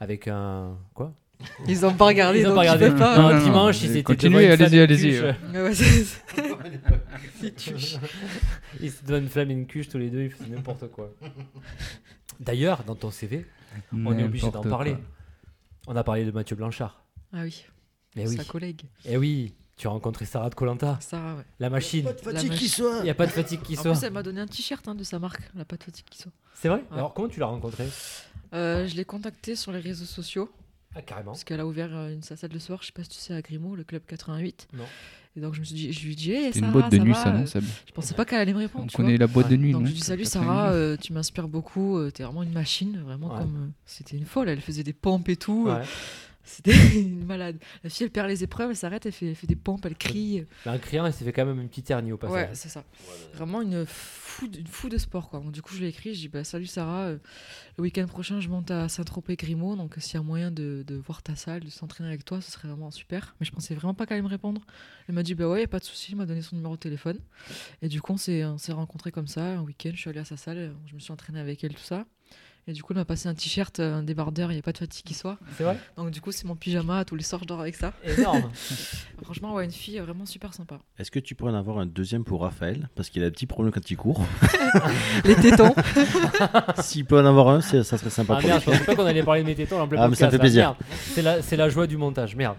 Avec 0.00 0.26
un. 0.28 0.76
Quoi? 0.94 1.12
Ils 1.68 1.86
ont 1.86 1.94
pas 1.94 2.06
regardé, 2.06 2.40
Ils 2.40 2.46
ont 2.46 2.54
donc 2.54 2.64
pas 2.64 2.72
regardé. 2.72 2.90
pas. 2.90 3.16
Non, 3.18 3.32
Non, 3.34 3.42
dimanche, 3.44 3.82
ils 3.82 3.90
étaient 3.92 4.02
continuez, 4.02 4.50
allez-y, 4.50 4.76
et 4.76 4.80
allez-y. 4.82 5.18
Ils 8.80 8.92
devant 9.06 9.18
une 9.18 9.28
flamme 9.28 9.50
et 9.50 9.54
une 9.54 9.66
cuche 9.66 9.88
tous 9.88 9.98
les 9.98 10.10
deux, 10.10 10.22
ils 10.24 10.30
faisaient 10.30 10.50
n'importe 10.50 10.88
quoi. 10.90 11.12
D'ailleurs, 12.40 12.84
dans 12.84 12.94
ton 12.94 13.10
CV, 13.10 13.46
on 13.92 14.16
est 14.18 14.24
obligé 14.24 14.50
d'en 14.50 14.62
parler. 14.62 14.92
quoi. 14.92 15.00
On 15.88 15.96
a 15.96 16.04
parlé 16.04 16.24
de 16.24 16.30
Mathieu 16.30 16.56
Blanchard. 16.56 17.02
Ah 17.32 17.40
oui, 17.42 17.64
Eh 18.16 18.26
oui. 18.26 18.36
sa 18.36 18.44
collègue. 18.44 18.82
Eh 19.04 19.16
oui, 19.16 19.54
tu 19.76 19.86
as 19.86 19.90
rencontré 19.90 20.24
Sarah 20.24 20.50
de 20.50 20.54
Colanta, 20.54 20.98
Sarah, 21.00 21.36
ouais. 21.36 21.42
la 21.60 21.70
machine. 21.70 22.04
Fatigue 22.06 22.32
machine. 22.32 22.50
qui 22.50 22.68
soit. 22.68 22.98
Il 22.98 23.04
n'y 23.04 23.10
a 23.10 23.14
pas 23.14 23.26
de 23.26 23.32
fatigue 23.32 23.62
qui 23.62 23.78
En 23.78 23.82
soit. 23.82 23.92
plus, 23.92 24.02
elle 24.04 24.12
m'a 24.12 24.22
donné 24.22 24.40
un 24.40 24.46
t-shirt 24.46 24.86
hein, 24.88 24.94
de 24.94 25.04
sa 25.04 25.18
marque, 25.18 25.42
la 25.54 25.64
pas 25.64 25.76
de 25.76 25.84
fatigue 25.84 26.04
qui 26.10 26.18
soit. 26.18 26.32
C'est 26.54 26.68
vrai 26.68 26.78
Ouais. 26.90 26.96
Alors, 26.96 27.14
comment 27.14 27.28
tu 27.28 27.40
l'as 27.40 27.46
rencontré? 27.46 27.86
Euh, 28.54 28.86
je 28.86 28.96
l'ai 28.96 29.04
contactée 29.04 29.56
sur 29.56 29.72
les 29.72 29.80
réseaux 29.80 30.04
sociaux 30.06 30.50
Ah, 30.94 31.02
carrément. 31.02 31.32
parce 31.32 31.44
qu'elle 31.44 31.60
a 31.60 31.66
ouvert 31.66 31.90
euh, 31.94 32.12
une 32.12 32.22
sa 32.22 32.36
salle 32.36 32.50
de 32.50 32.58
sport, 32.58 32.80
je 32.82 32.86
sais 32.86 32.92
pas 32.92 33.02
si 33.04 33.10
tu 33.10 33.16
sais, 33.18 33.34
à 33.34 33.42
Grimaud, 33.42 33.76
le 33.76 33.84
club 33.84 34.02
88. 34.06 34.68
Non. 34.74 34.84
Et 35.36 35.40
donc 35.40 35.54
je 35.54 35.60
me 35.60 35.64
suis 35.64 35.74
dit, 35.74 35.92
je 35.92 36.04
lui 36.04 36.12
ai 36.12 36.16
dit, 36.16 36.32
hey, 36.32 36.52
C'est 36.52 36.58
une 36.60 36.64
Sarah, 36.66 36.72
boîte 36.72 36.90
de 36.92 36.96
ça 36.96 37.02
nuit, 37.04 37.12
va 37.12 37.22
ça, 37.22 37.30
non 37.32 37.42
Euh, 37.42 37.46
Seb 37.46 37.64
Je 37.86 37.92
pensais 37.92 38.14
pas 38.14 38.24
qu'elle 38.24 38.40
allait 38.40 38.54
me 38.54 38.58
répondre. 38.58 38.84
On 38.84 38.86
tu 38.88 38.96
vois. 38.96 39.04
connaît 39.04 39.18
la 39.18 39.26
boîte 39.26 39.48
de 39.50 39.56
nuit, 39.56 39.72
Donc 39.72 39.82
non 39.82 39.86
je 39.86 39.92
lui 39.92 39.98
dis 39.98 40.04
salut. 40.04 40.24
Sarah, 40.24 40.70
euh, 40.72 40.96
tu 40.96 41.12
m'inspires 41.12 41.46
beaucoup, 41.46 41.98
euh, 41.98 42.10
t'es 42.10 42.24
vraiment 42.24 42.42
une 42.42 42.52
machine, 42.52 43.00
vraiment 43.04 43.28
Ouais. 43.32 43.38
comme 43.40 43.56
euh, 43.56 43.70
c'était 43.86 44.16
une 44.16 44.24
folle, 44.24 44.48
elle 44.48 44.60
faisait 44.62 44.82
des 44.82 44.92
pompes 44.94 45.28
et 45.28 45.36
tout, 45.36 45.66
euh, 45.68 45.78
Ouais. 45.78 45.84
C'était 46.48 47.00
une 47.00 47.24
malade. 47.24 47.58
La 47.84 47.90
fille 47.90 48.04
elle 48.04 48.10
perd 48.10 48.28
les 48.28 48.42
épreuves, 48.44 48.70
elle 48.70 48.76
s'arrête, 48.76 49.06
elle 49.06 49.12
fait, 49.12 49.26
elle 49.28 49.34
fait 49.34 49.46
des 49.46 49.56
pompes, 49.56 49.84
elle 49.86 49.96
crie. 49.96 50.44
Mais 50.66 50.72
En 50.72 50.78
criant, 50.78 51.06
il 51.06 51.12
s'est 51.12 51.24
fait 51.24 51.32
quand 51.32 51.46
même 51.46 51.60
une 51.60 51.68
petite 51.68 51.90
hernie 51.90 52.10
au 52.12 52.16
Ouais, 52.16 52.20
passage. 52.20 52.50
c'est 52.56 52.68
ça. 52.68 52.84
Vraiment 53.34 53.60
une 53.62 53.84
fou, 53.86 54.48
de- 54.48 54.58
une 54.60 54.66
fou 54.66 54.88
de 54.88 54.98
sport 54.98 55.28
quoi. 55.30 55.40
Donc, 55.40 55.52
du 55.52 55.62
coup 55.62 55.74
je 55.74 55.78
lui 55.80 55.86
ai 55.86 55.88
écrit, 55.90 56.14
je 56.14 56.20
dis 56.20 56.28
bah 56.28 56.44
salut 56.44 56.66
Sarah, 56.66 57.06
euh, 57.06 57.18
le 57.76 57.82
week-end 57.82 58.06
prochain 58.06 58.40
je 58.40 58.48
monte 58.48 58.70
à 58.70 58.88
Saint-Tropez 58.88 59.36
Grimaud, 59.36 59.76
donc 59.76 59.94
s'il 59.98 60.14
y 60.14 60.16
a 60.16 60.22
moyen 60.22 60.50
de, 60.50 60.84
de 60.86 60.94
voir 60.96 61.22
ta 61.22 61.36
salle, 61.36 61.60
de 61.64 61.70
s'entraîner 61.70 62.08
avec 62.08 62.24
toi, 62.24 62.40
ce 62.40 62.50
serait 62.50 62.68
vraiment 62.68 62.90
super. 62.90 63.34
Mais 63.40 63.46
je 63.46 63.52
pensais 63.52 63.74
vraiment 63.74 63.94
pas 63.94 64.06
qu'elle 64.06 64.16
allait 64.16 64.22
me 64.22 64.28
répondre. 64.28 64.62
Elle 65.08 65.14
m'a 65.14 65.22
dit 65.22 65.34
bah 65.34 65.48
ouais, 65.48 65.60
y 65.60 65.64
a 65.64 65.68
pas 65.68 65.78
de 65.80 65.84
souci, 65.84 66.12
il 66.12 66.16
m'a 66.16 66.26
donné 66.26 66.42
son 66.42 66.56
numéro 66.56 66.74
de 66.74 66.80
téléphone. 66.80 67.18
Et 67.82 67.88
du 67.88 68.00
coup 68.00 68.12
on 68.12 68.16
s'est 68.16 68.44
on 68.44 68.58
s'est 68.58 68.72
rencontrés 68.72 69.12
comme 69.12 69.26
ça, 69.28 69.58
un 69.58 69.62
week-end, 69.62 69.90
je 69.94 70.00
suis 70.00 70.10
allée 70.10 70.20
à 70.20 70.24
sa 70.24 70.36
salle, 70.36 70.74
je 70.86 70.94
me 70.94 70.98
suis 71.00 71.12
entraînée 71.12 71.40
avec 71.40 71.62
elle 71.64 71.74
tout 71.74 71.82
ça. 71.82 72.06
Et 72.68 72.72
du 72.72 72.82
coup, 72.82 72.92
elle 72.92 72.98
m'a 72.98 73.06
passé 73.06 73.30
un 73.30 73.34
t-shirt, 73.34 73.80
euh, 73.80 73.94
un 73.94 74.02
débardeur, 74.02 74.50
il 74.52 74.54
n'y 74.56 74.58
a 74.58 74.62
pas 74.62 74.72
de 74.72 74.78
fatigue 74.78 75.02
qui 75.02 75.14
soit. 75.14 75.38
C'est 75.56 75.64
vrai 75.64 75.78
Donc, 75.96 76.10
du 76.10 76.20
coup, 76.20 76.32
c'est 76.32 76.44
mon 76.44 76.54
pyjama. 76.54 77.02
Tous 77.06 77.16
les 77.16 77.22
soirs, 77.22 77.40
je 77.40 77.46
dors 77.46 77.60
avec 77.62 77.74
ça. 77.74 77.94
Énorme. 78.04 78.50
Franchement, 79.22 79.54
ouais, 79.54 79.64
une 79.64 79.70
fille 79.70 79.98
vraiment 80.00 80.26
super 80.26 80.52
sympa. 80.52 80.78
Est-ce 80.98 81.10
que 81.10 81.18
tu 81.18 81.34
pourrais 81.34 81.52
en 81.52 81.54
avoir 81.54 81.78
un 81.78 81.86
deuxième 81.86 82.24
pour 82.24 82.42
Raphaël? 82.42 82.90
Parce 82.94 83.08
qu'il 83.08 83.22
a 83.22 83.26
des 83.26 83.30
petits 83.30 83.46
problèmes 83.46 83.72
quand 83.72 83.90
il 83.90 83.96
court. 83.96 84.22
Les 85.24 85.34
tétons. 85.36 85.74
S'il 86.82 87.06
peut 87.06 87.18
en 87.18 87.24
avoir 87.24 87.48
un, 87.48 87.62
ça 87.62 87.82
serait 87.82 88.10
sympa 88.10 88.34
Ah 88.36 88.40
pour 88.42 88.48
merde, 88.50 88.60
je 88.60 88.70
lui. 88.70 88.72
pensais 88.76 88.84
pas 88.84 88.96
qu'on 88.96 89.06
allait 89.06 89.22
parler 89.22 89.40
de 89.40 89.46
mes 89.46 89.54
tétons 89.54 89.80
en 89.80 89.88
plein 89.88 90.02
Ah, 90.02 90.08
mais 90.08 90.14
ça 90.16 90.26
me 90.26 90.30
fait 90.32 90.38
plaisir. 90.38 90.62
Merde. 90.64 90.76
C'est 91.14 91.22
la, 91.22 91.40
c'est 91.40 91.56
la 91.56 91.70
joie 91.70 91.86
du 91.86 91.96
montage, 91.96 92.36
merde. 92.36 92.58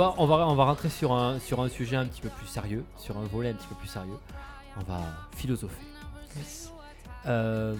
va, 0.00 0.14
on 0.16 0.26
va, 0.26 0.48
on 0.48 0.54
va 0.54 0.64
rentrer 0.64 0.88
sur 0.88 1.12
un, 1.12 1.38
sur 1.38 1.60
un 1.60 1.68
sujet 1.68 1.96
un 1.96 2.06
petit 2.06 2.22
peu 2.22 2.30
plus 2.30 2.46
sérieux, 2.46 2.84
sur 2.96 3.18
un 3.18 3.24
volet 3.24 3.50
un 3.50 3.54
petit 3.54 3.66
peu 3.66 3.74
plus 3.74 3.88
sérieux. 3.88 4.16
On 4.78 4.82
va 4.84 5.00
philosopher. 5.36 5.82
Euh, 7.26 7.76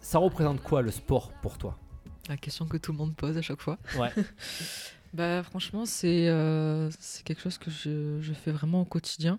ça 0.00 0.18
représente 0.18 0.62
quoi 0.62 0.82
le 0.82 0.92
sport 0.92 1.32
pour 1.42 1.58
toi? 1.58 1.76
La 2.28 2.36
question 2.36 2.66
que 2.66 2.76
tout 2.76 2.92
le 2.92 2.98
monde 2.98 3.16
pose 3.16 3.36
à 3.36 3.42
chaque 3.42 3.60
fois. 3.60 3.78
Ouais. 3.98 4.12
Bah 5.14 5.44
franchement, 5.44 5.86
c'est 5.86 6.26
euh, 6.26 6.90
c'est 6.98 7.22
quelque 7.22 7.40
chose 7.40 7.56
que 7.56 7.70
je, 7.70 8.20
je 8.20 8.32
fais 8.32 8.50
vraiment 8.50 8.80
au 8.80 8.84
quotidien. 8.84 9.38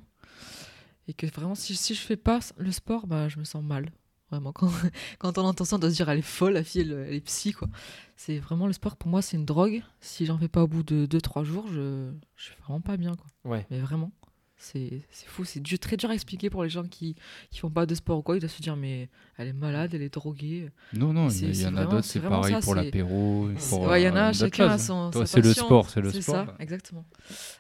Et 1.10 1.14
que 1.14 1.28
vraiment, 1.28 1.54
si, 1.54 1.76
si 1.76 1.94
je 1.94 2.00
fais 2.00 2.16
pas 2.16 2.40
le 2.56 2.72
sport, 2.72 3.08
bah, 3.08 3.28
je 3.28 3.40
me 3.40 3.44
sens 3.44 3.62
mal. 3.62 3.92
Vraiment, 4.32 4.52
quand, 4.52 4.70
quand 5.20 5.38
on 5.38 5.44
entend 5.44 5.66
ça, 5.66 5.76
on 5.76 5.80
doit 5.80 5.90
se 5.92 5.96
dire, 5.96 6.10
elle 6.10 6.20
est 6.20 6.22
folle, 6.24 6.54
la 6.54 6.64
fille, 6.64 6.82
elle, 6.82 7.06
elle 7.08 7.14
est 7.16 7.22
psy, 7.22 7.52
quoi. 7.54 7.68
C'est 8.16 8.40
vraiment 8.40 8.66
le 8.68 8.74
sport, 8.74 8.96
pour 8.98 9.10
moi, 9.10 9.22
c'est 9.22 9.38
une 9.38 9.46
drogue. 9.46 9.84
Si 10.02 10.26
j'en 10.26 10.38
fais 10.38 10.48
pas 10.48 10.64
au 10.64 10.68
bout 10.68 10.84
de 10.84 11.06
2-3 11.06 11.44
jours, 11.44 11.68
je, 11.72 12.12
je 12.36 12.44
suis 12.44 12.56
vraiment 12.64 12.82
pas 12.82 12.98
bien, 12.98 13.16
quoi. 13.16 13.28
Ouais. 13.52 13.68
Mais 13.70 13.80
vraiment, 13.80 14.12
c'est 14.58 15.02
c'est 15.12 15.28
fou. 15.28 15.44
C'est 15.46 15.60
du- 15.60 15.78
très 15.78 15.96
dur 15.98 16.10
à 16.10 16.14
expliquer 16.16 16.50
pour 16.50 16.64
les 16.64 16.70
gens 16.70 16.86
qui, 16.86 17.16
qui 17.52 17.60
font 17.60 17.70
pas 17.70 17.86
de 17.86 17.94
sport 17.94 18.18
ou 18.20 18.22
quoi. 18.24 18.36
Ils 18.38 18.40
doivent 18.40 18.52
se 18.52 18.62
dire, 18.64 18.76
mais 18.78 19.10
elle 19.38 19.50
est 19.50 19.54
malade, 19.54 19.94
elle 19.94 20.02
est 20.02 20.14
droguée. 20.14 20.72
Non, 20.94 21.14
non, 21.14 21.30
C'est- 21.30 21.46
il 21.46 21.50
y 21.52 21.56
c'est 21.56 21.66
en 21.66 21.68
a 21.68 21.72
vraiment- 21.72 21.92
d'autres, 21.92 22.06
c'est 22.06 22.20
c'est 22.20 22.28
pareil 22.28 22.54
ça, 22.56 22.62
pour 22.62 22.74
c'est- 22.74 22.84
l'apéro. 22.84 23.50
C'est- 23.58 23.70
pour, 23.70 23.82
ouais, 23.88 24.02
il 24.02 24.06
y 24.06 24.10
en 24.10 24.16
euh, 24.16 24.30
a, 24.30 24.34
chacun 24.34 24.70
a 24.70 24.78
son. 24.80 25.12
C'est 25.26 25.42
le 25.42 25.54
sport, 25.54 25.90
c'est 25.90 26.02
le 26.02 26.12
C'est 26.12 26.22
sport. 26.24 26.46
ça, 26.48 26.56
exactement. 26.60 27.06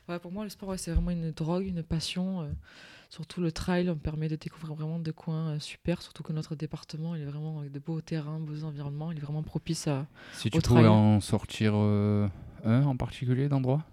Ouais, 0.09 0.17
pour 0.19 0.31
moi, 0.31 0.45
le 0.45 0.49
sport, 0.49 0.69
ouais, 0.69 0.77
c'est 0.79 0.91
vraiment 0.91 1.11
une 1.11 1.31
drogue, 1.31 1.65
une 1.67 1.83
passion. 1.83 2.41
euh, 2.41 2.49
surtout 3.15 3.39
le 3.41 3.51
trail, 3.51 3.89
on 3.89 3.95
permet 3.95 4.27
de 4.27 4.35
découvrir 4.35 4.73
vraiment 4.75 4.99
des 4.99 5.13
coins 5.13 5.51
euh, 5.51 5.59
super. 5.59 6.01
Surtout 6.01 6.21
que 6.23 6.33
notre 6.33 6.55
département, 6.55 7.15
il 7.15 7.21
est 7.21 7.25
vraiment 7.25 7.59
avec 7.59 7.71
de 7.71 7.79
beaux 7.79 8.01
terrains, 8.01 8.39
beaux 8.39 8.63
environnements. 8.63 9.11
Il 9.11 9.17
est 9.17 9.21
vraiment 9.21 9.41
propice 9.43 9.87
à 9.87 10.05
Si 10.33 10.49
tu 10.49 10.57
au 10.57 10.61
pouvais 10.61 10.81
trail. 10.81 10.87
en 10.91 11.21
sortir 11.21 11.71
euh, 11.75 12.27
un 12.65 12.83
en 12.85 12.95
particulier 12.97 13.47
d'endroit 13.47 13.83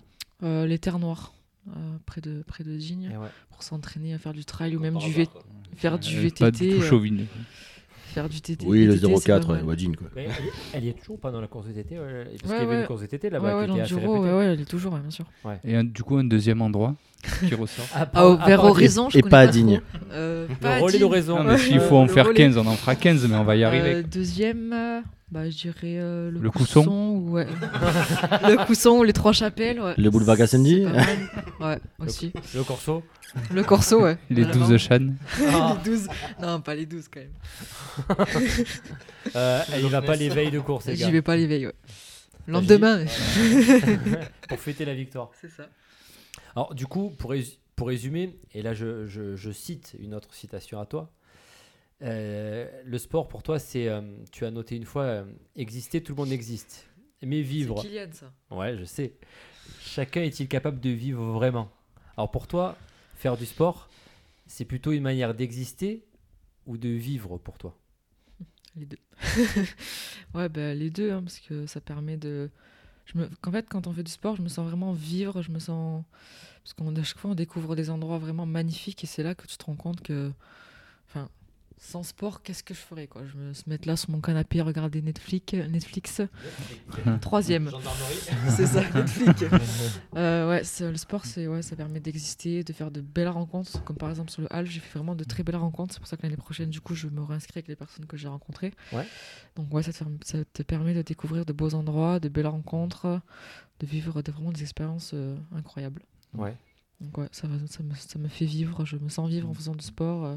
euh, 0.43 0.67
les 0.67 0.79
terres 0.79 0.99
noires, 0.99 1.33
euh, 1.69 1.97
près 2.05 2.21
de 2.21 2.43
près 2.47 2.65
de 2.65 2.77
Digne, 2.77 3.11
ouais. 3.17 3.29
pour 3.51 3.63
s'entraîner 3.63 4.13
à 4.13 4.19
faire 4.19 4.33
du 4.33 4.45
trail 4.45 4.75
ou 4.77 4.81
même 4.81 4.97
du 4.99 5.13
V- 5.13 5.29
faire 5.77 6.01
du 6.01 6.09
Euh, 6.27 6.31
Pas 6.39 6.51
du 6.51 6.59
VTT. 6.69 6.79
tout 6.89 6.95
euh, 6.97 7.25
faire 8.13 8.29
du 8.29 8.41
TT. 8.41 8.67
Oui, 8.67 8.85
le 8.85 8.95
VTT, 8.95 9.17
c'est 9.19 9.27
04, 9.29 9.47
pas 9.47 9.53
ouais. 9.55 9.63
Wadjin, 9.63 9.93
quoi. 9.93 10.09
Mais 10.17 10.27
elle, 10.75 10.85
y 10.85 10.89
est 10.89 10.99
toujours 10.99 11.19
pas 11.21 11.31
dans 11.31 11.41
la 11.41 11.47
course 11.47 11.67
de 11.69 11.73
TT 11.73 11.99
ouais, 11.99 12.25
Parce 12.25 12.41
qu'il 12.41 12.49
y 12.49 12.51
Ouais, 12.51 12.57
avait 12.57 12.67
ouais. 12.67 12.81
une 12.83 12.87
course 12.89 13.01
de 13.03 13.07
TT 13.07 13.29
Ouais, 13.29 13.31
là-bas 13.31 13.57
ouais, 13.61 13.67
qui 13.67 13.71
était 13.73 13.81
assez 13.83 13.95
l'enduro, 13.95 14.13
répétée. 14.15 14.33
ouais, 14.35 14.39
ouais, 14.39 14.45
elle 14.53 14.61
est 14.61 14.65
toujours, 14.65 14.93
ouais, 14.95 15.01
bien 15.01 15.11
sûr. 15.11 15.27
Et 15.65 15.77
un- 15.77 15.85
du 15.85 16.03
coup, 16.03 16.17
un 16.17 16.25
deuxième 16.25 16.61
endroit 16.61 16.97
qui 17.49 17.55
ressort. 17.55 17.85
À 17.95 18.09
Ah, 18.15 18.37
vers 18.47 18.65
Horizon, 18.65 19.09
je 19.11 19.19
et 19.19 19.23
pas 19.23 19.41
à. 19.41 19.47
Digne. 19.47 19.81
Euh, 20.13 20.47
Le 20.49 20.55
pas 20.57 20.75
à 20.77 20.79
relais 20.79 20.99
d'horizon. 20.99 21.57
S'il 21.59 21.81
faut 21.81 21.97
en 21.97 22.03
le 22.07 22.09
faire 22.09 22.27
relais. 22.27 22.37
15, 22.37 22.59
on 22.59 22.67
en 22.67 22.75
fera 22.77 22.95
15, 22.97 23.27
mais 23.29 23.37
on 23.37 23.45
va 23.45 23.57
y 23.57 23.65
arriver. 23.65 23.95
Euh, 23.95 24.03
deuxième, 24.03 24.73
euh, 24.73 25.01
bah, 25.31 25.49
je 25.49 25.57
dirais 25.57 25.77
euh, 25.85 26.31
le, 26.31 26.41
Le 26.41 26.51
Cousson. 26.51 26.87
ou, 26.89 27.31
ouais. 27.33 27.47
le 28.49 28.67
Cousson 28.67 28.91
ou 28.91 29.03
les 29.05 29.13
Trois 29.13 29.33
Chapelles. 29.33 29.81
Ouais. 29.81 29.95
Le 29.97 30.11
boulevard 30.11 30.37
Gassendi. 30.37 30.85
Ouais, 31.61 31.79
aussi. 32.01 32.33
Le 32.57 32.65
Corso. 32.65 33.05
Le 33.55 33.63
Corso, 33.63 34.03
ouais. 34.03 34.19
Les 34.31 34.43
Vraiment. 34.43 34.67
12 34.69 34.77
chan. 34.79 34.99
Ah, 35.49 35.77
les 35.85 35.91
12. 35.91 36.09
Non, 36.43 36.61
pas 36.61 36.75
les 36.75 36.87
12 36.87 37.05
quand 37.09 37.21
même. 37.21 38.27
euh, 39.37 39.61
elle 39.73 39.85
y 39.85 39.89
va 39.89 40.03
pas 40.03 40.17
les 40.17 40.29
veilles 40.29 40.51
de 40.51 40.59
course, 40.59 40.87
les 40.87 40.97
J'y 40.97 41.11
vais 41.11 41.23
pas 41.23 41.37
l'éveil, 41.37 41.67
ouais. 41.67 41.75
Lendemain. 42.49 43.05
Pour 44.49 44.59
fêter 44.59 44.85
la 44.85 44.95
victoire. 44.95 45.31
C'est 45.41 45.51
ça. 45.51 45.69
Alors, 46.57 46.75
du 46.75 46.87
coup, 46.87 47.11
pour, 47.11 47.35
pour 47.77 47.88
résumer, 47.88 48.38
et 48.53 48.62
là 48.62 48.75
je, 48.75 49.07
je- 49.07 49.37
je 49.37 49.51
cite 49.51 49.97
une 49.99 50.15
autre 50.15 50.35
citation 50.35 50.81
à 50.81 50.87
toi. 50.87 51.12
euh, 52.03 52.69
le 52.85 52.99
sport 52.99 53.29
pour 53.29 53.43
toi, 53.43 53.59
c'est, 53.59 53.88
euh, 53.88 54.01
tu 54.33 54.45
as 54.45 54.51
noté 54.51 54.77
une 54.77 54.85
fois, 54.85 55.05
euh, 55.05 55.25
exister, 55.57 56.03
tout 56.03 56.12
le 56.12 56.17
monde 56.23 56.33
existe. 56.33 56.88
Mais 57.23 57.37
C'est 57.38 57.43
vivre, 57.43 57.83
Kylian, 57.83 58.11
ça. 58.12 58.33
ouais, 58.51 58.77
je 58.77 58.85
sais. 58.85 59.15
Chacun 59.81 60.23
est-il 60.23 60.49
capable 60.49 60.81
de 60.81 60.91
vivre 60.91 61.25
vraiment? 61.33 61.71
Alors 62.17 62.31
pour 62.31 62.49
toi, 62.49 62.77
faire 63.17 63.37
du 63.37 63.47
sport, 63.47 63.88
c'est 64.47 64.65
plutôt 64.65 64.93
une 64.93 65.03
manière 65.03 65.35
d'exister 65.35 66.05
ou 66.67 66.77
de 66.79 66.88
vivre 66.88 67.38
pour 67.38 67.59
toi? 67.59 67.77
Les 68.77 68.87
deux. 68.87 68.99
ouais, 70.35 70.49
bah, 70.49 70.75
les 70.75 70.91
deux, 70.91 71.12
hein, 71.12 71.23
parce 71.23 71.38
que 71.41 71.67
ça 71.67 71.81
permet 71.81 72.17
de. 72.17 72.51
Je 73.07 73.19
me... 73.19 73.29
fait, 73.53 73.69
quand 73.69 73.87
on 73.87 73.93
fait 73.93 74.03
du 74.03 74.12
sport, 74.12 74.37
je 74.37 74.43
me 74.43 74.49
sens 74.49 74.67
vraiment 74.67 74.93
vivre. 74.93 75.43
Je 75.43 75.51
me 75.51 75.59
sens. 75.59 76.05
Parce 76.65 76.75
qu'à 76.75 77.03
chaque 77.05 77.19
fois, 77.19 77.33
on 77.33 77.35
découvre 77.35 77.75
des 77.77 77.91
endroits 77.91 78.19
vraiment 78.19 78.47
magnifiques 78.47 79.03
et 79.05 79.07
c'est 79.07 79.23
là 79.23 79.35
que 79.35 79.47
tu 79.47 79.57
te 79.57 79.65
rends 79.65 79.77
compte 79.77 80.03
que. 80.03 80.33
Sans 81.85 82.05
sport, 82.05 82.42
qu'est-ce 82.45 82.62
que 82.62 82.75
je 82.75 82.79
ferais 82.79 83.09
quoi? 83.09 83.23
Je 83.27 83.37
me 83.37 83.53
se 83.55 83.68
mettre 83.68 83.88
là 83.88 83.97
sur 83.97 84.11
mon 84.11 84.21
canapé, 84.21 84.61
regarder 84.61 85.03
Netflix. 85.03 85.53
Netflix. 85.53 86.23
Troisième. 87.21 87.71
c'est 88.49 88.66
ça, 88.66 88.83
Netflix. 88.95 89.42
Euh, 90.16 90.49
ouais, 90.49 90.62
le 90.92 90.97
sport, 90.97 91.25
c'est 91.27 91.49
ouais, 91.49 91.61
ça 91.62 91.75
permet 91.75 91.99
d'exister, 91.99 92.62
de 92.62 92.73
faire 92.73 92.92
de 92.92 93.01
belles 93.01 93.29
rencontres. 93.29 93.83
Comme 93.83 93.97
par 93.97 94.11
exemple 94.11 94.31
sur 94.31 94.42
le 94.42 94.49
hall, 94.53 94.64
j'ai 94.66 94.79
fait 94.79 94.97
vraiment 94.99 95.16
de 95.16 95.25
très 95.25 95.42
belles 95.42 95.57
rencontres. 95.57 95.95
C'est 95.95 95.99
pour 95.99 96.07
ça 96.09 96.16
que 96.16 96.23
l'année 96.23 96.37
prochaine, 96.37 96.71
du 96.71 96.81
coup, 96.81 96.95
je 96.95 97.09
me 97.09 97.21
réinscris 97.21 97.59
avec 97.59 97.66
les 97.68 97.75
personnes 97.77 98.07
que 98.07 98.16
j'ai 98.16 98.29
rencontrées. 98.29 98.73
Ouais. 98.92 99.07
Donc 99.57 99.75
ouais, 99.75 99.83
ça 99.83 99.92
te, 99.92 99.97
ferme- 99.99 100.18
ça 100.25 100.38
te 100.53 100.62
permet 100.62 100.95
de 100.95 101.03
découvrir 101.03 101.45
de 101.45 101.53
beaux 101.53 101.75
endroits, 101.75 102.21
de 102.21 102.29
belles 102.29 102.47
rencontres, 102.47 103.21
de 103.81 103.87
vivre 103.87 104.23
de, 104.23 104.31
vraiment 104.31 104.53
des 104.53 104.62
expériences 104.62 105.11
euh, 105.14 105.37
incroyables. 105.53 106.03
Ouais. 106.35 106.57
Donc 107.01 107.18
ouais, 107.18 107.29
ça, 107.33 107.49
me, 107.49 107.59
ça 107.66 108.18
me 108.21 108.29
fait 108.29 108.45
vivre. 108.47 108.85
Je 108.85 108.97
me 108.99 109.09
sens 109.09 109.29
vivre 109.29 109.49
en 109.49 109.55
faisant 109.55 109.75
du 109.75 109.85
sport. 109.85 110.25
euh, 110.27 110.37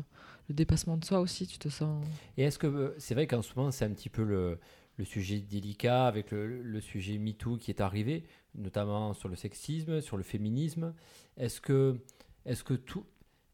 le 0.50 0.56
dépassement 0.56 0.98
de 0.98 1.06
soi 1.06 1.20
aussi, 1.20 1.48
tu 1.48 1.58
te 1.58 1.70
sens. 1.70 2.04
Et 2.38 2.44
est-ce 2.44 2.60
que 2.60 2.68
euh, 2.68 2.96
c'est 2.98 3.14
vrai 3.16 3.28
qu'en 3.28 3.42
ce 3.42 3.52
moment 3.56 3.72
c'est 3.72 3.86
un 3.86 3.92
petit 3.92 4.10
peu 4.10 4.24
le, 4.24 4.60
le 4.98 5.06
sujet 5.06 5.40
délicat 5.40 6.06
avec 6.08 6.32
le, 6.32 6.62
le 6.62 6.82
sujet 6.82 7.18
MeToo 7.18 7.58
qui 7.58 7.72
est 7.72 7.82
arrivé, 7.82 8.24
notamment 8.56 9.14
sur 9.14 9.28
le 9.30 9.36
sexisme, 9.36 10.02
sur 10.02 10.18
le 10.18 10.24
féminisme. 10.24 10.94
Est-ce 11.38 11.60
que, 11.62 11.98
est-ce 12.46 12.64
que 12.64 12.74
tout, 12.76 13.06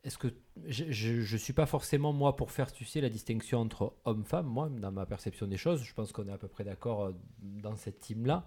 est-ce 0.03 0.17
que 0.17 0.27
je, 0.67 0.85
je 0.91 1.37
suis 1.37 1.53
pas 1.53 1.65
forcément 1.65 2.11
moi 2.13 2.35
pour 2.35 2.51
faire 2.51 2.71
tu 2.71 2.85
sais 2.85 3.01
la 3.01 3.09
distinction 3.09 3.59
entre 3.61 3.93
homme-femme. 4.05 4.45
Moi, 4.47 4.69
dans 4.69 4.91
ma 4.91 5.05
perception 5.05 5.47
des 5.47 5.57
choses, 5.57 5.81
je 5.83 5.93
pense 5.93 6.11
qu'on 6.11 6.27
est 6.27 6.31
à 6.31 6.37
peu 6.37 6.47
près 6.47 6.63
d'accord 6.63 7.03
euh, 7.05 7.11
dans 7.41 7.75
cette 7.77 7.99
team 7.99 8.25
là. 8.25 8.43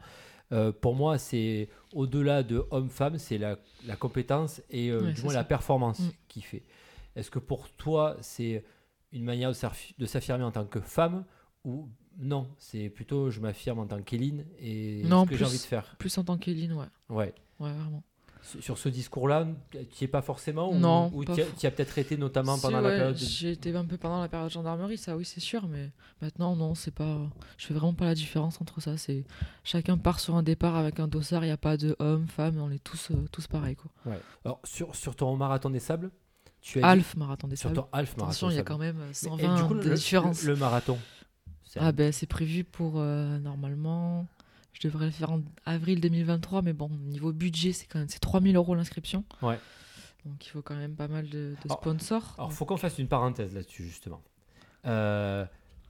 pour 0.83 0.95
moi, 0.95 1.17
c'est 1.19 1.69
au-delà 1.93 2.43
de 2.43 2.65
homme-femme, 2.71 3.19
c'est 3.19 3.39
la, 3.39 3.59
la 3.87 3.97
compétence 3.97 4.61
et 4.71 4.91
euh, 4.91 5.13
du 5.13 5.23
moins 5.23 5.33
ça. 5.33 5.39
la 5.39 5.45
performance 5.45 6.01
Mm. 6.01 6.11
qui 6.29 6.43
fait. 6.43 6.63
Est-ce 7.17 7.31
que 7.31 7.39
pour 7.39 7.71
toi, 7.71 8.17
c'est 8.21 8.65
une 9.13 9.25
manière 9.25 9.51
de 9.51 9.55
s'affir- 9.55 9.95
de 9.99 10.07
s'affirmer 10.07 10.45
en 10.45 10.51
tant 10.51 10.65
que 10.67 10.81
femme 10.81 11.25
ou 11.65 11.89
non? 12.19 12.49
C'est 12.59 12.89
plutôt 12.89 13.31
je 13.31 13.41
m'affirme 13.41 13.79
en 13.79 13.87
tant 13.87 14.03
qu'Éline 14.03 14.45
et 14.59 15.03
Non, 15.05 15.25
ce 15.25 15.31
que 15.31 15.37
j'ai 15.37 15.45
envie 15.45 15.59
de 15.59 15.63
faire. 15.63 15.95
Plus 15.99 16.17
en 16.19 16.25
tant 16.25 16.37
qu'Éline, 16.39 16.73
ouais. 16.73 16.87
Ouais. 17.09 17.35
Ouais, 17.61 17.73
vraiment. 17.73 18.03
Sur 18.61 18.77
ce 18.77 18.91
discours-là, 18.91 19.47
tu 19.71 19.79
n'y 19.79 19.87
es 20.03 20.07
pas 20.07 20.21
forcément 20.21 20.71
ou- 20.71 20.75
Non, 20.79 21.11
Ou 21.15 21.25
tu 21.25 21.33
for- 21.33 21.67
as, 21.67 21.71
peut-être 21.71 21.97
été 21.97 22.19
notamment 22.19 22.59
pendant 22.59 22.83
la 22.83 22.91
période. 22.91 23.15
de- 23.15 23.19
J'ai 23.19 23.53
été 23.53 23.75
un 23.75 23.87
peu 23.87 23.97
pendant 23.97 24.21
la 24.21 24.29
période 24.29 24.49
de 24.49 24.53
gendarmerie, 24.53 24.99
ça 24.99 25.17
oui, 25.17 25.25
c'est 25.25 25.41
sûr, 25.41 25.67
mais 25.67 25.91
maintenant, 26.21 26.55
non, 26.55 26.75
c'est 26.75 26.91
pas. 26.91 27.21
Je 27.57 27.65
fais 27.67 27.73
vraiment 27.73 27.95
pas 27.95 28.05
la 28.05 28.15
différence 28.15 28.61
entre 28.61 28.81
ça. 28.83 28.99
C'est 28.99 29.25
Chacun 29.63 29.97
part 29.97 30.21
sur 30.21 30.35
un 30.37 30.43
départ 30.43 30.77
avec 30.77 31.01
un 31.01 31.09
dossard, 31.09 31.43
il 31.43 31.47
n'y 31.47 31.53
a 31.53 31.57
pas 31.57 31.79
de 31.79 31.97
homme, 32.01 32.27
femme, 32.27 32.59
on 32.59 32.71
est 32.71 32.85
tous, 32.85 33.13
euh, 33.13 33.25
tous 33.33 33.47
pareils, 33.47 33.77
quoi. 33.77 33.91
Ouais. 34.05 34.21
Alors, 34.45 34.61
sur, 34.65 34.95
sur 34.95 35.17
ton 35.17 35.35
marathon 35.37 35.71
des 35.71 35.81
sables, 35.81 36.11
tu 36.65 36.83
as 36.83 36.97
dit- 36.97 37.05
marathon 37.17 37.47
des 37.47 37.57
sables. 37.57 37.79
half 37.93 38.17
marathon. 38.17 38.23
Attention, 38.25 38.51
il 38.51 38.57
y 38.57 38.59
a 38.59 38.63
quand 38.63 38.79
même 38.79 38.99
euh, 38.99 39.07
Mais- 39.09 39.15
120 39.15 39.55
et 39.57 39.61
du 39.61 39.69
coup, 39.69 39.75
de 39.75 39.89
le, 39.91 39.95
différence. 39.95 40.43
le- 40.43 40.55
le 40.55 40.59
marathon. 40.59 40.99
Ah 41.77 41.93
ben 41.93 42.13
c'est 42.13 42.27
prévu 42.27 42.63
pour 42.65 42.95
euh, 43.01 43.39
normalement, 43.41 44.27
je 44.73 44.87
devrais 44.89 45.07
le 45.07 45.11
faire 45.11 45.31
en 45.33 45.43
avril 45.67 46.01
2023, 46.01 46.63
mais 46.63 46.73
bon, 46.73 46.89
niveau 46.89 47.33
budget, 47.33 47.73
c'est 47.73 47.87
quand 47.87 47.99
même 47.99 48.09
c'est 48.09 48.21
3000 48.21 48.55
euros 48.57 48.75
l'inscription. 48.75 49.25
Ouais. 49.43 49.59
Donc 50.25 50.47
il 50.47 50.51
faut 50.51 50.63
quand 50.63 50.77
même 50.77 50.95
pas 50.95 51.09
mal 51.09 51.29
de, 51.29 51.55
sponsors. 51.71 52.35
Alors, 52.39 52.53
faut 52.53 52.65
qu'on 52.65 52.77
fasse 52.77 52.99
une 52.99 53.09
parenthèse 53.09 53.53
là-dessus, 53.55 53.83
justement. 53.85 54.23
Euh, 54.87 55.45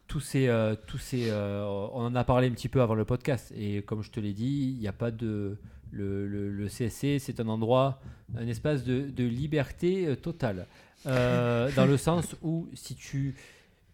tous 0.09 0.21
ces, 0.21 0.49
euh, 0.49 0.75
tous 0.87 0.99
ces, 0.99 1.31
euh, 1.31 1.65
on 1.93 2.07
en 2.07 2.15
a 2.15 2.25
parlé 2.25 2.49
un 2.49 2.53
petit 2.53 2.69
peu 2.69 2.81
avant 2.83 2.95
le 2.95 3.05
podcast 3.05 3.53
et 3.57 3.83
comme 3.83 4.03
je 4.03 4.11
te 4.11 4.21
l'ai 4.21 4.33
dit, 4.33 4.73
il 4.75 4.79
n'y 4.81 4.89
a 4.89 4.93
pas 4.93 5.11
de 5.11 5.59
le, 5.95 6.27
le- 6.27 6.51
le 6.51 6.69
CSC, 6.69 7.19
c'est 7.19 7.41
un 7.41 7.49
endroit, 7.49 8.01
un 8.37 8.47
espace 8.49 8.85
de, 8.85 9.03
de 9.11 9.25
liberté 9.25 10.07
euh, 10.07 10.17
totale, 10.17 10.67
Euh, 11.07 11.71
dans 11.77 11.87
le 11.87 11.97
sens 11.97 12.35
où 12.43 12.69
si 12.75 12.95
tu 12.95 13.35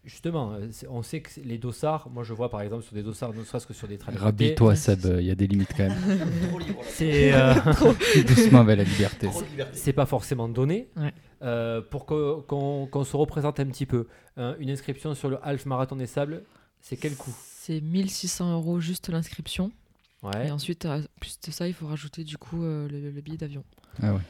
Justement, 0.03 0.53
euh, 0.53 0.67
on 0.89 1.03
sait 1.03 1.21
que 1.21 1.29
les 1.45 1.59
dossards, 1.59 2.09
moi 2.09 2.23
je 2.23 2.33
vois 2.33 2.49
par 2.49 2.61
exemple 2.63 2.83
sur 2.83 2.95
des 2.95 3.03
dossards, 3.03 3.35
ne 3.35 3.43
serait-ce 3.43 3.67
que 3.67 3.73
sur 3.75 3.87
des 3.87 3.99
trains 3.99 4.11
Rhabille-toi, 4.15 4.75
Seb, 4.75 5.05
il 5.19 5.25
y 5.27 5.29
a 5.29 5.35
des 5.35 5.45
limites 5.45 5.73
quand 5.77 5.87
même. 5.89 5.95
c'est 6.87 7.31
euh, 7.33 7.53
Doucement 8.27 8.61
avec 8.61 8.77
la 8.79 8.83
liberté. 8.83 9.29
c'est 9.73 9.93
pas 9.93 10.07
forcément 10.07 10.49
donné. 10.49 10.87
Ouais. 10.97 11.13
Euh, 11.43 11.81
pour 11.81 12.07
qu'on 12.07 13.03
se 13.03 13.15
représente 13.15 13.59
un 13.59 13.65
petit 13.67 13.85
peu, 13.85 14.07
hein, 14.37 14.55
une 14.59 14.71
inscription 14.71 15.13
sur 15.13 15.29
le 15.29 15.37
Half 15.43 15.67
Marathon 15.67 15.95
des 15.97 16.07
Sables, 16.07 16.41
c'est 16.79 16.97
quel 16.97 17.15
coût? 17.15 17.35
C'est 17.37 17.79
1600 17.79 18.53
euros 18.53 18.79
juste 18.79 19.09
l'inscription. 19.09 19.71
Ouais. 20.23 20.47
Et 20.47 20.51
ensuite, 20.51 20.85
à 20.85 20.99
plus 21.19 21.39
de 21.39 21.51
ça, 21.51 21.67
il 21.67 21.73
faut 21.73 21.87
rajouter 21.87 22.23
du 22.23 22.37
coup 22.37 22.63
euh, 22.63 22.87
le, 22.87 23.09
le 23.11 23.21
billet 23.21 23.37
d'avion. 23.37 23.63
Ah 24.01 24.13
ouais. 24.13 24.21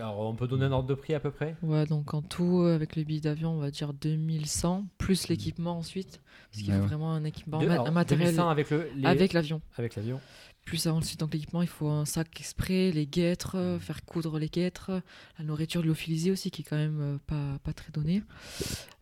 Alors 0.00 0.18
on 0.18 0.34
peut 0.34 0.48
donner 0.48 0.64
un 0.64 0.72
ordre 0.72 0.88
de 0.88 0.94
prix 0.94 1.14
à 1.14 1.20
peu 1.20 1.30
près? 1.30 1.54
Ouais, 1.62 1.86
donc 1.86 2.12
en 2.12 2.20
tout, 2.20 2.60
euh, 2.62 2.74
avec 2.74 2.96
le 2.96 3.04
billet 3.04 3.20
d'avion, 3.20 3.52
on 3.52 3.60
va 3.60 3.70
dire 3.70 3.92
2100, 3.94 4.84
plus 4.98 5.28
l'équipement 5.28 5.78
ensuite. 5.78 6.20
Parce 6.50 6.62
qu'il 6.64 6.72
Ah 6.72 6.76
faut 6.76 6.80
ouais. 6.82 6.86
vraiment 6.88 7.12
un 7.12 7.22
équipement, 7.24 7.60
un 7.60 7.66
ma- 7.66 7.72
alors, 7.74 7.86
un 7.86 7.90
matériel 7.92 8.26
2100 8.34 8.48
avec 8.50 8.70
le 8.70 8.90
les- 8.96 9.06
avec 9.06 9.32
l'avion. 9.32 9.62
avec 9.78 9.94
l'avion. 9.94 10.20
Plus 10.64 10.88
ensuite, 10.88 11.20
donc 11.20 11.32
l'équipement, 11.32 11.62
il 11.62 11.68
faut 11.68 11.88
un 11.88 12.04
sac 12.04 12.28
exprès, 12.40 12.90
les 12.90 13.06
guêtres, 13.06 13.54
euh, 13.56 13.78
faire 13.78 14.04
coudre 14.04 14.40
les 14.40 14.48
guêtres, 14.48 14.90
la 15.38 15.44
nourriture 15.44 15.80
lyophilisée 15.82 16.32
aussi, 16.32 16.50
qui 16.50 16.62
est 16.62 16.64
quand 16.64 16.76
même 16.76 17.00
euh, 17.00 17.18
pas, 17.24 17.58
pas 17.62 17.72
très 17.72 17.92
donnée. 17.92 18.24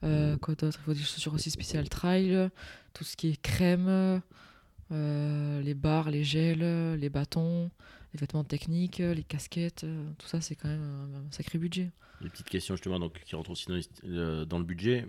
Euh, 0.04 0.36
quoi 0.36 0.54
d'autre? 0.54 0.78
Il 0.82 0.84
faut 0.84 0.92
des 0.92 1.00
chaussures 1.00 1.32
aussi 1.32 1.50
spéciales 1.50 1.88
trail, 1.88 2.50
tout 2.92 3.04
ce 3.04 3.16
qui 3.16 3.28
est 3.30 3.40
crème, 3.40 4.20
euh, 4.94 5.60
les 5.62 5.74
barres, 5.74 6.10
les 6.10 6.24
gels, 6.24 6.94
les 6.94 7.08
bâtons, 7.10 7.70
les 8.12 8.20
vêtements 8.20 8.44
techniques, 8.44 8.98
les 8.98 9.24
casquettes, 9.24 9.84
euh, 9.84 10.04
tout 10.18 10.26
ça, 10.26 10.40
c'est 10.40 10.54
quand 10.54 10.68
même 10.68 10.82
un, 10.82 11.18
un 11.18 11.30
sacré 11.30 11.58
budget. 11.58 11.90
Les 12.20 12.30
petites 12.30 12.48
questions 12.48 12.76
justement 12.76 12.98
donc, 13.00 13.20
qui 13.24 13.34
rentrent 13.36 13.50
aussi 13.50 13.66
dans, 13.66 13.78
euh, 14.08 14.44
dans 14.44 14.58
le 14.58 14.64
budget. 14.64 15.04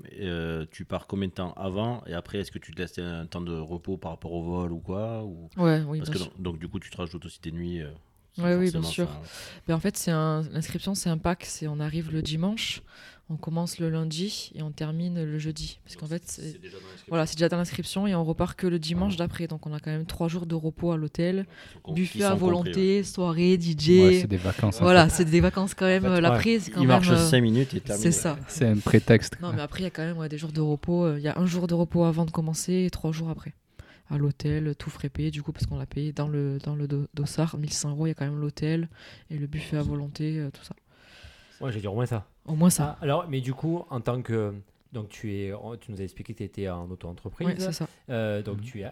Tu 0.72 0.86
pars 0.86 1.08
combien 1.08 1.28
de 1.30 1.34
temps 1.34 1.54
avant 1.54 2.04
et 2.08 2.14
après 2.14 2.40
est-ce 2.40 2.52
que 2.52 2.60
tu 2.60 2.74
te 2.74 2.82
laisses 2.82 2.98
un 2.98 3.26
temps 3.28 3.42
de 3.42 3.54
repos 3.54 3.96
par 3.98 4.12
rapport 4.12 4.34
au 4.34 4.44
vol 4.44 4.72
ou 4.74 4.80
quoi 4.80 5.24
ou... 5.24 5.50
Ouais, 5.56 5.82
oui, 5.88 6.00
Parce 6.00 6.10
bien 6.10 6.14
que 6.14 6.26
sûr. 6.26 6.32
donc, 6.34 6.42
donc, 6.42 6.60
du 6.60 6.68
coup 6.68 6.80
tu 6.80 6.90
te 6.90 6.98
rajoutes 6.98 7.24
aussi 7.26 7.40
des 7.42 7.52
nuits. 7.52 7.82
Ouais, 8.38 8.56
oui, 8.56 8.70
bien 8.70 8.82
sûr. 8.84 9.08
ça- 9.08 9.22
Ben, 9.68 9.76
en 9.76 9.80
fait, 9.80 9.96
c'est 9.96 10.12
un- 10.12 10.42
l'inscription, 10.52 10.94
c'est 10.94 11.10
un 11.10 11.18
pack. 11.18 11.46
C'est 11.46 11.68
on 11.68 11.80
arrive 11.80 12.12
le 12.12 12.22
dimanche, 12.22 12.82
on 13.30 13.38
commence 13.38 13.80
le 13.80 13.90
lundi 13.90 14.52
et 14.54 14.62
on 14.62 14.70
termine 14.72 15.24
le 15.24 15.40
jeudi. 15.40 15.80
Parce 15.84 15.96
qu'en 15.96 16.06
fait, 16.06 16.22
c'est- 16.28 16.60
déjà 16.62 16.78
dans 16.78 16.84
l'inscription. 16.84 17.06
voilà, 17.08 17.26
c'est 17.26 17.36
déjà 17.36 17.50
dans 17.50 17.58
l'inscription 17.58 18.06
et 18.08 18.14
on 18.14 18.24
repart 18.24 18.56
que 18.56 18.68
le 18.68 18.78
dimanche 18.78 19.16
d'après. 19.16 19.48
Donc 19.48 19.66
on 19.66 19.74
a 19.74 19.80
quand 19.80 19.90
même 19.90 20.06
trois 20.06 20.28
jours 20.28 20.46
de 20.46 20.54
repos 20.54 20.92
à 20.92 20.98
l'hôtel, 20.98 21.48
buffet 21.88 22.24
à 22.24 22.30
compris, 22.32 22.40
volonté, 22.42 23.04
soirée, 23.04 23.58
DJ. 23.60 23.90
Ouais, 23.90 24.20
c'est 24.22 24.28
des 24.28 24.38
vacances. 24.38 24.80
voilà, 24.80 25.10
c'est 25.10 25.26
des 25.26 25.42
vacances 25.42 25.74
quand 25.74 25.86
même. 25.88 26.06
En 26.06 26.10
fait, 26.10 26.14
euh, 26.18 26.22
L'après, 26.22 26.60
c'est 26.60 26.70
quand 26.72 26.82
Il 26.82 26.88
même. 26.88 26.98
marche 26.98 27.10
euh, 27.10 27.18
5 27.18 27.42
minutes 27.42 27.74
et 27.74 27.80
terminé. 27.82 28.12
c'est 28.12 28.18
ça. 28.18 28.38
C'est 28.48 28.66
un 28.68 28.78
prétexte. 28.78 29.40
Non, 29.42 29.52
mais 29.54 29.62
après, 29.64 29.80
il 29.80 29.84
y 29.84 29.88
a 29.88 29.92
quand 29.92 30.04
même 30.04 30.18
ouais, 30.18 30.30
des 30.30 30.38
jours 30.38 30.52
de 30.52 30.62
repos. 30.62 31.06
euh, 31.06 31.18
Il 31.18 31.24
y 31.24 31.28
a 31.28 31.38
un 31.40 31.46
jour 31.48 31.66
de 31.66 31.74
repos 31.74 32.04
avant 32.04 32.26
de 32.26 32.32
commencer 32.32 32.84
et 32.86 32.90
trois 32.92 33.12
jours 33.12 33.30
après. 33.30 33.54
À 34.12 34.20
l'hôtel, 34.20 34.76
tout 34.78 34.92
frais 34.92 35.10
payé, 35.10 35.32
du 35.32 35.42
coup, 35.42 35.52
parce 35.52 35.66
qu'on 35.66 35.80
l'a 35.80 35.88
payé 35.88 36.12
dans 36.12 36.28
le, 36.28 36.60
dans 36.64 36.76
le 36.76 36.88
do- 36.88 37.08
dossard. 37.16 37.58
1100 37.58 37.90
euros, 37.90 38.06
il 38.06 38.10
y 38.10 38.12
a 38.12 38.14
quand 38.14 38.26
même 38.26 38.40
l'hôtel 38.40 38.88
et 39.32 39.38
le 39.40 39.48
buffet 39.48 39.78
à 39.78 39.82
volonté, 39.82 40.38
euh, 40.38 40.52
tout 40.52 40.64
ça. 40.64 40.76
Ouais, 41.60 41.72
j'ai 41.72 41.80
dit 41.80 41.88
au 41.88 41.96
moins 41.96 42.06
ça. 42.06 42.28
Au 42.46 42.54
moins 42.56 42.70
ça. 42.70 42.96
Ah, 43.00 43.04
alors, 43.04 43.28
mais 43.30 43.42
du 43.42 43.54
coup, 43.54 43.84
en 43.90 44.00
tant 44.02 44.22
que 44.22 44.54
donc 44.94 45.10
tu 45.10 45.34
es, 45.34 45.52
tu 45.82 45.92
nous 45.92 46.00
as 46.00 46.04
expliqué 46.04 46.34
que 46.34 46.38
tu 46.40 46.44
étais 46.44 46.70
en 46.70 46.90
auto-entreprise. 46.90 47.48
Ouais, 47.48 47.56
c'est 47.60 47.72
ça. 47.74 47.88
Euh, 48.10 48.42
donc 48.42 48.58
Mhm. 48.58 48.64
tu 48.64 48.82
es, 48.82 48.92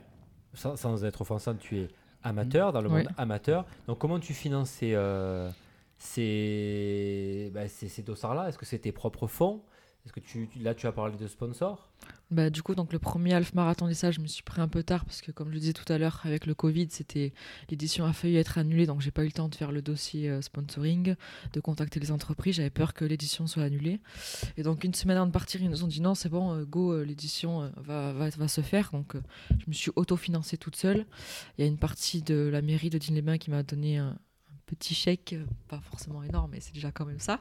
sans, 0.53 0.75
sans 0.75 1.05
être 1.05 1.21
offensant, 1.21 1.55
tu 1.55 1.77
es 1.79 1.87
amateur 2.23 2.73
dans 2.73 2.81
le 2.81 2.89
monde 2.89 3.07
amateur. 3.17 3.65
Donc 3.87 3.99
comment 3.99 4.19
tu 4.19 4.33
finances 4.33 4.69
ces, 4.71 4.93
euh, 4.95 5.49
ces, 5.97 7.51
bah, 7.53 7.67
ces, 7.67 7.87
ces 7.89 8.01
dossards-là? 8.03 8.49
Est-ce 8.49 8.57
que 8.57 8.65
c'est 8.65 8.79
tes 8.79 8.91
propres 8.91 9.27
fonds? 9.27 9.61
Est-ce 10.05 10.11
que 10.11 10.19
tu, 10.19 10.49
là 10.59 10.75
tu 10.75 10.85
as 10.85 10.91
parlé 10.91 11.15
de 11.15 11.27
sponsors? 11.27 11.89
Bah, 12.29 12.49
du 12.49 12.61
coup, 12.61 12.75
donc 12.75 12.91
le 12.91 12.99
premier 12.99 13.33
half 13.33 13.53
marathon 13.53 13.87
des 13.87 13.93
je 13.93 14.19
me 14.19 14.27
suis 14.27 14.43
pris 14.43 14.59
un 14.59 14.67
peu 14.67 14.83
tard 14.83 15.05
parce 15.05 15.21
que, 15.21 15.31
comme 15.31 15.49
je 15.49 15.53
le 15.53 15.59
disais 15.59 15.73
tout 15.73 15.91
à 15.91 15.97
l'heure, 15.97 16.19
avec 16.23 16.45
le 16.45 16.53
Covid, 16.53 16.87
c'était 16.89 17.31
l'édition 17.69 18.03
a 18.05 18.11
failli 18.11 18.35
être 18.37 18.57
annulée, 18.57 18.85
donc 18.85 18.99
j'ai 19.01 19.11
pas 19.11 19.21
eu 19.21 19.27
le 19.27 19.31
temps 19.31 19.47
de 19.47 19.55
faire 19.55 19.71
le 19.71 19.81
dossier 19.81 20.29
euh, 20.29 20.41
sponsoring, 20.41 21.15
de 21.53 21.59
contacter 21.61 22.01
les 22.01 22.11
entreprises. 22.11 22.55
J'avais 22.55 22.69
peur 22.69 22.93
que 22.93 23.05
l'édition 23.05 23.47
soit 23.47 23.63
annulée. 23.63 24.01
Et 24.57 24.63
donc 24.63 24.83
une 24.83 24.93
semaine 24.93 25.17
avant 25.17 25.27
de 25.27 25.31
partir, 25.31 25.61
ils 25.61 25.69
nous 25.69 25.85
ont 25.85 25.87
dit 25.87 26.01
non, 26.01 26.15
c'est 26.15 26.29
bon, 26.29 26.53
euh, 26.53 26.65
go, 26.65 26.91
euh, 26.91 27.03
l'édition 27.03 27.71
va, 27.77 28.11
va, 28.11 28.29
va 28.29 28.47
se 28.47 28.61
faire. 28.61 28.89
Donc 28.91 29.15
je 29.51 29.65
me 29.67 29.73
suis 29.73 29.91
auto-financée 29.95 30.57
toute 30.57 30.75
seule. 30.75 31.05
Il 31.57 31.61
y 31.61 31.63
a 31.65 31.67
une 31.67 31.77
partie 31.77 32.21
de 32.21 32.49
la 32.51 32.61
mairie 32.61 32.89
de 32.89 32.97
Digne-les-Bains 32.97 33.37
qui 33.37 33.51
m'a 33.51 33.63
donné 33.63 33.99
un 33.99 34.17
petit 34.75 34.95
chèque, 34.95 35.33
euh, 35.33 35.45
pas 35.67 35.79
forcément 35.79 36.23
énorme, 36.23 36.51
mais 36.51 36.59
c'est 36.59 36.73
déjà 36.73 36.91
quand 36.91 37.05
même 37.05 37.19
ça. 37.19 37.39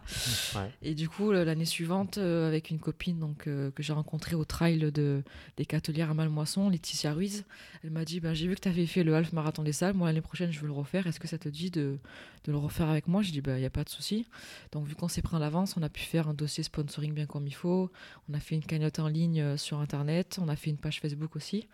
Ouais. 0.54 0.70
Et 0.82 0.94
du 0.94 1.08
coup, 1.08 1.32
l'année 1.32 1.64
suivante, 1.64 2.18
euh, 2.18 2.48
avec 2.48 2.70
une 2.70 2.78
copine 2.78 3.18
donc, 3.18 3.46
euh, 3.46 3.70
que 3.70 3.82
j'ai 3.82 3.92
rencontrée 3.92 4.34
au 4.34 4.44
trail 4.44 4.78
de, 4.92 5.22
des 5.56 5.64
Catelières 5.64 6.10
à 6.10 6.14
Malmoisson, 6.14 6.68
Laetitia 6.68 7.12
Ruiz, 7.12 7.44
elle 7.84 7.90
m'a 7.90 8.04
dit 8.04 8.20
ben, 8.20 8.34
J'ai 8.34 8.46
vu 8.46 8.54
que 8.54 8.60
tu 8.60 8.68
avais 8.68 8.86
fait 8.86 9.04
le 9.04 9.14
half 9.14 9.32
marathon 9.32 9.62
des 9.62 9.72
salles, 9.72 9.94
moi 9.94 10.08
l'année 10.08 10.20
prochaine 10.20 10.52
je 10.52 10.60
veux 10.60 10.66
le 10.66 10.72
refaire, 10.72 11.06
est-ce 11.06 11.20
que 11.20 11.28
ça 11.28 11.38
te 11.38 11.48
dit 11.48 11.70
de, 11.70 11.98
de 12.44 12.52
le 12.52 12.58
refaire 12.58 12.88
avec 12.88 13.08
moi? 13.08 13.22
J'ai 13.22 13.32
dit 13.32 13.42
Il 13.44 13.54
n'y 13.54 13.64
a 13.64 13.70
pas 13.70 13.84
de 13.84 13.90
souci. 13.90 14.26
Donc, 14.72 14.86
vu 14.86 14.94
qu'on 14.94 15.08
s'est 15.08 15.22
pris 15.22 15.36
en 15.36 15.42
avance, 15.42 15.76
on 15.76 15.82
a 15.82 15.88
pu 15.88 16.02
faire 16.02 16.28
un 16.28 16.34
dossier 16.34 16.62
sponsoring 16.62 17.12
bien 17.12 17.26
comme 17.26 17.46
il 17.46 17.54
faut. 17.54 17.90
On 18.28 18.34
a 18.34 18.40
fait 18.40 18.54
une 18.54 18.64
cagnotte 18.64 18.98
en 18.98 19.08
ligne 19.08 19.56
sur 19.56 19.78
internet, 19.78 20.38
on 20.40 20.48
a 20.48 20.56
fait 20.56 20.70
une 20.70 20.78
page 20.78 21.00
Facebook 21.00 21.36
aussi. 21.36 21.66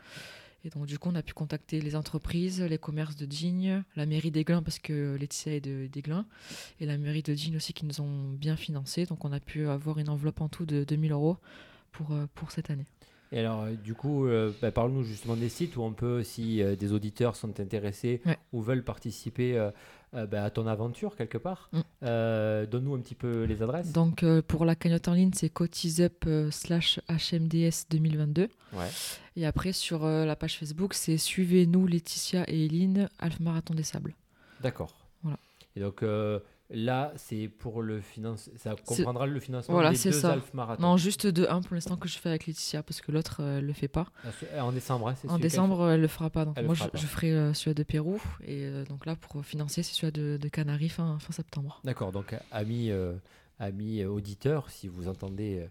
Et 0.65 0.71
donc, 0.71 0.87
du 0.87 0.99
coup, 0.99 1.09
on 1.11 1.15
a 1.15 1.23
pu 1.23 1.35
contacter 1.35 1.81
les 1.81 1.95
entreprises, 1.95 2.61
les 2.61 2.79
commerces 2.79 3.17
de 3.17 3.27
Digne, 3.27 3.85
la 3.97 4.07
mairie 4.07 4.31
d'Aiglun, 4.31 4.63
parce 4.63 4.79
que 4.79 5.17
Laetitia 5.17 5.55
est 5.55 5.61
d'Aiglun, 5.61 6.27
et 6.81 6.87
la 6.87 6.99
mairie 6.99 7.23
de 7.23 7.33
Digne 7.33 7.57
aussi 7.57 7.73
qui 7.73 7.87
nous 7.87 8.01
ont 8.01 8.33
bien 8.33 8.57
financé. 8.57 9.07
Donc, 9.07 9.25
on 9.25 9.33
a 9.33 9.41
pu 9.41 9.69
avoir 9.69 9.99
une 9.99 10.09
enveloppe 10.09 10.41
en 10.41 10.49
tout 10.49 10.67
de 10.67 10.83
2000 10.85 11.13
euros 11.13 11.37
pour, 11.93 12.13
euh, 12.13 12.27
pour 12.35 12.51
cette 12.51 12.71
année. 12.71 12.87
Et 13.31 13.41
alors, 13.41 13.63
euh, 13.63 13.75
du 13.75 13.95
coup, 13.95 14.27
euh, 14.27 14.53
bah, 14.61 14.73
parle-nous 14.73 15.05
justement 15.05 15.37
des 15.37 15.49
sites 15.51 15.77
où 15.77 15.83
on 15.83 15.93
peut, 15.93 16.23
si 16.25 16.63
euh, 16.63 16.77
des 16.77 16.93
auditeurs 16.93 17.37
sont 17.37 17.61
intéressés 17.61 18.21
Ouais. 18.27 18.39
ou 18.53 18.61
veulent 18.63 18.85
participer 18.85 19.71
euh, 20.15 20.27
bah, 20.27 20.45
à 20.45 20.51
ton 20.51 20.67
aventure 20.67 21.17
quelque 21.17 21.39
part. 21.39 21.69
Mm. 21.73 21.81
Euh, 22.05 22.67
Donne-nous 22.67 22.95
un 22.95 23.01
petit 23.01 23.15
peu 23.15 23.45
les 23.45 23.63
adresses. 23.63 23.93
Donc, 23.93 24.23
euh, 24.23 24.41
pour 24.41 24.65
la 24.65 24.75
cagnotte 24.75 25.09
en 25.09 25.15
ligne, 25.15 25.33
c'est 25.35 25.51
cotisup 25.51 26.29
slash 26.51 27.01
HMDS 27.09 27.87
2022. 27.91 28.49
Ouais. 28.73 28.87
Et 29.37 29.47
après, 29.47 29.73
sur 29.73 30.07
la 30.07 30.37
page 30.37 30.59
Facebook, 30.59 30.95
c'est 30.95 31.17
Suivez-nous, 31.17 31.87
Laetitia 31.87 32.45
et 32.49 32.67
Eline, 32.67 33.09
Half 33.19 33.41
Marathon 33.41 33.75
des 33.75 33.83
Sables. 33.83 34.15
D'accord. 34.61 34.95
Voilà. 35.23 35.39
Et 35.77 35.81
donc 35.81 36.03
là, 36.71 37.13
c'est 37.17 37.49
pour 37.49 37.83
le 37.83 38.01
finance, 38.01 38.51
ça 38.57 38.75
comprendra 38.85 39.27
le 39.27 39.41
financement 39.41 39.75
Voilà, 39.75 39.91
des 39.93 39.99
deux 39.99 40.13
ça. 40.13 40.37
marathons. 40.53 40.83
Non, 40.83 40.97
juste 40.97 41.27
de 41.27 41.47
1 41.47 41.63
pour 41.63 41.75
l'instant 41.75 41.97
que 41.97 42.09
je 42.09 42.19
fais 42.19 42.29
avec 42.29 42.47
Laetitia, 42.47 42.83
parce 42.83 43.01
que 43.01 43.11
l'autre, 43.13 43.39
euh, 43.43 43.59
elle 43.59 43.67
le 43.67 43.73
fait 43.73 43.89
pas. 43.89 44.07
Ah, 44.25 44.29
c'est- 44.39 44.61
En 44.61 44.73
décembre, 44.73 45.09
hein, 45.09 45.15
c'est 45.21 45.31
En 45.31 45.39
décembre, 45.39 45.81
euh, 45.81 45.95
elle 45.95 46.01
le 46.03 46.09
fera 46.09 46.31
pas. 46.31 46.45
Donc 46.45 46.55
Elle 46.59 46.67
moi, 46.67 46.75
fera 46.75 46.91
je, 46.95 47.07
ferai 47.07 47.33
euh, 47.33 47.55
celui 47.55 47.75
de 47.75 47.83
Pérou. 47.83 48.21
Et 48.43 48.65
euh, 48.65 48.85
donc 48.85 49.07
là, 49.07 49.17
pour 49.17 49.45
financer, 49.45 49.83
c'est 49.83 49.95
celui 49.95 50.13
de, 50.13 50.37
de 50.41 50.49
Canaries 50.49 50.89
fin, 50.91 51.19
fin 51.19 51.33
septembre. 51.33 51.81
D'accord, 51.85 52.13
donc 52.13 52.33
euh, 52.33 52.39
amis, 52.53 52.91
euh, 52.91 53.15
amis 53.59 54.03
euh, 54.03 54.09
auditeurs, 54.09 54.69
si 54.71 54.89
vous 54.89 55.09
entendez 55.09 55.67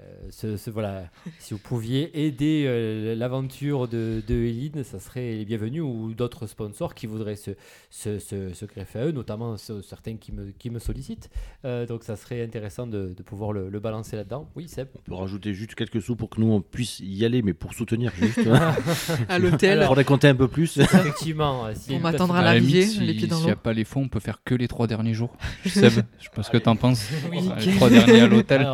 euh, 0.00 0.02
ce, 0.30 0.56
ce- 0.56 0.70
voilà, 0.70 1.04
si 1.38 1.52
vous 1.52 1.60
pouviez 1.60 2.24
aider 2.26 2.64
euh, 2.66 3.14
l'aventure 3.14 3.88
de, 3.88 4.22
de 4.26 4.34
Eline, 4.34 4.84
ça 4.84 4.98
serait 4.98 5.32
les 5.34 5.44
bienvenus 5.44 5.82
ou 5.82 6.14
d'autres 6.14 6.46
sponsors 6.46 6.94
qui 6.94 7.06
voudraient 7.06 7.36
se, 7.36 7.50
se, 7.90 8.18
se- 8.18 8.54
se 8.54 8.64
greffer 8.64 8.98
à 9.00 9.06
eux, 9.06 9.12
notamment 9.12 9.56
certains 9.58 10.16
qui 10.16 10.32
me, 10.32 10.50
qui 10.58 10.70
me 10.70 10.78
sollicitent. 10.78 11.28
Euh, 11.66 11.84
donc 11.86 12.04
ça 12.04 12.16
serait 12.16 12.42
intéressant 12.42 12.86
de, 12.86 13.12
de 13.14 13.22
pouvoir 13.22 13.52
le, 13.52 13.68
le 13.68 13.80
balancer 13.80 14.16
là-dedans. 14.16 14.48
Oui, 14.56 14.66
Seb 14.66 14.88
On 14.94 14.98
peut 15.00 15.14
rajouter 15.14 15.52
juste 15.52 15.74
quelques 15.74 16.00
sous 16.00 16.16
pour 16.16 16.30
que 16.30 16.40
nous 16.40 16.50
on 16.50 16.62
puisse 16.62 17.00
y 17.00 17.24
aller, 17.26 17.42
mais 17.42 17.52
pour 17.52 17.74
soutenir 17.74 18.12
juste. 18.18 18.40
hein. 18.50 18.74
À 19.28 19.38
l'hôtel. 19.38 19.84
Faudrait 19.84 20.04
compter 20.04 20.28
un 20.28 20.34
peu 20.34 20.48
plus. 20.48 20.76
Effectivement, 20.78 21.66
si 21.74 21.92
On 21.94 22.00
m'attendra 22.00 22.38
à 22.38 22.42
la 22.42 22.54
l'arrivée, 22.54 22.80
les 22.80 22.86
si- 22.86 22.98
pieds 23.14 23.26
dans 23.26 23.36
S'il 23.36 23.46
n'y 23.46 23.52
a 23.52 23.56
pas 23.56 23.72
les 23.74 23.84
fonds, 23.84 24.02
on 24.04 24.08
peut 24.08 24.20
faire 24.20 24.42
que 24.42 24.54
les 24.54 24.68
trois 24.68 24.86
derniers 24.86 25.12
jours. 25.14 25.36
Seb, 25.66 25.90
je 26.18 26.24
sais 26.24 26.30
pas 26.34 26.42
ce 26.42 26.50
que 26.50 26.56
t'en 26.56 26.76
penses. 26.76 27.06
Oui. 27.30 27.40
Les 27.66 27.74
trois 27.74 27.90
derniers 27.90 28.20
à 28.20 28.26
l'hôtel. 28.26 28.66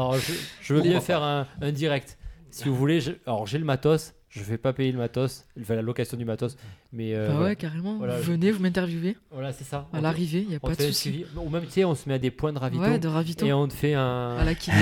Je, 0.68 0.74
veux 0.74 0.82
bien 0.82 1.00
faire 1.00 1.22
un, 1.22 1.46
un 1.60 1.72
direct. 1.72 2.18
Si 2.50 2.64
vous 2.68 2.74
voulez, 2.76 3.00
je- 3.00 3.12
alors 3.26 3.46
j'ai 3.46 3.58
le 3.58 3.64
matos, 3.64 4.14
je 4.30 4.42
vais 4.42 4.56
pas 4.58 4.72
payer 4.72 4.90
le 4.92 4.98
matos, 4.98 5.44
enfin 5.60 5.74
la 5.74 5.82
location 5.82 6.16
du 6.16 6.24
matos, 6.24 6.56
mais 6.92 7.14
euh, 7.14 7.28
Bah 7.28 7.32
voilà. 7.34 7.48
ouais, 7.48 7.56
carrément. 7.56 7.96
Voilà. 7.98 8.16
Vous 8.18 8.32
venez, 8.32 8.50
vous 8.50 8.62
m'interviewez 8.62 9.16
Voilà, 9.30 9.52
c'est 9.52 9.64
ça. 9.64 9.86
à 9.92 9.98
On 9.98 10.00
l'arrivée, 10.00 10.40
il 10.42 10.48
n'y 10.48 10.54
a 10.54 10.58
on 10.62 10.66
pas 10.66 10.74
te 10.74 10.78
de 10.78 10.82
fait 10.84 10.88
un 10.88 10.92
souci. 10.92 11.08
suivi. 11.10 11.24
Ou 11.36 11.48
même, 11.50 11.64
tu 11.64 11.70
sais, 11.72 11.84
on 11.84 11.94
se 11.94 12.08
met 12.08 12.14
à 12.14 12.18
des 12.18 12.30
points 12.30 12.52
de 12.52 12.58
ravito 12.58 12.82
Ouais, 12.82 12.98
de 12.98 13.08
ravito. 13.08 13.44
et 13.46 13.52
on 13.52 13.68
te 13.68 13.74
fait 13.74 13.92
un. 13.94 14.36
À 14.38 14.44
la 14.44 14.54
Kylian. 14.54 14.76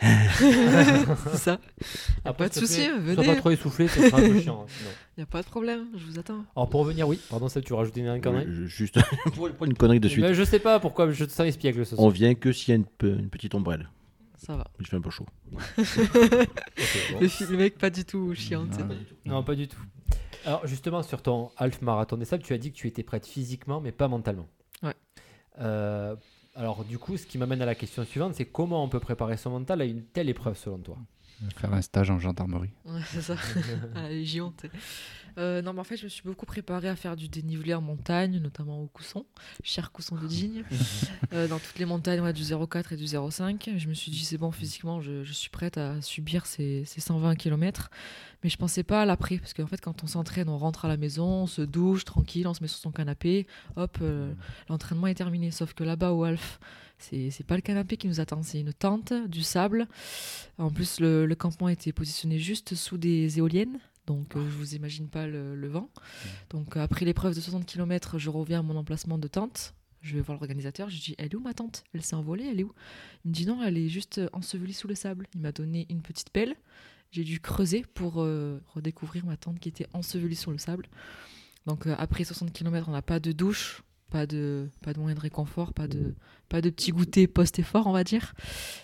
c'est 0.38 1.36
ça. 1.36 1.58
Après, 2.24 2.44
pas 2.44 2.48
de 2.48 2.54
s'il 2.54 2.62
te 2.62 2.66
souci, 2.68 2.80
plaît, 2.88 2.98
venez. 2.98 3.14
Sois 3.14 3.24
pas 3.34 3.36
trop 3.40 3.50
essoufflé, 3.50 3.88
ça 3.88 4.00
sera 4.08 4.18
un 4.18 4.28
peu 4.28 4.40
chiant. 4.40 4.62
hein, 4.62 4.66
sinon. 4.76 4.90
Il 5.16 5.20
n'y 5.20 5.22
a 5.22 5.26
pas 5.26 5.42
de 5.42 5.46
problème, 5.46 5.84
je 5.96 6.04
vous 6.04 6.18
attends. 6.18 6.44
Alors 6.56 6.68
pour 6.68 6.80
revenir, 6.80 7.06
oui, 7.06 7.20
pardon, 7.30 7.48
ça 7.48 7.60
tu 7.60 7.72
rajoutes 7.72 7.96
une 7.96 8.20
connerie? 8.20 8.46
Je- 8.48 8.64
Juste 8.66 8.98
pour, 9.34 9.48
pour 9.52 9.66
une 9.66 9.74
connerie 9.74 10.00
de 10.00 10.08
suite. 10.08 10.24
Ben, 10.24 10.32
Je 10.32 10.42
sais 10.42 10.58
pas 10.58 10.80
pourquoi, 10.80 11.08
je 11.10 11.24
te 11.24 11.30
sens 11.30 11.46
espiègle 11.46 11.86
ce 11.86 11.94
soir. 11.94 12.04
On 12.04 12.10
vient 12.10 12.34
que 12.34 12.50
s'il 12.50 12.70
y 12.70 12.72
a 12.72 12.76
une, 12.76 12.84
pe- 12.84 13.16
une 13.18 13.28
petite 13.30 13.54
ombrelle. 13.54 13.88
Ça 14.44 14.56
va. 14.56 14.64
Il 14.78 14.86
fait 14.86 14.96
un 14.96 15.00
peu 15.00 15.10
chaud. 15.10 15.26
Le, 15.78 17.56
mec, 17.56 17.78
pas 17.78 17.90
du 17.90 18.04
tout 18.04 18.34
chiant. 18.34 18.66
tu 18.66 18.76
sais. 18.76 18.84
Non, 19.24 19.42
pas 19.42 19.54
du 19.54 19.68
tout. 19.68 19.80
Alors 20.44 20.66
justement, 20.66 21.02
sur 21.02 21.22
ton 21.22 21.50
half 21.56 21.80
marathon 21.80 22.16
des 22.16 22.26
sables, 22.26 22.42
tu 22.42 22.52
as 22.52 22.58
dit 22.58 22.70
que 22.70 22.76
tu 22.76 22.86
étais 22.86 23.02
prête 23.02 23.26
physiquement, 23.26 23.80
mais 23.80 23.92
pas 23.92 24.08
mentalement. 24.08 24.48
Ouais. 24.82 24.94
Euh, 25.60 26.14
alors 26.54 26.84
du 26.84 26.98
coup, 26.98 27.16
ce 27.16 27.26
qui 27.26 27.38
m'amène 27.38 27.62
à 27.62 27.66
la 27.66 27.74
question 27.74 28.04
suivante, 28.04 28.34
c'est 28.34 28.44
comment 28.44 28.84
on 28.84 28.88
peut 28.88 29.00
préparer 29.00 29.36
son 29.36 29.50
mental 29.50 29.80
à 29.80 29.84
une 29.84 30.04
telle 30.04 30.28
épreuve 30.28 30.58
selon 30.58 30.78
toi? 30.78 30.98
Faire 31.56 31.72
un 31.72 31.82
stage 31.82 32.10
en 32.10 32.18
gendarmerie. 32.18 32.70
Ouais, 32.84 33.00
c'est 33.06 33.22
ça. 33.22 33.36
à 33.94 34.02
la 34.02 34.08
Légion, 34.10 34.52
tu 34.56 34.68
sais. 34.68 34.72
Euh, 35.38 35.62
non, 35.62 35.72
mais 35.72 35.80
en 35.80 35.84
fait, 35.84 35.96
je 35.96 36.04
me 36.04 36.08
suis 36.08 36.22
beaucoup 36.22 36.46
préparée 36.46 36.88
à 36.88 36.96
faire 36.96 37.16
du 37.16 37.28
dénivelé 37.28 37.74
en 37.74 37.80
montagne, 37.80 38.38
notamment 38.38 38.80
au 38.82 38.86
Cousson, 38.86 39.26
cher 39.62 39.92
Cousson 39.92 40.16
de 40.16 40.26
Digne. 40.26 40.64
Euh, 41.32 41.48
dans 41.48 41.58
toutes 41.58 41.78
les 41.78 41.84
montagnes 41.84 42.20
ouais, 42.20 42.32
du 42.32 42.42
0,4 42.42 42.94
et 42.94 42.96
du 42.96 43.04
0,5. 43.04 43.76
Je 43.76 43.88
me 43.88 43.94
suis 43.94 44.10
dit, 44.10 44.24
c'est 44.24 44.38
bon, 44.38 44.52
physiquement, 44.52 45.00
je, 45.00 45.24
je 45.24 45.32
suis 45.32 45.48
prête 45.48 45.78
à 45.78 46.00
subir 46.00 46.46
ces, 46.46 46.84
ces 46.84 47.00
120 47.00 47.34
km. 47.34 47.90
Mais 48.42 48.50
je 48.50 48.56
pensais 48.56 48.82
pas 48.82 49.02
à 49.02 49.06
l'après, 49.06 49.38
parce 49.38 49.54
qu'en 49.54 49.66
fait, 49.66 49.80
quand 49.80 50.04
on 50.04 50.06
s'entraîne, 50.06 50.48
on 50.48 50.58
rentre 50.58 50.84
à 50.84 50.88
la 50.88 50.96
maison, 50.96 51.24
on 51.24 51.46
se 51.46 51.62
douche 51.62 52.04
tranquille, 52.04 52.46
on 52.46 52.54
se 52.54 52.62
met 52.62 52.68
sur 52.68 52.78
son 52.78 52.92
canapé, 52.92 53.46
hop, 53.76 53.98
euh, 54.02 54.32
l'entraînement 54.68 55.06
est 55.06 55.14
terminé. 55.14 55.50
Sauf 55.50 55.72
que 55.72 55.82
là-bas, 55.82 56.12
au 56.12 56.24
Alf, 56.24 56.60
c'est 56.98 57.46
pas 57.46 57.56
le 57.56 57.62
canapé 57.62 57.96
qui 57.96 58.06
nous 58.06 58.20
attend, 58.20 58.42
c'est 58.42 58.60
une 58.60 58.72
tente, 58.72 59.12
du 59.28 59.42
sable. 59.42 59.88
En 60.58 60.70
plus, 60.70 61.00
le, 61.00 61.26
le 61.26 61.34
campement 61.34 61.68
était 61.68 61.92
positionné 61.92 62.38
juste 62.38 62.74
sous 62.74 62.98
des 62.98 63.38
éoliennes. 63.38 63.78
Donc, 64.06 64.36
euh, 64.36 64.44
je 64.44 64.56
vous 64.56 64.74
imagine 64.74 65.08
pas 65.08 65.26
le, 65.26 65.54
le 65.54 65.68
vent. 65.68 65.90
Donc, 66.50 66.76
euh, 66.76 66.82
après 66.82 67.04
l'épreuve 67.04 67.34
de 67.34 67.40
60 67.40 67.64
km, 67.66 68.18
je 68.18 68.30
reviens 68.30 68.60
à 68.60 68.62
mon 68.62 68.76
emplacement 68.76 69.18
de 69.18 69.28
tente. 69.28 69.74
Je 70.04 70.16
vais 70.16 70.20
voir 70.20 70.38
l'organisateur. 70.38 70.90
Je 70.90 71.00
dis 71.00 71.14
Elle 71.16 71.32
est 71.32 71.34
où 71.34 71.40
ma 71.40 71.54
tente? 71.54 71.82
Elle 71.94 72.02
s'est 72.02 72.14
envolée 72.14 72.44
Elle 72.44 72.60
est 72.60 72.64
où? 72.64 72.72
Il 73.24 73.30
me 73.30 73.34
dit 73.34 73.46
Non, 73.46 73.62
elle 73.62 73.78
est 73.78 73.88
juste 73.88 74.18
euh, 74.18 74.28
ensevelie 74.34 74.74
sous 74.74 74.86
le 74.86 74.94
sable. 74.94 75.26
Il 75.34 75.40
m'a 75.40 75.50
donné 75.50 75.86
une 75.88 76.02
petite 76.02 76.28
pelle. 76.28 76.54
J'ai 77.10 77.24
dû 77.24 77.40
creuser 77.40 77.86
pour 77.94 78.20
euh, 78.22 78.60
redécouvrir 78.66 79.24
ma 79.24 79.38
tente 79.38 79.58
qui 79.60 79.70
était 79.70 79.86
ensevelie 79.94 80.36
sous 80.36 80.50
le 80.50 80.58
sable. 80.58 80.88
Donc, 81.64 81.86
euh, 81.86 81.94
après 81.96 82.24
60 82.24 82.52
km, 82.52 82.88
on 82.90 82.92
n'a 82.92 83.00
pas 83.00 83.18
de 83.18 83.32
douche, 83.32 83.82
pas 84.10 84.26
de, 84.26 84.68
pas 84.82 84.92
de 84.92 84.98
moyen 84.98 85.14
de 85.14 85.20
réconfort, 85.20 85.72
pas 85.72 85.88
de, 85.88 86.14
pas 86.48 86.60
de 86.60 86.70
petit 86.70 86.92
goûter 86.92 87.26
post-effort, 87.26 87.86
on 87.86 87.92
va 87.92 88.04
dire. 88.04 88.34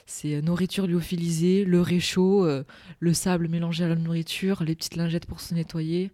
C'est 0.06 0.34
euh, 0.34 0.42
nourriture 0.42 0.86
lyophilisée, 0.86 1.64
le 1.64 1.80
réchaud, 1.80 2.44
euh, 2.44 2.64
le 2.98 3.14
sable 3.14 3.48
mélangé 3.48 3.84
à 3.84 3.88
la 3.88 3.94
nourriture, 3.94 4.62
les 4.64 4.74
petites 4.74 4.96
lingettes 4.96 5.26
pour 5.26 5.40
se 5.40 5.54
nettoyer. 5.54 6.10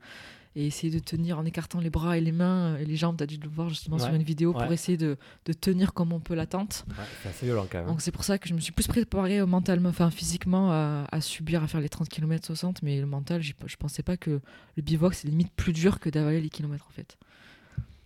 Et 0.59 0.67
essayer 0.67 0.91
de 0.91 0.99
tenir 0.99 1.39
en 1.39 1.45
écartant 1.45 1.81
les 1.81 1.91
bras 1.91 2.17
et 2.17 2.23
les 2.23 2.33
mains 2.33 2.75
euh, 2.75 2.79
et 2.79 2.87
les 2.87 2.97
jambes. 2.97 3.19
Tu 3.19 3.25
as 3.25 3.27
dû 3.27 3.37
le 3.37 3.49
voir 3.49 3.69
justement 3.69 3.99
sur 3.99 4.15
une 4.15 4.23
vidéo 4.23 4.53
ouais. 4.55 4.65
pour 4.65 4.73
essayer 4.73 4.97
de, 4.97 5.19
de 5.45 5.53
tenir 5.53 5.93
comme 5.93 6.15
on 6.15 6.21
peut 6.21 6.35
la 6.35 6.47
tente. 6.47 6.87
Ouais, 6.89 7.05
C'est 7.23 7.29
assez 7.29 7.45
violent 7.45 7.67
quand 7.71 7.79
même. 7.79 7.89
Donc 7.89 8.01
c'est 8.01 8.11
pour 8.11 8.25
ça 8.25 8.39
que 8.39 8.49
je 8.49 8.55
me 8.55 8.61
suis 8.61 8.73
plus 8.73 8.87
préparée 8.87 9.45
mentalement, 9.45 9.91
enfin 9.91 10.11
physiquement 10.11 10.73
à, 10.73 11.07
à 11.13 11.21
subir, 11.21 11.63
à 11.63 11.67
faire 11.67 11.83
les 11.83 11.91
30 11.91 12.09
km 12.09 12.47
60, 12.47 12.83
mais 12.83 12.99
le 12.99 13.07
mental, 13.07 13.43
je 13.43 13.77
pensais 13.79 14.03
pas 14.03 14.17
que 14.17 14.41
le 14.77 14.83
bivouac 14.83 15.13
c'est 15.13 15.29
limite 15.29 15.53
plus 15.57 15.75
dur 15.75 16.01
que 16.01 16.09
d'avaler 16.09 16.41
les 16.41 16.49
kilomètres 16.49 16.87
en 16.89 16.93
fait. 16.93 17.19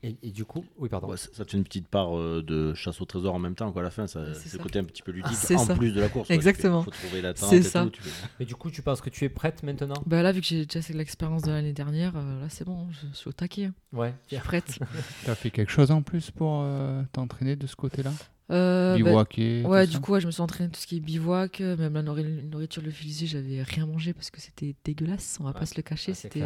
Et, 0.03 0.16
et 0.22 0.30
du 0.30 0.46
coup, 0.46 0.64
oui, 0.78 0.88
pardon. 0.88 1.09
Ouais, 1.11 1.16
ça 1.18 1.28
ça 1.32 1.44
te 1.44 1.51
fait 1.51 1.57
une 1.59 1.64
petite 1.64 1.86
part 1.88 2.16
euh, 2.18 2.42
de 2.42 2.72
chasse 2.72 3.01
au 3.03 3.05
trésor 3.05 3.34
en 3.34 3.38
même 3.38 3.55
temps. 3.55 3.70
Quoi, 3.70 3.82
à 3.82 3.84
la 3.84 3.90
fin, 3.90 4.07
ça- 4.07 4.32
C'est 4.34 4.55
le 4.57 4.62
côté 4.62 4.78
un 4.78 4.84
petit 4.84 5.03
peu 5.03 5.12
ludique 5.12 5.51
en 5.55 5.59
ça. 5.59 5.74
plus 5.74 5.92
de 5.92 6.01
la 6.01 6.09
course. 6.09 6.28
quoi. 6.28 6.34
Exactement. 6.36 6.80
Il 6.80 6.84
faut 6.84 6.90
trouver 6.90 7.20
la 7.20 7.34
tente 7.34 7.51
C'est 7.51 7.59
et 7.59 7.62
ça. 7.62 7.84
tout, 7.84 7.90
tu 7.90 8.03
fais- 8.03 8.28
Mais 8.40 8.46
du 8.46 8.55
coup, 8.55 8.70
tu 8.70 8.80
penses 8.80 9.03
que 9.03 9.11
tu 9.11 9.24
es 9.26 9.28
prête 9.28 9.62
maintenant? 9.62 10.03
Bah 10.07 10.22
là, 10.22 10.32
vu 10.32 10.40
que 10.40 10.46
j'ai 10.46 10.64
déjà 10.64 10.80
fait 10.80 10.94
l'expérience 10.94 11.42
de 11.42 11.51
l'année 11.51 11.74
dernière, 11.74 12.12
euh, 12.16 12.40
là 12.40 12.46
c'est 12.48 12.64
bon, 12.64 12.88
je 12.90 13.14
suis 13.14 13.28
au 13.28 13.32
taquet, 13.32 13.66
hein. 13.66 13.74
Ouais. 13.92 14.14
je 14.30 14.36
suis 14.36 14.44
prête. 14.44 14.78
T'as 15.26 15.34
fait 15.34 15.51
quelque 15.51 15.70
chose 15.70 15.90
en 15.90 16.01
plus 16.01 16.30
pour 16.30 16.61
euh, 16.62 17.03
t'entraîner 17.12 17.57
de 17.57 17.66
ce 17.66 17.76
côté-là? 17.76 18.12
Euh, 18.51 18.92
bah, 18.92 19.05
Bivouaquer 19.05 19.62
ouais, 19.64 19.86
du 19.86 19.92
ça 19.92 19.98
coup, 20.01 20.12
ouais, 20.12 20.20
je 20.22 20.26
me 20.26 20.32
suis 20.32 20.40
entraîné 20.42 20.70
tout 20.70 20.80
ce 20.80 20.86
qui 20.86 20.96
est 20.96 21.01
bivouac, 21.01 21.61
même 21.61 21.92
la 21.94 22.03
nourri- 22.03 22.42
nourriture 22.51 22.82
lyophilisée, 22.82 23.26
j'avais 23.26 23.62
rien 23.62 23.86
mangé 23.86 24.12
parce 24.12 24.30
que 24.30 24.40
c'était 24.40 24.74
dégueulasse, 24.84 25.36
on 25.40 25.44
va 25.44 25.53
pas 25.53 25.66
se 25.66 25.74
le 25.76 25.82
cacher, 25.82 26.12
Ah, 26.12 26.14
c'était. 26.16 26.42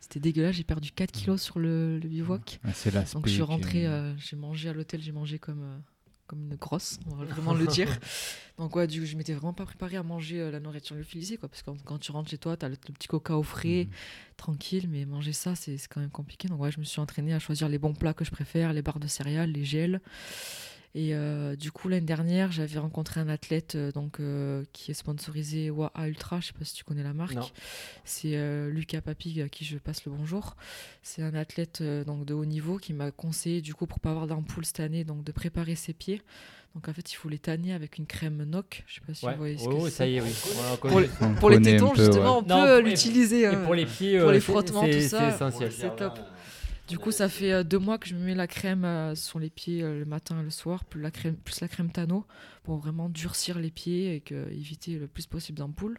C'était 0.00 0.20
dégueulasse, 0.20 0.56
j'ai 0.56 0.64
perdu 0.64 0.90
4 0.90 1.12
kilos 1.12 1.40
sur 1.40 1.58
le, 1.58 1.98
le 1.98 2.08
bivouac. 2.08 2.58
C'est 2.74 2.92
l'aspect. 2.92 3.14
Donc 3.14 3.26
je 3.26 3.32
suis 3.32 3.42
rentrée, 3.42 3.86
euh, 3.86 4.16
j'ai 4.16 4.36
mangé 4.36 4.68
à 4.68 4.72
l'hôtel, 4.72 5.00
j'ai 5.02 5.12
mangé 5.12 5.38
comme, 5.38 5.62
euh, 5.62 5.78
comme 6.26 6.40
une 6.50 6.56
grosse, 6.56 6.98
on 7.06 7.14
va 7.16 7.24
vraiment 7.26 7.54
le 7.54 7.66
dire. 7.66 7.98
Donc 8.58 8.76
ouais, 8.76 8.86
du 8.86 9.00
coup, 9.00 9.06
je 9.06 9.16
m'étais 9.16 9.32
vraiment 9.32 9.52
pas 9.54 9.64
préparée 9.64 9.96
à 9.96 10.02
manger 10.02 10.40
euh, 10.40 10.50
la 10.50 10.60
nourriture 10.60 10.94
lyophilisée, 10.96 11.36
quoi, 11.38 11.48
parce 11.48 11.62
que 11.62 11.66
quand, 11.70 11.82
quand 11.84 11.98
tu 11.98 12.12
rentres 12.12 12.28
chez 12.30 12.36
toi, 12.38 12.56
tu 12.56 12.66
as 12.66 12.68
le, 12.68 12.76
le 12.88 12.92
petit 12.94 13.08
coca 13.08 13.36
au 13.36 13.42
frais, 13.42 13.86
Mhm. 13.86 13.90
tranquille, 14.36 14.88
mais 14.90 15.04
manger 15.06 15.32
ça, 15.32 15.54
c'est 15.54 15.76
c'est 15.78 15.88
quand 15.88 16.00
même 16.00 16.10
compliqué. 16.10 16.48
Donc 16.48 16.60
ouais, 16.60 16.70
je 16.70 16.78
me 16.80 16.84
suis 16.84 17.00
entraînée 17.00 17.32
à 17.34 17.38
choisir 17.38 17.68
les 17.68 17.78
bons 17.78 17.94
plats 17.94 18.12
que 18.14 18.24
je 18.24 18.30
préfère, 18.30 18.72
les 18.72 18.82
barres 18.82 19.00
de 19.00 19.06
céréales, 19.06 19.52
les 19.52 19.64
gels. 19.64 20.00
Et 20.96 21.14
euh, 21.14 21.54
du 21.54 21.70
coup, 21.70 21.88
l'année 21.88 22.04
dernière, 22.06 22.50
j'avais 22.50 22.80
rencontré 22.80 23.20
un 23.20 23.28
athlète 23.28 23.76
euh, 23.76 23.92
donc, 23.92 24.18
euh, 24.18 24.64
qui 24.72 24.90
est 24.90 24.94
sponsorisé 24.94 25.70
WAA 25.70 26.08
Ultra, 26.08 26.40
je 26.40 26.48
sais 26.48 26.52
pas 26.52 26.64
si 26.64 26.74
tu 26.74 26.82
connais 26.82 27.04
la 27.04 27.12
marque. 27.12 27.34
Non. 27.34 27.48
C'est 28.04 28.32
euh, 28.36 28.70
Lucas 28.70 29.00
Papi 29.00 29.40
à 29.40 29.48
qui 29.48 29.64
je 29.64 29.78
passe 29.78 30.04
le 30.04 30.10
bonjour. 30.10 30.56
C'est 31.04 31.22
un 31.22 31.34
athlète 31.34 31.78
euh, 31.80 32.02
donc, 32.02 32.24
de 32.24 32.34
haut 32.34 32.44
niveau 32.44 32.78
qui 32.78 32.92
m'a 32.92 33.12
conseillé, 33.12 33.60
du 33.60 33.72
coup, 33.72 33.86
pour 33.86 34.00
pas 34.00 34.10
avoir 34.10 34.26
d'ampoule 34.26 34.64
cette 34.64 34.80
année, 34.80 35.04
donc 35.04 35.22
de 35.22 35.30
préparer 35.30 35.76
ses 35.76 35.92
pieds. 35.92 36.22
Donc 36.74 36.88
en 36.88 36.92
fait, 36.92 37.12
il 37.12 37.16
faut 37.16 37.28
les 37.28 37.38
tanner 37.38 37.72
avec 37.72 37.98
une 37.98 38.06
crème 38.06 38.44
NOC. 38.44 38.84
Je 38.86 38.94
sais 38.94 39.00
pas 39.04 39.12
si 39.14 39.26
Ouais. 39.26 39.32
vous 39.32 39.38
voyez 39.38 39.58
ce 39.58 39.64
Oh, 39.66 39.70
que 39.70 39.74
oui, 39.74 39.82
c'est. 39.84 39.90
ça 39.90 40.06
y 40.06 40.16
est, 40.16 40.20
oui. 40.20 40.30
On. 40.72 40.76
Pour 40.88 41.00
les, 41.00 41.08
On 41.20 41.34
pour 41.34 41.50
les 41.50 41.56
connaît 41.56 41.70
un 41.70 41.78
tétons, 41.78 41.90
peu, 41.90 42.04
justement, 42.04 42.38
ouais. 42.40 42.44
on 42.48 42.64
peut 42.66 42.80
l'utiliser. 42.80 43.40
Et 43.40 43.46
euh, 43.46 43.64
pour 43.64 43.74
les 43.74 43.86
pieds, 43.86 44.18
pour 44.20 44.28
euh, 44.28 44.32
les 44.32 44.38
c'est- 44.40 44.52
frottements, 44.52 44.82
c'est 44.82 44.90
tout 44.90 45.00
c'est 45.00 45.08
ça, 45.08 45.28
essentiel. 45.34 45.72
c'est 45.72 45.96
top. 45.96 46.18
Du 46.90 46.98
coup, 46.98 47.10
ça 47.12 47.28
fait 47.28 47.52
euh, 47.52 47.62
deux 47.62 47.78
mois 47.78 47.98
que 47.98 48.08
je 48.08 48.14
me 48.14 48.20
mets 48.24 48.34
la 48.34 48.46
crème 48.46 48.84
euh, 48.84 49.14
sur 49.14 49.38
les 49.38 49.48
pieds 49.48 49.82
euh, 49.82 49.98
le 50.00 50.04
matin 50.04 50.40
et 50.40 50.42
le 50.42 50.50
soir, 50.50 50.84
plus 50.84 51.00
la 51.00 51.10
crème, 51.10 51.36
plus 51.36 51.60
la 51.60 51.68
crème 51.68 51.90
Tano, 51.90 52.26
pour 52.64 52.76
vraiment 52.78 53.08
durcir 53.08 53.58
les 53.58 53.70
pieds 53.70 54.14
et 54.16 54.20
que, 54.20 54.50
éviter 54.50 54.98
le 54.98 55.06
plus 55.06 55.26
possible 55.26 55.58
d'ampoules. 55.58 55.98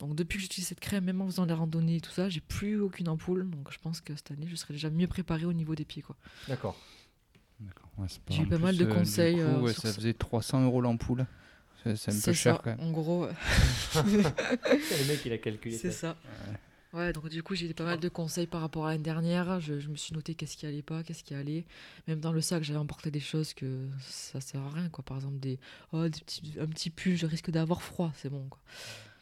Donc 0.00 0.16
depuis 0.16 0.36
que 0.38 0.42
j'utilise 0.42 0.66
cette 0.66 0.80
crème, 0.80 1.04
même 1.04 1.20
en 1.22 1.26
faisant 1.26 1.46
des 1.46 1.54
randonnées 1.54 1.96
et 1.96 2.00
tout 2.00 2.10
ça, 2.10 2.28
j'ai 2.28 2.40
plus 2.40 2.80
aucune 2.80 3.08
ampoule. 3.08 3.48
Donc 3.48 3.70
je 3.72 3.78
pense 3.78 4.00
que 4.00 4.14
cette 4.16 4.32
année, 4.32 4.46
je 4.48 4.56
serai 4.56 4.74
déjà 4.74 4.90
mieux 4.90 5.06
préparée 5.06 5.44
au 5.46 5.52
niveau 5.52 5.74
des 5.76 5.84
pieds. 5.84 6.02
Quoi. 6.02 6.16
D'accord. 6.48 6.76
Ouais, 7.96 8.08
J'ai 8.28 8.42
eu 8.42 8.46
pas 8.48 8.58
mal 8.58 8.76
de 8.76 8.84
du 8.84 8.90
conseils, 8.92 9.36
coup, 9.36 9.40
euh, 9.42 9.60
ouais, 9.60 9.72
sur 9.72 9.82
ça 9.82 9.88
ça. 9.88 9.94
faisait 9.94 10.14
300 10.14 10.64
euros 10.64 10.80
l'ampoule. 10.80 11.26
C'est 11.84 12.08
un 12.10 12.20
peu 12.20 12.32
cher 12.32 12.56
ça, 12.56 12.60
quand 12.64 12.70
même. 12.70 12.80
en 12.80 12.90
gros. 12.90 13.26
le 13.94 15.06
mec, 15.08 15.20
il 15.24 15.32
a 15.32 15.38
calculé 15.38 15.76
C'est 15.76 15.92
ça. 15.92 15.98
ça. 16.14 16.16
Ouais, 16.50 16.56
donc 17.12 17.28
du 17.28 17.42
coup, 17.42 17.54
j'ai 17.54 17.68
eu 17.70 17.74
pas 17.74 17.84
mal 17.84 17.98
de 18.00 18.08
conseils 18.08 18.46
par 18.46 18.60
rapport 18.60 18.86
à 18.86 18.90
l'année 18.92 19.02
dernière. 19.02 19.60
Je, 19.60 19.80
je 19.80 19.88
me 19.88 19.96
suis 19.96 20.14
noté 20.14 20.34
qu'est-ce 20.34 20.56
qui 20.56 20.66
allait 20.66 20.82
pas, 20.82 21.02
qu'est-ce 21.02 21.24
qui 21.24 21.34
allait. 21.34 21.64
Même 22.08 22.20
dans 22.20 22.32
le 22.32 22.40
sac, 22.40 22.62
j'avais 22.62 22.78
emporté 22.78 23.10
des 23.10 23.20
choses 23.20 23.52
que 23.54 23.88
ça 24.00 24.40
sert 24.40 24.60
à 24.60 24.70
rien, 24.70 24.88
quoi. 24.88 25.04
Par 25.04 25.16
exemple, 25.16 25.38
des, 25.38 25.58
oh, 25.92 26.04
des 26.08 26.20
petits, 26.20 26.54
un 26.60 26.66
petit 26.66 26.90
pull, 26.90 27.16
je 27.16 27.26
risque 27.26 27.50
d'avoir 27.50 27.82
froid, 27.82 28.12
c'est 28.16 28.30
bon, 28.30 28.46
quoi. 28.48 28.60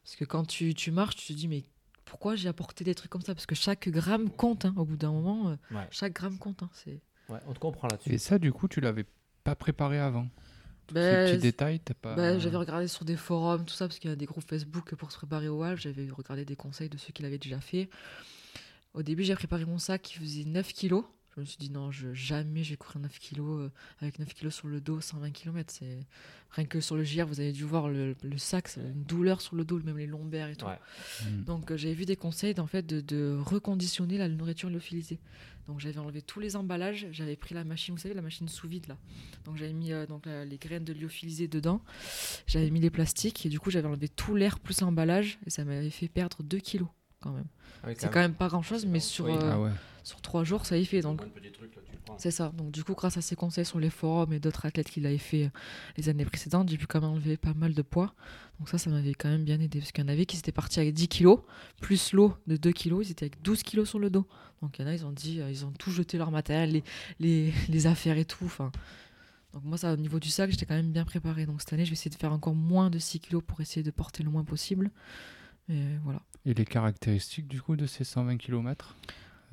Parce 0.05 0.17
que 0.17 0.25
quand 0.25 0.45
tu, 0.45 0.75
tu 0.75 0.91
marches, 0.91 1.17
tu 1.17 1.27
te 1.33 1.39
dis, 1.39 1.49
mais 1.49 1.65
pourquoi 2.05 2.37
j'ai 2.37 2.49
apporté 2.49 2.85
des 2.85 2.95
trucs 2.95 3.11
comme 3.11 3.23
ça? 3.23 3.35
Parce 3.35 3.47
que 3.47 3.55
chaque 3.55 3.89
gramme 3.89 4.29
compte, 4.31 4.65
hein. 4.65 4.75
au 4.77 4.85
bout 4.85 4.97
d'un 4.97 5.13
moment, 5.13 5.49
euh, 5.51 5.57
Ouais. 5.75 5.87
chaque 5.91 6.13
gramme 6.13 6.39
compte. 6.39 6.63
hein. 6.63 6.71
C'est... 6.75 7.01
Ouais, 7.29 7.39
on 7.47 7.55
te 7.55 7.59
comprend 7.59 7.89
là-dessus. 7.89 8.11
Et 8.13 8.19
ça, 8.19 8.39
du 8.39 8.53
coup, 8.53 8.69
tu 8.69 8.81
l'avais 8.81 9.07
pas 9.45 9.55
préparé 9.55 9.99
avant? 9.99 10.29
Tous 10.87 10.95
Ben, 10.95 11.27
Ces 11.27 11.33
petits 11.35 11.43
détails, 11.43 11.81
t'as 11.81 11.95
pas. 11.95 12.15
Bah, 12.15 12.39
j'avais 12.39 12.57
regardé 12.57 12.89
sur 12.89 13.05
des 13.05 13.17
forums, 13.17 13.65
tout 13.65 13.75
ça, 13.75 13.87
parce 13.87 13.99
qu'il 13.99 14.11
y 14.11 14.13
a 14.13 14.17
des 14.17 14.27
groupes 14.27 14.49
Facebook 14.49 14.95
pour 14.95 15.11
se 15.13 15.17
préparer 15.19 15.49
au 15.49 15.63
Half. 15.63 15.81
J'avais 15.81 16.09
regardé 16.11 16.45
des 16.45 16.57
conseils 16.57 16.89
de 16.89 16.99
ceux 16.99 17.13
qui 17.13 17.23
l'avaient 17.23 17.39
déjà 17.39 17.61
fait. 17.61 17.89
Au 18.95 19.03
début, 19.03 19.25
j'ai 19.25 19.35
préparé 19.35 19.65
mon 19.65 19.79
sac 19.79 20.03
qui 20.03 20.15
faisait 20.15 20.45
9 20.45 20.73
kilos. 20.73 21.05
Je 21.35 21.41
me 21.41 21.47
suis 21.47 21.57
dit, 21.57 21.71
non, 21.71 21.91
je, 21.91 22.13
jamais 22.13 22.63
je 22.63 22.71
vais 22.71 22.77
courir 22.77 23.01
9 23.01 23.19
kilos 23.19 23.63
euh, 23.63 23.71
avec 24.03 24.19
9 24.19 24.35
kilos 24.35 24.55
sur 24.55 24.69
le 24.69 24.83
dos, 24.83 25.01
120 25.01 25.31
km. 25.31 25.73
C'est... 25.73 26.01
Rien 26.51 26.67
que 26.67 26.81
sur 26.81 26.97
le 26.97 27.05
JR, 27.05 27.25
vous 27.27 27.41
avez 27.41 27.53
dû 27.53 27.65
voir 27.65 27.89
le, 27.89 28.15
le 28.23 28.37
sac, 28.37 28.69
c'est 28.69 28.83
une 28.83 29.05
douleur 29.05 29.41
sur 29.41 29.57
le 29.57 29.65
dos, 29.65 29.81
même 29.83 29.97
les 29.97 30.07
lombaires 30.07 30.51
et 30.51 30.57
tout. 30.57 30.67
Ouais. 30.67 30.79
Donc 31.47 31.71
euh, 31.71 31.79
j'avais 31.79 31.95
vu 31.95 32.05
des 32.05 32.17
conseils 32.17 32.53
d'en 32.53 32.67
fait 32.67 32.85
de, 32.85 33.01
de 33.01 33.39
reconditionner 33.41 34.19
la 34.19 34.29
nourriture 34.29 34.69
lyophilisée. 34.69 35.19
Donc 35.67 35.79
j'avais 35.81 35.99
enlevé 35.99 36.23
tous 36.23 36.41
les 36.41 36.57
emballages, 36.57 37.07
j'avais 37.13 37.37
pris 37.37 37.55
la 37.55 37.63
machine, 37.65 37.95
vous 37.95 38.01
savez 38.01 38.15
la 38.15 38.23
machine 38.23 38.49
sous 38.49 38.67
vide 38.69 38.89
là. 38.89 38.97
Donc 39.45 39.57
j'avais 39.57 39.73
mis 39.73 39.93
euh, 39.93 40.07
donc 40.07 40.27
la- 40.27 40.45
les 40.45 40.59
graines 40.59 40.85
de 40.85 40.93
lyophilisée 40.93 41.47
dedans, 41.49 41.81
j'avais 42.47 42.71
mis 42.71 42.81
les 42.81 42.91
plastiques 42.91 43.47
et 43.47 43.49
du 43.49 43.61
coup 43.61 43.71
j'avais 43.71 43.87
enlevé 43.89 44.09
tout 44.09 44.35
l'air 44.35 44.59
plus 44.59 44.81
l'emballage 44.81 45.39
et 45.47 45.51
ça 45.51 45.65
m'avait 45.65 45.91
fait 45.91 46.09
perdre 46.09 46.43
2 46.43 46.59
kilos 46.59 46.89
quand 47.21 47.31
même. 47.33 47.47
Ah 47.83 47.89
oui, 47.89 47.95
C'est 47.97 48.11
quand 48.13 48.21
même 48.21 48.35
pas 48.35 48.49
grand 48.49 48.63
chose 48.63 48.87
mais 48.87 48.99
sur 49.01 49.27
Oui. 49.27 49.33
euh, 49.35 49.51
Ah 49.53 49.61
ouais. 49.61 49.71
sur 50.03 50.21
3 50.21 50.43
jours 50.45 50.67
ça 50.67 50.77
y 50.77 50.85
fait 50.85 51.01
donc 51.01 51.21
c'est 52.19 52.31
ça. 52.31 52.51
Donc 52.57 52.71
du 52.71 52.85
coup, 52.85 52.95
grâce 52.95 53.17
à 53.17 53.23
ces 53.23 53.37
conseils 53.37 53.65
sur 53.65 53.79
les 53.79 53.91
forums 53.91 54.33
et 54.33 54.41
d'autres 54.41 54.67
athlètes 54.67 54.91
qui 54.91 55.01
l'avaient 55.01 55.19
fait 55.19 55.45
euh, 55.45 55.51
les 55.97 56.09
années 56.09 56.25
précédentes, 56.25 56.69
j'ai 56.69 56.79
pu 56.79 56.87
quand 56.87 57.01
même 57.01 57.11
enlever 57.11 57.37
pas 57.37 57.55
mal 57.55 57.75
de 57.75 57.83
poids. 57.83 58.15
Donc 58.59 58.69
ça, 58.69 58.79
ça 58.79 58.91
m'avait 58.91 59.15
quand 59.15 59.29
même 59.29 59.45
bien 59.45 59.61
aidé. 59.61 59.79
Parce 59.79 59.93
qu'il 59.93 60.05
y 60.05 60.07
en 60.07 60.13
avait 60.13 60.27
qui 60.27 60.37
étaient 60.37 60.53
partis 60.53 60.81
avec 60.81 60.95
10 60.95 61.09
kilos, 61.09 61.41
plus 61.81 62.13
l'eau 62.13 62.35
de 62.47 62.57
2 62.57 62.73
kilos, 62.73 63.07
ils 63.07 63.13
étaient 63.13 63.25
avec 63.25 63.43
12 63.43 63.63
kilos 63.63 63.89
sur 63.89 63.99
le 63.99 64.11
dos. 64.11 64.27
Donc 64.61 64.79
il 64.79 64.83
y 64.83 64.85
en 64.85 64.89
a, 64.89 64.95
ils 64.95 65.05
ont 65.05 65.13
dit, 65.13 65.41
euh, 65.41 65.51
ils 65.51 65.65
ont 65.65 65.73
tout 65.73 65.91
jeté 65.91 66.19
leur 66.19 66.31
matériel, 66.31 66.71
les, 66.71 66.85
les, 67.19 67.53
les 67.69 67.87
affaires 67.87 68.19
et 68.19 68.25
tout. 68.25 68.45
Enfin, 68.45 68.71
donc 69.53 69.65
moi, 69.65 69.77
ça, 69.77 69.93
au 69.93 69.97
niveau 69.97 70.19
du 70.19 70.31
sac, 70.31 70.51
j'étais 70.51 70.67
quand 70.67 70.75
même 70.75 70.93
bien 70.93 71.05
préparé. 71.05 71.47
Donc 71.47 71.61
cette 71.61 71.73
année, 71.73 71.85
je 71.85 71.91
vais 71.91 71.95
essayer 71.95 72.11
de 72.11 72.17
faire 72.17 72.33
encore 72.33 72.55
moins 72.55 72.91
de 72.91 72.99
6 72.99 73.21
kilos 73.21 73.43
pour 73.47 73.61
essayer 73.61 73.83
de 73.83 73.91
porter 73.91 74.23
le 74.23 74.31
moins 74.31 74.45
possible. 74.45 74.91
Et 75.69 75.83
voilà. 76.05 76.23
Et 76.45 76.55
les 76.55 76.65
caractéristiques, 76.65 77.47
du 77.47 77.61
coup, 77.61 77.77
de 77.77 77.87
ces 77.87 78.05
120 78.05 78.37
km 78.37 78.97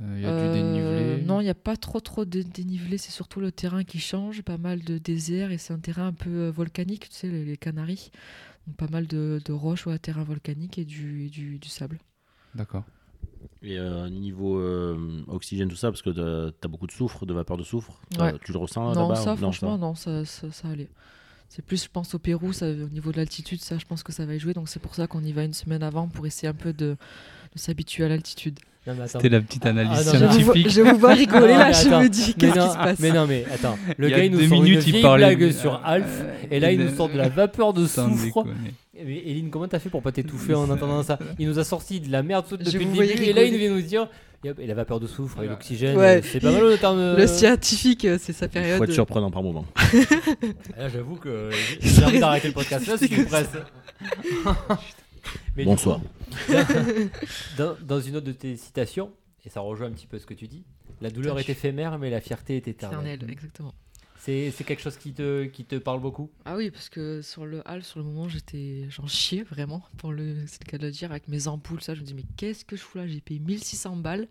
Il 0.02 0.22
y 0.22 0.26
a 0.26 0.30
Euh, 0.30 0.48
du 0.48 0.54
dénivelé 0.62 1.24
Non, 1.26 1.42
il 1.42 1.44
n'y 1.46 1.50
a 1.50 1.56
pas 1.56 1.76
trop 1.76 2.00
trop 2.00 2.24
de 2.26 2.42
dénivelé. 2.42 2.98
C'est 2.98 3.12
surtout 3.12 3.40
le 3.42 3.52
terrain 3.52 3.84
qui 3.84 4.00
change. 4.00 4.42
Pas 4.42 4.58
mal 4.58 4.82
de 4.84 4.98
désert 4.98 5.52
et 5.52 5.58
c'est 5.58 5.74
un 5.74 5.80
terrain 5.80 6.08
un 6.08 6.14
peu 6.14 6.30
euh, 6.30 6.52
volcanique, 6.52 7.10
tu 7.10 7.16
sais, 7.16 7.28
les, 7.28 7.44
les 7.46 7.58
Canaries. 7.58 8.12
Donc, 8.68 8.78
pas 8.78 8.88
mal 8.88 9.08
de, 9.08 9.42
de 9.44 9.52
roches 9.52 9.88
ou 9.88 9.90
à 9.90 9.98
terrain 10.00 10.24
volcanique 10.24 10.78
et 10.78 10.86
du, 10.86 11.26
et 11.26 11.30
du, 11.30 11.58
du 11.60 11.70
sable. 11.70 12.00
D'accord. 12.56 12.84
Et 13.62 13.78
euh, 13.78 14.10
niveau 14.10 14.58
euh, 14.60 15.22
oxygène, 15.28 15.68
tout 15.70 15.76
ça, 15.76 15.90
parce 15.92 16.02
que 16.02 16.10
tu 16.12 16.20
as 16.64 16.68
beaucoup 16.68 16.88
de 16.88 16.92
soufre, 16.92 17.26
de 17.26 17.34
vapeur 17.34 17.58
de 17.58 17.64
soufre, 17.64 18.00
Ouais. 18.20 18.34
tu 18.44 18.52
le 18.54 18.58
ressens 18.58 18.94
non, 18.94 19.10
là-bas 19.10 19.16
ça, 19.22 19.34
ou- 19.34 19.38
franchement, 19.38 19.78
non, 19.78 19.96
ça, 19.96 20.24
ça, 20.26 20.52
ça 20.52 20.70
allait. 20.70 20.90
C'est 21.50 21.64
plus, 21.66 21.84
je 21.84 21.90
pense, 21.90 22.14
au 22.14 22.20
Pérou, 22.20 22.54
ça, 22.54 22.68
au 22.70 22.90
niveau 22.90 23.12
de 23.12 23.18
l'altitude, 23.18 23.60
ça, 23.62 23.78
je 23.78 23.86
pense 23.86 24.04
que 24.04 24.12
ça 24.12 24.26
va 24.26 24.36
y 24.36 24.40
jouer. 24.40 24.54
Donc, 24.54 24.70
c'est 24.70 24.80
pour 24.80 24.94
ça 24.96 25.08
qu'on 25.08 25.24
y 25.24 25.32
va 25.32 25.44
une 25.44 25.54
semaine 25.54 25.84
avant 25.84 26.08
pour 26.08 26.28
essayer 26.28 26.48
un 26.48 26.54
peu 26.54 26.74
de, 26.74 26.96
de 27.56 27.60
s'habituer 27.60 28.06
à 28.06 28.10
l'altitude. 28.10 28.60
C'était 29.06 29.30
la 29.30 29.42
petite 29.42 29.66
analyse 29.68 29.92
Ah, 29.94 30.04
non, 30.04 30.12
Je 30.20 30.26
vous, 30.26 30.34
scientifique. 30.54 30.70
je 30.72 30.82
vous 30.82 30.98
vois 30.98 31.14
rigoler 31.14 31.54
Non, 31.54 31.60
là, 31.60 31.72
je 31.74 31.90
me 31.90 32.10
dis, 32.10 32.28
Mais 32.28 32.34
qu'est-ce 32.48 32.58
non, 32.58 32.66
qui 32.68 32.72
se 32.72 32.78
passe 32.78 33.00
Mais 33.00 33.12
non, 33.12 33.28
mais 33.28 33.46
attends. 33.54 33.78
Le 33.98 34.08
Il 34.08 34.12
y 34.12 34.14
a 34.14 34.18
gars, 34.18 34.24
il 34.24 34.32
nous 34.32 34.38
deux 34.40 34.48
sort 34.48 34.62
minutes, 34.64 34.88
une 34.88 34.96
il 34.96 35.02
blague 35.02 35.40
de- 35.40 35.52
sur 35.52 35.82
Alf. 35.86 36.06
Euh, 36.22 36.34
Et 36.50 36.60
là, 36.60 36.72
il 36.72 36.80
il- 36.80 36.86
nous 36.88 36.96
sort 36.96 37.10
de 37.10 37.18
la 37.18 37.30
vapeur 37.30 37.74
de 37.74 37.86
soufre. 37.88 38.46
Mais 39.06 39.18
Eline, 39.26 39.50
comment 39.52 39.68
t'as 39.68 39.80
fait 39.80 39.90
pour 39.90 40.02
pas 40.02 40.12
t'étouffer 40.12 40.56
en 40.56 40.70
entendant 40.70 41.04
ça 41.04 41.20
Il 41.38 41.48
nous 41.48 41.60
a 41.60 41.64
sorti 41.64 42.00
de 42.00 42.12
la 42.12 42.24
merde 42.24 42.46
toute 42.50 42.64
depuis 42.64 42.84
le 42.86 43.06
début. 43.08 43.24
Et 43.26 43.34
là, 43.34 43.44
il 43.44 43.56
vient 43.58 43.70
nous 43.70 43.82
dire. 43.82 44.08
Et 44.44 44.50
et 44.64 44.68
la 44.68 44.74
vapeur 44.74 45.02
de 45.02 45.06
soufre 45.08 45.38
et 45.38 45.42
Ouais. 45.42 45.48
l'oxygène, 45.48 45.98
Ouais. 45.98 46.22
c'est 46.24 46.40
pas 46.40 46.52
mal 46.52 46.64
le 46.64 46.78
terme. 46.80 46.98
euh, 46.98 47.18
Le 47.18 47.28
scientifique, 47.28 48.06
euh, 48.06 48.18
c'est 48.20 48.32
sa 48.34 48.46
Il 48.46 48.50
période. 48.50 48.78
faut 48.78 48.86
être 48.86 48.94
surprenant 48.94 49.30
par 49.30 49.44
moment. 49.44 49.66
Là, 50.78 50.88
j'avoue 50.88 51.18
que 51.18 51.50
j'ai 51.82 52.06
envie 52.06 52.20
d'arrêter 52.22 52.48
le 52.48 52.54
podcast 52.54 52.88
là, 52.88 52.94
c'est 52.98 53.08
C'est 53.08 53.16
une 53.16 53.26
comme 53.26 53.34
ça. 53.34 53.44
presse. 53.44 54.56
Mais 55.58 55.64
du 55.64 55.70
Bonsoir. 55.70 56.00
dans, 57.58 57.76
dans 57.82 58.00
une 58.00 58.18
autre 58.18 58.26
de 58.26 58.32
tes 58.32 58.58
citations, 58.58 59.12
et 59.46 59.50
ça 59.50 59.62
rejoint 59.62 59.88
un 59.88 59.92
petit 59.92 60.08
peu 60.08 60.20
ce 60.20 60.26
que 60.26 60.34
tu 60.34 60.48
dis, 60.48 60.66
la 61.02 61.10
douleur 61.10 61.40
est 61.40 61.50
éphémère, 61.50 61.98
mais 61.98 62.10
la 62.10 62.22
fierté 62.22 62.58
est 62.58 62.68
éternelle. 62.68 63.16
éternelle, 63.16 63.32
exactement. 63.32 63.74
C'est 64.22 64.52
c'est 64.52 64.64
quelque 64.66 64.82
chose 64.82 64.98
qui 64.98 65.14
te, 65.14 65.46
qui 65.46 65.64
te 65.64 65.76
parle 65.76 66.02
beaucoup 66.02 66.30
Ah 66.46 66.58
oui, 66.58 66.72
parce 66.72 66.90
que 66.90 67.22
sur 67.22 67.46
le 67.46 67.62
hall, 67.66 67.84
sur 67.84 68.00
le 68.00 68.06
moment, 68.06 68.28
j'étais, 68.28 68.86
j'en 68.90 69.08
chiais 69.08 69.44
vraiment, 69.44 69.82
pour 69.98 70.12
le, 70.12 70.36
c'est 70.46 70.64
le 70.66 70.70
cas 70.72 70.78
de 70.78 70.86
le 70.86 70.92
dire, 70.92 71.10
avec 71.12 71.28
mes 71.30 71.48
ampoules, 71.48 71.82
ça, 71.82 71.96
je 71.96 72.02
me 72.02 72.06
dis, 72.06 72.14
mais 72.14 72.26
qu'est-ce 72.36 72.66
que 72.66 72.76
je 72.76 72.82
fous 72.82 72.98
là? 72.98 73.08
J'ai 73.08 73.22
payé 73.22 73.40
1600 73.40 73.96
balles 73.96 74.28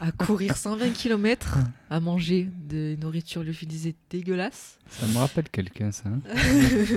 à 0.00 0.12
courir 0.12 0.56
120 0.56 0.90
km, 0.92 1.58
à 1.90 1.98
manger 2.00 2.48
des 2.56 2.96
nourritures 2.96 3.42
lyophilisées 3.42 3.96
dégueulasses. 4.08 4.78
Ça 4.88 5.06
me 5.06 5.18
rappelle 5.18 5.48
quelqu'un, 5.50 5.90
ça. 5.92 6.08
hein. 6.08 6.20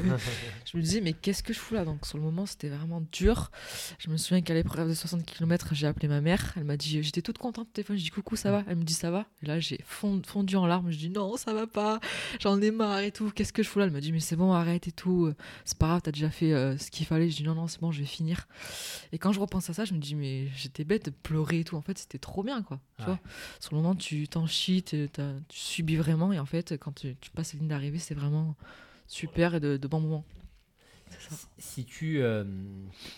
Je 0.65 0.77
me 0.77 0.81
disais, 0.81 1.01
mais 1.01 1.13
qu'est-ce 1.13 1.43
que 1.43 1.53
je 1.53 1.59
fous 1.59 1.73
là? 1.73 1.83
Donc 1.85 2.05
sur 2.05 2.17
le 2.17 2.23
moment, 2.23 2.45
c'était 2.45 2.69
vraiment 2.69 3.03
dur. 3.11 3.51
Je 3.99 4.09
me 4.09 4.15
souviens 4.17 4.41
qu'à 4.41 4.53
l'épreuve 4.53 4.87
de 4.89 4.93
60 4.93 5.25
km, 5.25 5.69
j'ai 5.73 5.87
appelé 5.87 6.07
ma 6.07 6.21
mère. 6.21 6.53
Elle 6.55 6.63
m'a 6.63 6.77
dit, 6.77 7.01
j'étais 7.03 7.21
toute 7.21 7.37
contente 7.37 7.67
au 7.67 7.71
téléphone. 7.71 7.97
Je 7.97 8.03
dis, 8.03 8.09
coucou, 8.09 8.35
ça 8.37 8.51
va? 8.51 8.63
Elle 8.67 8.77
me 8.77 8.83
dit, 8.83 8.93
ça 8.93 9.11
va? 9.11 9.25
Et 9.43 9.45
là, 9.47 9.59
j'ai 9.59 9.79
fond- 9.85 10.21
fondu 10.25 10.55
en 10.55 10.65
larmes. 10.67 10.91
Je 10.91 10.97
dis, 10.97 11.09
non, 11.09 11.35
ça 11.35 11.53
va 11.53 11.67
pas. 11.67 11.99
J'en 12.39 12.61
ai 12.61 12.71
marre 12.71 12.99
et 12.99 13.11
tout. 13.11 13.31
Qu'est-ce 13.31 13.53
que 13.53 13.63
je 13.63 13.69
fous 13.69 13.79
là? 13.79 13.85
Elle 13.85 13.91
m'a 13.91 14.01
dit, 14.01 14.11
mais 14.11 14.19
c'est 14.19 14.35
bon, 14.35 14.51
arrête 14.53 14.87
et 14.87 14.91
tout. 14.91 15.33
C'est 15.65 15.77
pas 15.77 15.87
grave, 15.87 16.01
t'as 16.03 16.11
déjà 16.11 16.29
fait 16.29 16.53
euh, 16.53 16.77
ce 16.77 16.91
qu'il 16.91 17.05
fallait. 17.05 17.29
Je 17.29 17.37
dis, 17.37 17.43
non, 17.43 17.55
non, 17.55 17.67
c'est 17.67 17.79
bon, 17.81 17.91
je 17.91 17.99
vais 17.99 18.05
finir. 18.05 18.47
Et 19.11 19.17
quand 19.17 19.31
je 19.31 19.39
repense 19.39 19.69
à 19.69 19.73
ça, 19.73 19.85
je 19.85 19.93
me 19.93 19.99
dis, 19.99 20.15
mais 20.15 20.47
j'étais 20.55 20.83
bête 20.83 21.05
de 21.05 21.11
pleurer 21.11 21.59
et 21.59 21.63
tout. 21.63 21.75
En 21.75 21.81
fait, 21.81 21.97
c'était 21.97 22.17
trop 22.19 22.43
bien, 22.43 22.61
quoi. 22.63 22.79
Tu 22.97 23.03
Ouais. 23.03 23.07
vois? 23.07 23.19
Sur 23.59 23.75
le 23.75 23.81
moment, 23.81 23.95
tu 23.95 24.27
t'en 24.27 24.47
chies, 24.47 24.83
tu 24.83 25.07
subis 25.49 25.95
vraiment. 25.97 26.31
Et 26.33 26.39
en 26.39 26.45
fait, 26.45 26.77
quand 26.77 26.93
tu, 26.93 27.15
tu 27.21 27.31
passes 27.31 27.53
la 27.53 27.59
ligne 27.59 27.67
d'arrivée, 27.69 27.99
c'est 27.99 28.15
vraiment 28.15 28.55
super 29.07 29.55
et 29.55 29.59
de, 29.59 29.77
de 29.77 29.87
bons 29.87 29.99
moments. 30.01 30.25
Si 31.57 31.85
tu. 31.85 32.21
euh, 32.21 32.43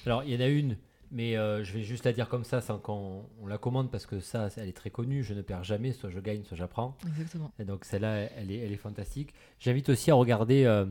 Alors, 0.05 0.23
il 0.23 0.31
y 0.33 0.35
en 0.35 0.39
a 0.41 0.47
une, 0.47 0.77
mais 1.13 1.37
euh, 1.37 1.63
je 1.63 1.71
vais 1.73 1.83
juste 1.83 2.03
la 2.05 2.11
dire 2.11 2.27
comme 2.27 2.43
ça 2.43 2.59
sans 2.59 2.77
qu'on 2.79 3.25
on 3.41 3.47
la 3.47 3.57
commande 3.57 3.89
parce 3.91 4.05
que 4.05 4.19
ça, 4.19 4.49
elle 4.57 4.67
est 4.67 4.73
très 4.75 4.89
connue. 4.89 5.23
Je 5.23 5.33
ne 5.33 5.41
perds 5.41 5.63
jamais, 5.63 5.91
soit 5.93 6.09
je 6.09 6.19
gagne, 6.19 6.43
soit 6.43 6.57
j'apprends. 6.57 6.97
Exactement. 7.07 7.51
Et 7.59 7.63
donc, 7.63 7.85
celle-là, 7.85 8.27
elle 8.35 8.51
est, 8.51 8.57
elle 8.57 8.71
est 8.73 8.77
fantastique. 8.77 9.33
J'invite 9.59 9.87
aussi 9.89 10.11
à 10.11 10.15
regarder. 10.15 10.65
euh, 10.65 10.85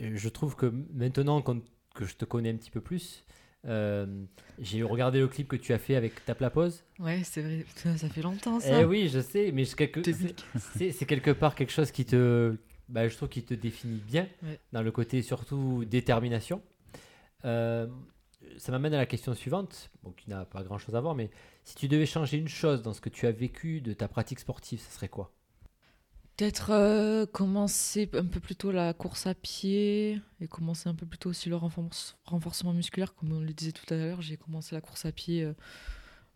je 0.00 0.28
trouve 0.28 0.56
que 0.56 0.72
maintenant 0.94 1.42
que 1.42 2.04
je 2.06 2.14
te 2.14 2.24
connais 2.24 2.50
un 2.50 2.56
petit 2.56 2.70
peu 2.70 2.80
plus, 2.80 3.24
euh, 3.66 4.06
j'ai 4.60 4.82
regardé 4.84 5.18
le 5.18 5.26
clip 5.28 5.48
que 5.48 5.56
tu 5.56 5.72
as 5.72 5.78
fait 5.78 5.96
avec 5.96 6.24
ta 6.24 6.34
plapose. 6.34 6.84
Ouais, 7.00 7.22
c'est 7.24 7.42
vrai. 7.42 7.64
Ça 7.74 8.08
fait 8.08 8.22
longtemps 8.22 8.60
ça. 8.60 8.80
Eh 8.80 8.84
oui, 8.84 9.08
je 9.08 9.20
sais, 9.20 9.50
mais 9.52 9.64
quelque- 9.64 10.00
c'est 10.78 11.06
quelque 11.06 11.32
part 11.32 11.54
quelque 11.56 11.72
chose 11.72 11.90
qui 11.90 12.04
te, 12.04 12.54
bah, 12.88 13.08
je 13.08 13.16
trouve, 13.16 13.28
qui 13.28 13.42
te 13.42 13.54
définit 13.54 14.00
bien 14.06 14.28
Ouais. 14.44 14.60
dans 14.72 14.82
le 14.82 14.92
côté 14.92 15.22
surtout 15.22 15.84
détermination. 15.84 16.62
Euh, 17.44 17.86
ça 18.56 18.72
m'amène 18.72 18.94
à 18.94 18.98
la 18.98 19.06
question 19.06 19.34
suivante, 19.34 19.90
qui 20.16 20.30
n'a 20.30 20.44
pas 20.44 20.62
grand-chose 20.62 20.94
à 20.94 21.00
voir, 21.00 21.14
mais 21.14 21.30
si 21.64 21.74
tu 21.74 21.88
devais 21.88 22.06
changer 22.06 22.38
une 22.38 22.48
chose 22.48 22.82
dans 22.82 22.94
ce 22.94 23.00
que 23.00 23.10
tu 23.10 23.26
as 23.26 23.32
vécu 23.32 23.80
de 23.80 23.92
ta 23.92 24.08
pratique 24.08 24.40
sportive, 24.40 24.80
ce 24.80 24.94
serait 24.94 25.08
quoi? 25.08 25.32
Peut-être 26.36 26.70
euh, 26.70 27.26
commencer 27.26 28.08
un 28.14 28.24
peu 28.24 28.38
plus 28.38 28.54
tôt 28.54 28.70
la 28.70 28.94
course 28.94 29.26
à 29.26 29.34
pied 29.34 30.20
et 30.40 30.46
commencer 30.46 30.88
un 30.88 30.94
peu 30.94 31.04
plus 31.04 31.18
tôt 31.18 31.30
aussi 31.30 31.48
le 31.48 31.56
renforce- 31.56 32.14
renforcement 32.24 32.72
musculaire. 32.72 33.14
Comme 33.16 33.32
on 33.32 33.40
le 33.40 33.52
disait 33.52 33.72
tout 33.72 33.92
à 33.92 33.96
l'heure, 33.96 34.22
j'ai 34.22 34.36
commencé 34.36 34.74
la 34.74 34.80
course 34.80 35.04
à 35.04 35.10
pied 35.10 35.42
euh, 35.42 35.52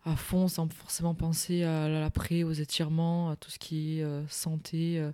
à 0.03 0.17
fond 0.17 0.49
sans 0.49 0.67
forcément 0.73 1.15
penser 1.15 1.63
à 1.63 1.87
l'après, 1.87 2.43
aux 2.43 2.51
étirements, 2.51 3.29
à 3.29 3.37
tout 3.37 3.49
ce 3.49 3.57
qui 3.57 3.99
est 3.99 4.03
euh, 4.03 4.27
santé, 4.27 5.09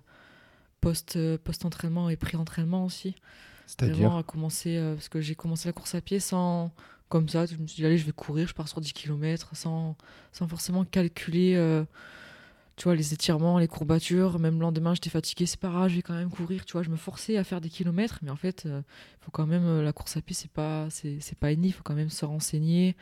post, 0.80 1.16
post-entraînement 1.38 2.10
et 2.10 2.16
pré-entraînement 2.16 2.84
aussi. 2.84 3.14
C'est-à-dire 3.70 4.16
à 4.16 4.22
commencer, 4.24 4.76
euh, 4.76 4.94
parce 4.94 5.08
que 5.08 5.20
j'ai 5.20 5.36
commencé 5.36 5.68
la 5.68 5.72
course 5.72 5.94
à 5.94 6.00
pied 6.00 6.18
sans, 6.18 6.72
comme 7.08 7.28
ça, 7.28 7.46
je 7.46 7.54
me 7.56 7.66
suis 7.68 7.76
dit, 7.76 7.86
allez, 7.86 7.98
je 7.98 8.04
vais 8.04 8.12
courir, 8.12 8.48
je 8.48 8.54
pars 8.54 8.66
sur 8.66 8.80
10 8.80 8.92
km, 8.92 9.54
sans, 9.54 9.96
sans 10.32 10.48
forcément 10.48 10.84
calculer, 10.84 11.54
euh, 11.54 11.84
tu 12.74 12.84
vois, 12.84 12.96
les 12.96 13.14
étirements, 13.14 13.60
les 13.60 13.68
courbatures. 13.68 14.40
Même 14.40 14.54
le 14.54 14.60
lendemain, 14.62 14.94
j'étais 14.94 15.10
fatiguée, 15.10 15.46
c'est 15.46 15.60
pas 15.60 15.68
grave, 15.68 15.88
je 15.88 15.96
vais 15.96 16.02
quand 16.02 16.14
même 16.14 16.30
courir, 16.30 16.64
tu 16.64 16.72
vois, 16.72 16.82
je 16.82 16.90
me 16.90 16.96
forçais 16.96 17.36
à 17.36 17.44
faire 17.44 17.60
des 17.60 17.68
kilomètres, 17.68 18.18
mais 18.22 18.30
en 18.30 18.36
fait, 18.36 18.64
il 18.66 18.82
faut 19.20 19.30
quand 19.30 19.46
même, 19.46 19.66
euh, 19.66 19.82
la 19.82 19.92
course 19.92 20.16
à 20.16 20.20
pied, 20.20 20.34
c'est 20.34 20.50
pas, 20.50 20.88
c'est, 20.90 21.38
pas 21.38 21.52
inné, 21.52 21.68
il 21.68 21.72
faut 21.72 21.84
quand 21.84 21.94
même 21.94 22.10
se 22.10 22.24
renseigner. 22.24 22.96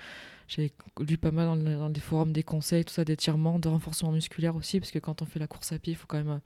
J'ai 0.48 0.72
lu 0.98 1.18
pas 1.18 1.30
mal 1.30 1.62
dans, 1.62 1.90
des 1.90 2.00
forums 2.00 2.32
des 2.32 2.42
conseils, 2.42 2.82
tout 2.82 2.94
ça, 2.94 3.04
d'étirements, 3.04 3.58
de 3.58 3.68
renforcement 3.68 4.12
musculaire 4.12 4.56
aussi, 4.56 4.80
parce 4.80 4.90
que 4.90 4.98
quand 4.98 5.20
on 5.20 5.26
fait 5.26 5.38
la 5.38 5.46
course 5.46 5.72
à 5.72 5.78
pied, 5.78 5.92
il 5.92 5.96
faut 5.96 6.06
quand 6.06 6.16
même 6.16 6.30
euh, 6.30 6.38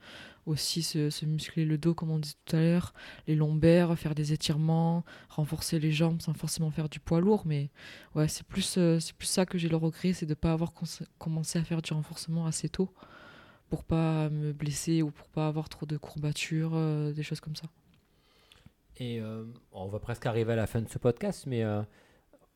aussi 0.45 0.83
se, 0.83 1.09
se 1.09 1.25
muscler 1.25 1.63
le 1.63 1.77
dos, 1.77 1.93
comme 1.93 2.11
on 2.11 2.19
disait 2.19 2.35
tout 2.43 2.57
à 2.57 2.59
l'heure, 2.59 2.93
les 3.27 3.35
lombaires, 3.35 3.97
faire 3.97 4.13
des 4.13 4.33
étirements, 4.33 5.05
renforcer 5.29 5.79
les 5.79 5.93
jambes 5.93 6.21
sans 6.21 6.33
forcément 6.33 6.69
faire 6.69 6.89
du 6.89 6.99
poids 6.99 7.21
lourd. 7.21 7.43
Mais 7.45 7.69
ouais, 8.13 8.27
c'est 8.27 8.45
plus, 8.45 8.75
euh, 8.77 8.99
plus 9.17 9.27
ça 9.27 9.45
que 9.45 9.57
j'ai 9.57 9.69
le 9.69 9.77
regret, 9.77 10.11
c'est 10.11 10.25
de 10.25 10.31
ne 10.31 10.35
pas 10.35 10.51
avoir 10.51 10.73
commencé 11.17 11.57
à 11.57 11.63
faire 11.63 11.81
du 11.81 11.93
renforcement 11.93 12.45
assez 12.45 12.67
tôt 12.67 12.93
pour 13.69 13.85
pas 13.85 14.29
me 14.29 14.51
blesser 14.51 15.01
ou 15.01 15.11
pour 15.11 15.29
pas 15.29 15.47
avoir 15.47 15.69
trop 15.69 15.85
de 15.85 15.95
courbatures, 15.95 16.73
euh, 16.73 17.13
des 17.13 17.23
choses 17.23 17.39
comme 17.39 17.55
ça. 17.55 17.67
Et 18.99 19.21
on 19.71 19.87
va 19.87 19.99
presque 19.99 20.27
arriver 20.27 20.53
à 20.53 20.55
la 20.55 20.67
fin 20.67 20.79
de 20.79 20.87
ce 20.87 20.99
podcast, 20.99 21.45
mais 21.47 21.63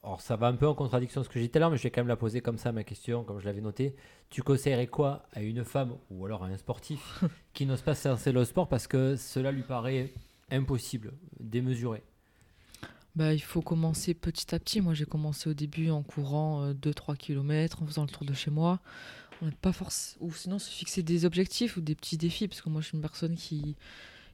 alors 0.04 0.22
ça 0.22 0.36
va 0.36 0.48
un 0.48 0.56
peu 0.56 0.68
en 0.68 0.76
contradiction 0.76 1.22
de 1.22 1.26
ce 1.26 1.30
que 1.30 1.40
j'ai 1.40 1.46
dit 1.46 1.50
tout 1.50 1.58
à 1.58 1.60
l'heure, 1.60 1.72
mais 1.72 1.78
je 1.78 1.84
vais 1.84 1.92
quand 1.92 2.02
même 2.02 2.08
la 2.08 2.16
poser 2.16 2.42
comme 2.42 2.58
ça, 2.58 2.72
ma 2.72 2.84
question, 2.84 3.24
comme 3.24 3.40
je 3.40 3.46
l'avais 3.46 3.62
noté. 3.62 3.96
Tu 4.30 4.44
conseillerais 4.44 4.88
quoi 4.88 5.24
à 5.34 5.42
une 5.42 5.64
femme 5.64 5.96
ou 6.10 6.26
alors 6.26 6.44
à 6.44 6.48
un 6.48 6.58
sportif 6.58 7.24
qui 7.54 7.66
n'ose 7.66 7.82
pas 7.82 7.94
dans 7.94 8.18
le 8.26 8.46
sport 8.46 8.70
parce 8.70 8.88
que 8.88 9.16
cela 9.16 9.52
lui 9.52 9.64
paraît 9.64 10.14
impossible, 10.52 11.14
démesuré? 11.40 12.04
Bah, 13.16 13.34
il 13.34 13.42
faut 13.42 13.62
commencer 13.62 14.14
petit 14.14 14.54
à 14.54 14.60
petit. 14.60 14.80
Moi, 14.80 14.94
j'ai 14.94 15.06
commencé 15.06 15.50
au 15.50 15.56
début 15.56 15.90
en 15.90 16.04
courant 16.04 16.72
2-3 16.72 17.18
km, 17.18 17.82
en 17.82 17.88
faisant 17.88 18.04
le 18.04 18.10
tour 18.10 18.26
de 18.26 18.34
chez 18.34 18.52
moi. 18.52 18.80
On 19.42 19.50
pas 19.50 19.74
force... 19.74 20.18
Ou 20.20 20.32
sinon, 20.34 20.60
se 20.60 20.70
fixer 20.70 21.02
des 21.02 21.26
objectifs 21.26 21.78
ou 21.78 21.82
des 21.82 21.96
petits 21.96 22.18
défis, 22.18 22.48
parce 22.48 22.62
que 22.62 22.70
moi, 22.70 22.80
je 22.82 22.88
suis 22.88 22.96
une 22.96 23.02
personne 23.02 23.36
qui 23.36 23.76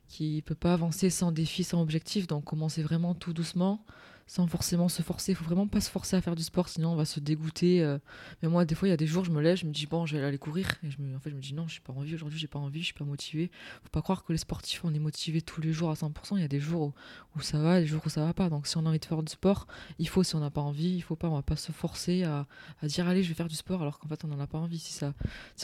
qui 0.10 0.44
peut 0.46 0.54
pas 0.54 0.74
avancer 0.74 1.10
sans 1.10 1.32
défi, 1.32 1.64
sans 1.64 1.82
objectif. 1.82 2.28
Donc, 2.28 2.44
commencer 2.44 2.84
vraiment 2.84 3.16
tout 3.16 3.34
doucement, 3.34 3.84
sans 4.28 4.48
forcément 4.48 4.90
se 4.90 5.02
forcer. 5.02 5.34
Il 5.34 5.36
faut 5.36 5.46
vraiment 5.46 5.68
pas 5.68 5.82
se 5.82 5.90
forcer 5.90 6.16
à 6.16 6.22
faire 6.22 6.36
du 6.36 6.44
sport, 6.44 6.70
sinon 6.70 6.92
on 6.94 6.96
va 6.96 7.06
se 7.06 7.20
dégoûter. 7.20 7.84
euh. 7.84 7.98
Mais 8.42 8.50
moi, 8.50 8.66
des 8.66 8.76
fois, 8.76 8.88
il 8.88 8.92
y 8.92 8.94
a 8.94 8.98
des 8.98 9.08
jours, 9.08 9.26
je 9.26 9.32
me 9.32 9.42
lève, 9.42 9.58
je 9.58 9.66
me 9.66 9.72
dis, 9.72 9.86
bon, 9.86 10.06
je 10.06 10.18
vais 10.18 10.24
aller 10.24 10.38
courir. 10.38 10.68
Et 10.84 11.16
en 11.16 11.20
fait, 11.20 11.30
je 11.30 11.36
me 11.36 11.42
dis, 11.42 11.54
non, 11.54 11.68
je 11.68 11.76
n'ai 11.80 11.84
pas 11.84 11.94
envie 11.94 12.16
aujourd'hui, 12.16 12.40
j'ai 12.40 12.48
pas 12.48 12.60
envie, 12.60 12.80
je 12.80 12.86
suis 12.86 12.94
pas 12.94 13.06
motivé. 13.06 13.52
faut 13.84 13.90
pas 13.90 14.02
croire 14.02 14.24
que 14.24 14.32
les 14.32 14.38
sportifs, 14.38 14.84
on 14.86 14.94
est 14.94 15.00
motivé 15.00 15.42
tous 15.42 15.62
les 15.62 15.74
jours 15.74 15.90
à 15.90 15.94
100%. 15.94 16.38
Il 16.38 16.42
y 16.42 16.44
a 16.44 16.48
des 16.48 16.60
jours 16.60 16.94
où, 17.36 17.42
ça 17.42 17.60
va, 17.60 17.80
des 17.80 17.86
jours 17.86 18.02
où 18.06 18.10
ça 18.10 18.24
va 18.24 18.34
pas. 18.34 18.50
Donc, 18.50 18.68
si 18.68 18.78
on 18.78 18.86
a 18.86 18.90
envie 18.90 19.00
de 19.00 19.06
faire 19.06 19.22
du 19.22 19.32
sport, 19.32 19.68
il 20.00 20.08
faut, 20.08 20.24
si 20.24 20.36
on 20.36 20.40
n'a 20.40 20.52
pas 20.52 20.62
envie, 20.62 20.96
il 20.96 21.02
faut 21.02 21.16
pas, 21.16 21.30
on 21.30 21.36
va 21.36 21.42
pas 21.42 21.56
se 21.56 21.72
forcer 21.72 22.24
à, 22.24 22.48
dire, 22.84 23.08
allez, 23.08 23.24
je 23.24 23.30
vais 23.30 23.36
faire 23.36 23.48
du 23.50 23.56
sport, 23.56 23.82
alors 23.82 24.00
qu'en 24.00 24.08
fait, 24.08 24.24
on 24.26 24.28
n'en 24.28 24.40
a 24.40 24.48
pas 24.48 24.58
envie. 24.58 24.80
Si, 24.80 25.04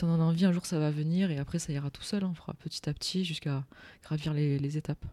on 0.02 0.08
en 0.08 0.20
a 0.20 0.24
envie, 0.24 0.44
un 0.44 0.52
jour, 0.52 0.66
ça 0.66 0.78
va 0.78 0.90
venir 0.90 1.30
et 1.30 1.38
après, 1.38 1.58
ça 1.58 1.72
ira 1.72 1.90
tout 1.90 2.02
seul. 2.02 2.24
hein. 2.24 2.28
On 2.30 2.34
fera 2.34 2.54
petit 2.54 2.88
à 2.88 2.94
petit 2.94 3.24
jusqu'à 3.24 3.64
gravir 4.02 4.32
les, 4.34 4.58
les 4.58 4.76
étapes. 4.76 5.04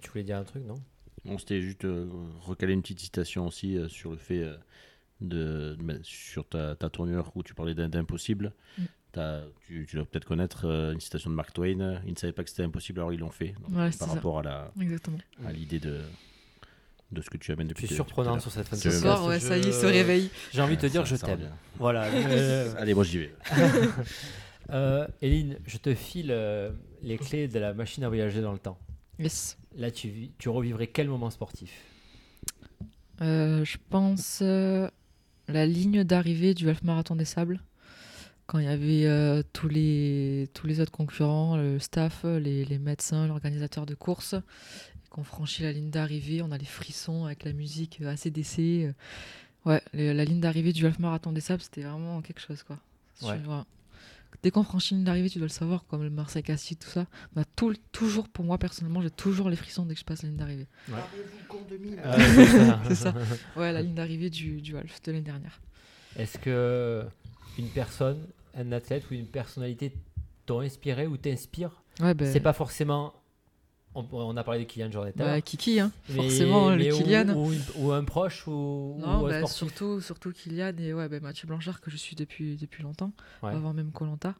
Tu 0.00 0.10
voulais 0.10 0.24
dire 0.24 0.38
un 0.38 0.44
truc, 0.44 0.64
non? 0.64 0.74
On 1.28 1.38
s'était 1.38 1.60
juste 1.60 1.84
euh, 1.84 2.06
recalé 2.42 2.72
une 2.72 2.82
petite 2.82 3.00
citation 3.00 3.46
aussi 3.46 3.76
euh, 3.76 3.88
sur 3.88 4.10
le 4.10 4.16
fait 4.16 4.42
euh, 4.42 4.56
de, 5.20 5.76
sur 6.02 6.46
ta, 6.48 6.74
ta 6.76 6.88
tournure 6.90 7.32
où 7.34 7.42
tu 7.42 7.54
parlais 7.54 7.74
d'un- 7.74 7.88
d'impossible. 7.88 8.52
Mm. 8.78 8.82
T'as- 9.12 9.42
Tu, 9.66 9.86
tu 9.88 9.96
dois 9.96 10.04
peut-être 10.04 10.26
connaître 10.26 10.66
euh, 10.66 10.92
une 10.92 11.00
citation 11.00 11.30
de 11.30 11.34
Mark 11.34 11.52
Twain. 11.52 12.00
Ils 12.06 12.12
ne 12.12 12.16
savaient 12.16 12.32
pas 12.32 12.44
que 12.44 12.50
c'était 12.50 12.64
impossible, 12.64 13.00
alors 13.00 13.12
ils 13.12 13.18
l'ont 13.20 13.30
fait. 13.30 13.54
Donc, 13.66 13.76
Ouais, 13.78 13.90
c'est 13.92 13.98
par 13.98 14.08
ça. 14.08 14.14
rapport 14.14 14.38
à 14.40 14.42
la 14.42 14.70
Exactement. 14.80 15.18
à 15.46 15.52
l'idée 15.52 15.78
de 15.80 16.00
de 17.12 17.22
ce 17.22 17.30
que 17.30 17.36
tu 17.36 17.52
amènes 17.52 17.68
Tu 17.68 17.74
depuis. 17.74 17.84
es 17.84 17.86
depuis 17.86 17.94
surprenant 17.94 18.40
sur 18.40 18.50
cette 18.50 18.66
fin 18.66 18.74
de 18.76 18.80
Ce 18.82 18.90
soir, 18.90 19.24
ouais, 19.26 19.38
ça 19.38 19.56
y 19.56 19.60
est, 19.60 19.66
il 19.68 19.72
se 19.72 19.82
Je- 19.82 19.86
réveille. 19.86 20.28
J'ai 20.52 20.60
envie 20.60 20.74
de 20.76 20.80
te 20.80 20.86
dire 20.86 21.02
que 21.04 21.08
je 21.08 21.14
Ça- 21.14 21.26
ça 21.26 21.36
va 21.36 21.36
t'aime. 21.36 21.52
Voilà. 21.78 22.04
euh, 22.06 22.74
Allez, 22.78 22.94
moi 22.94 23.04
j'y 23.04 23.18
vais. 23.18 23.34
euh, 24.70 25.06
Eline, 25.22 25.56
je 25.66 25.78
te 25.78 25.94
file 25.94 26.30
euh, 26.30 26.70
les 27.02 27.16
clés 27.16 27.46
de 27.48 27.58
la 27.60 27.72
machine 27.74 28.02
à 28.04 28.08
voyager 28.08 28.40
dans 28.40 28.52
le 28.52 28.58
temps. 28.58 28.78
Yes. 29.18 29.56
Là, 29.76 29.90
tu, 29.90 30.30
tu 30.38 30.48
revivrais 30.48 30.86
quel 30.86 31.08
moment 31.08 31.30
sportif? 31.30 31.70
Euh, 33.22 33.64
je 33.64 33.78
pense 33.88 34.40
euh, 34.42 34.88
la 35.48 35.66
ligne 35.66 36.04
d'arrivée 36.04 36.54
du 36.54 36.68
Half 36.68 36.82
Marathon 36.82 37.16
des 37.16 37.24
Sables. 37.24 37.62
Quand 38.46 38.58
il 38.58 38.66
y 38.66 38.68
avait 38.68 39.06
euh, 39.06 39.42
tous, 39.52 39.68
les, 39.68 40.48
tous 40.54 40.66
les 40.66 40.80
autres 40.80 40.92
concurrents, 40.92 41.56
le 41.56 41.78
staff, 41.78 42.24
les, 42.24 42.64
les 42.64 42.78
médecins, 42.78 43.26
l'organisateur 43.26 43.86
de 43.86 43.94
course, 43.94 44.34
et 44.34 45.08
qu'on 45.08 45.24
franchit 45.24 45.62
la 45.62 45.72
ligne 45.72 45.90
d'arrivée, 45.90 46.42
on 46.42 46.52
a 46.52 46.58
les 46.58 46.64
frissons 46.64 47.24
avec 47.24 47.44
la 47.44 47.52
musique 47.52 48.00
ACDC. 48.02 48.94
Ouais, 49.64 49.82
la 49.94 50.24
ligne 50.24 50.40
d'arrivée 50.40 50.72
du 50.72 50.86
Half 50.86 51.00
Marathon 51.00 51.32
des 51.32 51.40
Sables, 51.40 51.62
c'était 51.62 51.82
vraiment 51.82 52.22
quelque 52.22 52.40
chose. 52.40 52.62
quoi. 52.62 52.78
Ouais. 53.22 53.40
Dès 54.42 54.50
qu'on 54.50 54.62
franchit 54.62 54.92
une 54.92 54.98
ligne 54.98 55.06
d'arrivée, 55.06 55.30
tu 55.30 55.38
dois 55.38 55.46
le 55.46 55.52
savoir, 55.52 55.86
comme 55.86 56.02
le 56.02 56.10
Marseille-Cassis, 56.10 56.78
tout 56.78 56.88
ça. 56.88 57.06
Tout, 57.56 57.74
toujours, 57.92 58.28
pour 58.28 58.44
moi 58.44 58.58
personnellement, 58.58 59.00
j'ai 59.00 59.10
toujours 59.10 59.48
les 59.50 59.56
frissons 59.56 59.84
dès 59.86 59.94
que 59.94 60.00
je 60.00 60.04
passe 60.04 60.22
la 60.22 60.28
ligne 60.28 60.38
d'arrivée. 60.38 60.66
Euh. 62.04 62.72
C'est 62.88 62.94
ça. 62.94 63.14
Ouais, 63.56 63.72
la 63.72 63.82
ligne 63.82 63.94
d'arrivée 63.94 64.30
du, 64.30 64.60
du 64.60 64.76
Half 64.76 65.02
de 65.02 65.12
l'année 65.12 65.24
dernière. 65.24 65.60
Est-ce 66.16 66.38
que 66.38 67.04
une 67.58 67.68
personne, 67.68 68.18
un 68.54 68.72
athlète 68.72 69.10
ou 69.10 69.14
une 69.14 69.26
personnalité 69.26 69.92
t'ont 70.46 70.60
inspiré 70.60 71.06
ou 71.06 71.16
t'inspire? 71.16 71.82
Ouais, 72.00 72.14
ben, 72.14 72.30
C'est 72.30 72.40
pas 72.40 72.52
forcément. 72.52 73.14
On, 73.98 74.06
on 74.12 74.36
a 74.36 74.44
parlé 74.44 74.60
de 74.60 74.64
Kylian 74.64 74.90
Jornet. 74.92 75.12
bah, 75.16 75.40
Kiki, 75.40 75.80
hein, 75.80 75.90
mais- 76.10 76.14
forcément, 76.16 76.68
mais 76.70 76.84
le 76.88 76.94
ou- 76.94 76.98
Kylian. 76.98 77.50
Ou, 77.76 77.92
un 77.92 78.04
proche 78.04 78.46
ou, 78.46 78.96
Non, 78.98 79.22
ou 79.22 79.26
un 79.26 79.40
bah, 79.40 79.46
surtout, 79.46 80.00
surtout 80.02 80.32
Kylian 80.32 80.74
et 80.78 80.92
ouais, 80.92 81.08
bah, 81.08 81.18
Mathieu 81.20 81.48
Blanchard 81.48 81.80
que 81.80 81.90
je 81.90 81.96
suis 81.96 82.14
depuis, 82.14 82.56
depuis 82.56 82.82
longtemps, 82.82 83.12
Ouais. 83.42 83.52
avant 83.52 83.72
même 83.72 83.90
Colanta. 83.92 84.34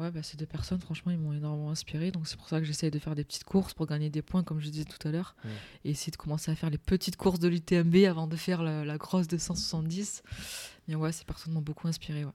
Ouais, 0.00 0.10
bah, 0.10 0.22
ces 0.22 0.36
deux 0.36 0.46
personnes, 0.46 0.80
franchement, 0.80 1.12
ils 1.12 1.18
m'ont 1.18 1.32
énormément 1.34 1.70
inspiré. 1.70 2.10
Donc 2.10 2.26
c'est 2.26 2.36
pour 2.38 2.48
ça 2.48 2.58
que 2.58 2.64
j'essaye 2.64 2.90
de 2.90 2.98
faire 2.98 3.14
des 3.14 3.22
petites 3.22 3.44
courses 3.44 3.74
pour 3.74 3.86
gagner 3.86 4.10
des 4.10 4.22
points, 4.22 4.42
comme 4.42 4.58
je 4.58 4.68
disais 4.70 4.84
tout 4.86 5.06
à 5.06 5.12
l'heure, 5.12 5.36
et 5.84 5.90
essayer 5.90 6.10
de 6.10 6.16
commencer 6.16 6.50
à 6.50 6.54
faire 6.56 6.70
les 6.70 6.78
petites 6.78 7.16
courses 7.16 7.38
de 7.38 7.48
l'UTMB 7.48 7.94
avant 8.08 8.26
de 8.26 8.34
faire 8.36 8.62
la, 8.62 8.84
la 8.84 8.96
grosse 8.98 9.28
de 9.28 9.36
170. 9.38 10.22
Mais 10.88 10.94
ouais, 10.96 11.12
ces 11.12 11.24
personnes 11.24 11.52
m'ont 11.52 11.60
beaucoup 11.60 11.86
inspiré. 11.86 12.24
Ouais. 12.24 12.30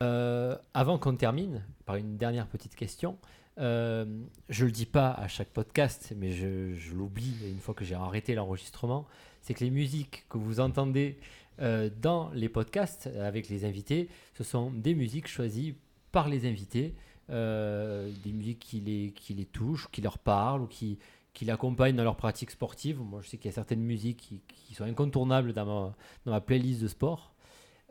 Euh, 0.00 0.56
avant 0.74 0.96
qu'on 0.96 1.16
termine, 1.16 1.64
par 1.84 1.96
une 1.96 2.16
dernière 2.16 2.46
petite 2.46 2.76
question, 2.76 3.18
euh, 3.58 4.04
je 4.48 4.64
le 4.64 4.70
dis 4.70 4.86
pas 4.86 5.10
à 5.10 5.28
chaque 5.28 5.48
podcast, 5.48 6.12
mais 6.16 6.32
je, 6.32 6.74
je 6.74 6.94
l'oublie 6.94 7.34
une 7.50 7.58
fois 7.58 7.74
que 7.74 7.84
j'ai 7.84 7.94
arrêté 7.94 8.34
l'enregistrement, 8.34 9.06
c'est 9.42 9.54
que 9.54 9.64
les 9.64 9.70
musiques 9.70 10.24
que 10.28 10.38
vous 10.38 10.60
entendez 10.60 11.18
euh, 11.60 11.90
dans 12.00 12.30
les 12.34 12.48
podcasts 12.48 13.08
avec 13.20 13.48
les 13.48 13.64
invités, 13.64 14.08
ce 14.34 14.44
sont 14.44 14.70
des 14.70 14.94
musiques 14.94 15.26
choisies 15.26 15.74
par 16.12 16.28
les 16.28 16.46
invités, 16.46 16.94
euh, 17.30 18.10
des 18.24 18.32
musiques 18.32 18.60
qui 18.60 18.80
les, 18.80 19.12
qui 19.12 19.34
les 19.34 19.44
touchent, 19.44 19.88
qui 19.90 20.00
leur 20.00 20.18
parlent 20.18 20.62
ou 20.62 20.66
qui, 20.66 20.98
qui 21.34 21.44
l'accompagnent 21.44 21.96
dans 21.96 22.04
leur 22.04 22.16
pratique 22.16 22.50
sportive. 22.50 23.00
Moi, 23.00 23.20
je 23.22 23.28
sais 23.28 23.36
qu'il 23.38 23.50
y 23.50 23.52
a 23.52 23.54
certaines 23.54 23.82
musiques 23.82 24.18
qui, 24.18 24.40
qui 24.46 24.74
sont 24.74 24.84
incontournables 24.84 25.52
dans 25.52 25.66
ma, 25.66 25.94
dans 26.24 26.32
ma 26.32 26.40
playlist 26.40 26.80
de 26.80 26.88
sport. 26.88 27.34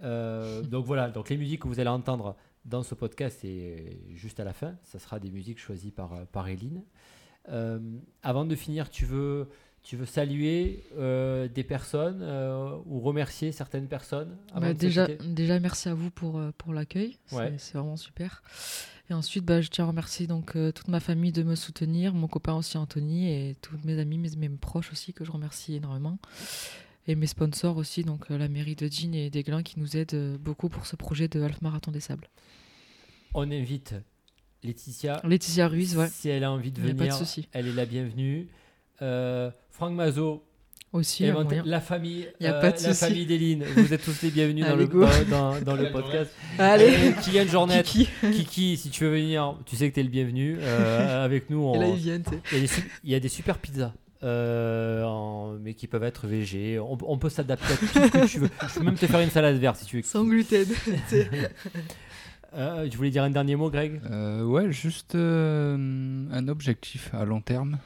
Euh, 0.04 0.62
donc 0.64 0.86
voilà, 0.86 1.10
donc 1.10 1.30
les 1.30 1.38
musiques 1.38 1.62
que 1.62 1.68
vous 1.68 1.80
allez 1.80 1.90
entendre 1.90 2.36
dans 2.66 2.84
ce 2.84 2.96
podcast 2.96 3.44
et 3.46 4.00
juste 4.14 4.40
à 4.40 4.44
la 4.44 4.54
fin, 4.54 4.76
ça 4.84 5.00
sera 5.00 5.20
des 5.20 5.32
musiques 5.32 5.60
choisies 5.60 5.92
par, 5.92 6.26
par 6.28 6.48
Eline. 6.48 6.84
Euh, 7.50 7.80
avant 8.24 8.44
de 8.46 8.56
finir, 8.56 8.90
tu 8.90 9.06
veux, 9.06 9.48
tu 9.84 9.96
veux 9.96 10.06
saluer 10.06 10.84
euh, 10.98 11.48
des 11.48 11.64
personnes 11.64 12.20
euh, 12.22 12.76
ou 12.86 13.00
remercier 13.00 13.54
certaines 13.54 13.88
personnes 13.88 14.36
Bah, 14.54 14.74
déjà, 14.74 15.08
déjà, 15.08 15.60
merci 15.60 15.88
à 15.88 15.94
vous 15.94 16.12
pour, 16.12 16.38
euh, 16.40 16.52
pour 16.58 16.74
l'accueil. 16.74 17.18
C'est- 17.28 17.36
Ouais. 17.38 17.54
C'est 17.58 17.78
vraiment 17.78 17.96
super. 17.96 18.44
Et 19.10 19.14
ensuite, 19.14 19.46
bah, 19.46 19.62
je 19.62 19.70
tiens 19.70 19.86
à 19.86 19.88
remercier 19.88 20.28
donc, 20.28 20.58
euh, 20.58 20.74
toute 20.74 20.90
ma 20.90 21.00
famille 21.00 21.32
de 21.32 21.42
me 21.44 21.56
soutenir, 21.56 22.14
mon 22.14 22.28
copain 22.28 22.54
aussi 22.56 22.78
Anthony, 22.78 23.32
et 23.32 23.56
tous 23.62 23.78
mes 23.86 23.98
amis, 24.00 24.18
mes, 24.18 24.36
mes 24.36 24.50
proches 24.50 24.92
aussi, 24.92 25.14
que 25.14 25.24
je 25.24 25.32
remercie 25.32 25.76
énormément. 25.76 26.18
Et 27.08 27.16
mes 27.16 27.28
sponsors 27.28 27.78
aussi, 27.78 28.04
donc 28.04 28.26
euh, 28.32 28.38
la 28.38 28.50
mairie 28.50 28.76
de 28.76 28.88
Jean 28.92 29.14
et 29.16 29.30
d'Aiglun, 29.30 29.64
qui 29.64 29.80
nous 29.80 29.96
aident 29.96 30.14
euh, 30.14 30.38
beaucoup 30.38 30.68
pour 30.68 30.86
ce 30.86 30.96
projet 30.98 31.28
de 31.28 31.42
Half 31.42 31.62
Marathon 31.62 31.92
des 31.92 32.02
Sables. 32.02 32.28
On 33.34 33.50
invite 33.50 33.96
Laetitia. 34.64 35.22
Laetitia 35.24 35.68
Ruiz, 35.70 35.96
ouais, 35.96 36.10
Si 36.10 36.28
elle 36.30 36.44
a 36.44 36.52
envie 36.52 36.72
de 36.72 36.82
pas 36.82 36.88
venir, 36.88 37.14
souci. 37.14 37.48
elle 37.54 37.68
est 37.68 37.74
la 37.74 37.86
bienvenue. 37.86 38.48
Euh, 39.02 39.52
Franck 39.70 39.94
Mazo, 39.94 40.44
aussi. 40.92 41.26
la 41.66 41.80
famille, 41.80 42.28
Y 42.42 42.46
a 42.48 42.56
euh, 42.56 42.62
pas 42.62 42.72
de 42.72 42.82
la 42.84 42.94
souci. 42.94 43.00
famille 43.00 43.26
d'Eline, 43.26 43.64
vous 43.78 43.94
êtes 43.94 44.04
tous 44.04 44.22
les 44.24 44.32
bienvenus 44.32 44.66
dans, 44.66 44.72
Allez, 44.74 44.88
le, 44.88 45.26
dans, 45.30 45.54
dans- 45.54 45.62
dans 45.62 45.76
le 45.76 45.92
podcast. 45.92 46.32
Allez, 46.58 47.14
Kylian 47.24 47.46
Jornet, 47.48 47.84
Kiki. 47.84 48.10
Kiki, 48.34 48.76
si 48.78 48.90
tu 48.90 49.06
veux 49.06 49.12
venir, 49.12 49.56
tu 49.66 49.76
sais 49.78 49.88
que 49.90 49.94
tu 49.94 50.00
es 50.02 50.04
le 50.04 50.10
bienvenu. 50.10 50.58
Euh, 50.60 51.24
avec 51.24 51.50
nous, 51.50 51.74
Et 51.76 51.78
là, 51.80 51.88
ils 51.88 51.96
viennent. 51.96 52.24
tu 52.24 52.32
sais. 52.32 52.42
il, 52.52 52.56
y 52.56 52.58
a 52.58 52.60
des, 52.62 52.68
su- 52.68 52.92
il 53.06 53.10
y 53.12 53.16
a 53.16 53.20
des 53.22 53.30
super 53.30 53.60
pizzas. 53.60 53.94
Euh, 54.24 55.04
en- 55.04 55.54
mais 55.62 55.74
qui 55.74 55.88
peuvent 55.88 56.04
être 56.04 56.28
VG. 56.28 56.80
On, 56.80 56.98
on 57.02 57.18
peut 57.18 57.30
s'adapter 57.30 57.74
à 57.74 57.78
tout 57.78 57.86
ce 57.86 58.00
que 58.00 58.26
tu 58.28 58.40
veux. 58.40 58.50
Je 58.68 58.80
peux 58.80 58.84
même 58.86 58.96
te 58.96 59.06
faire 59.08 59.20
une 59.20 59.30
salade 59.30 59.58
verte 59.58 59.78
si 59.78 59.86
tu 59.86 59.98
veux. 59.98 60.04
Sans 60.04 60.24
gluten. 60.26 60.68
Euh, 62.56 62.88
tu 62.90 62.96
voulais 62.98 63.10
dire 63.10 63.24
un 63.24 63.30
dernier 63.30 63.56
mot, 63.58 63.70
Greg? 63.70 64.02
Euh, 64.10 64.42
ouais, 64.44 64.72
juste 64.72 65.16
euh, 65.16 65.76
un 66.32 66.48
objectif 66.48 67.14
à 67.14 67.26
long 67.26 67.42
terme. 67.42 67.78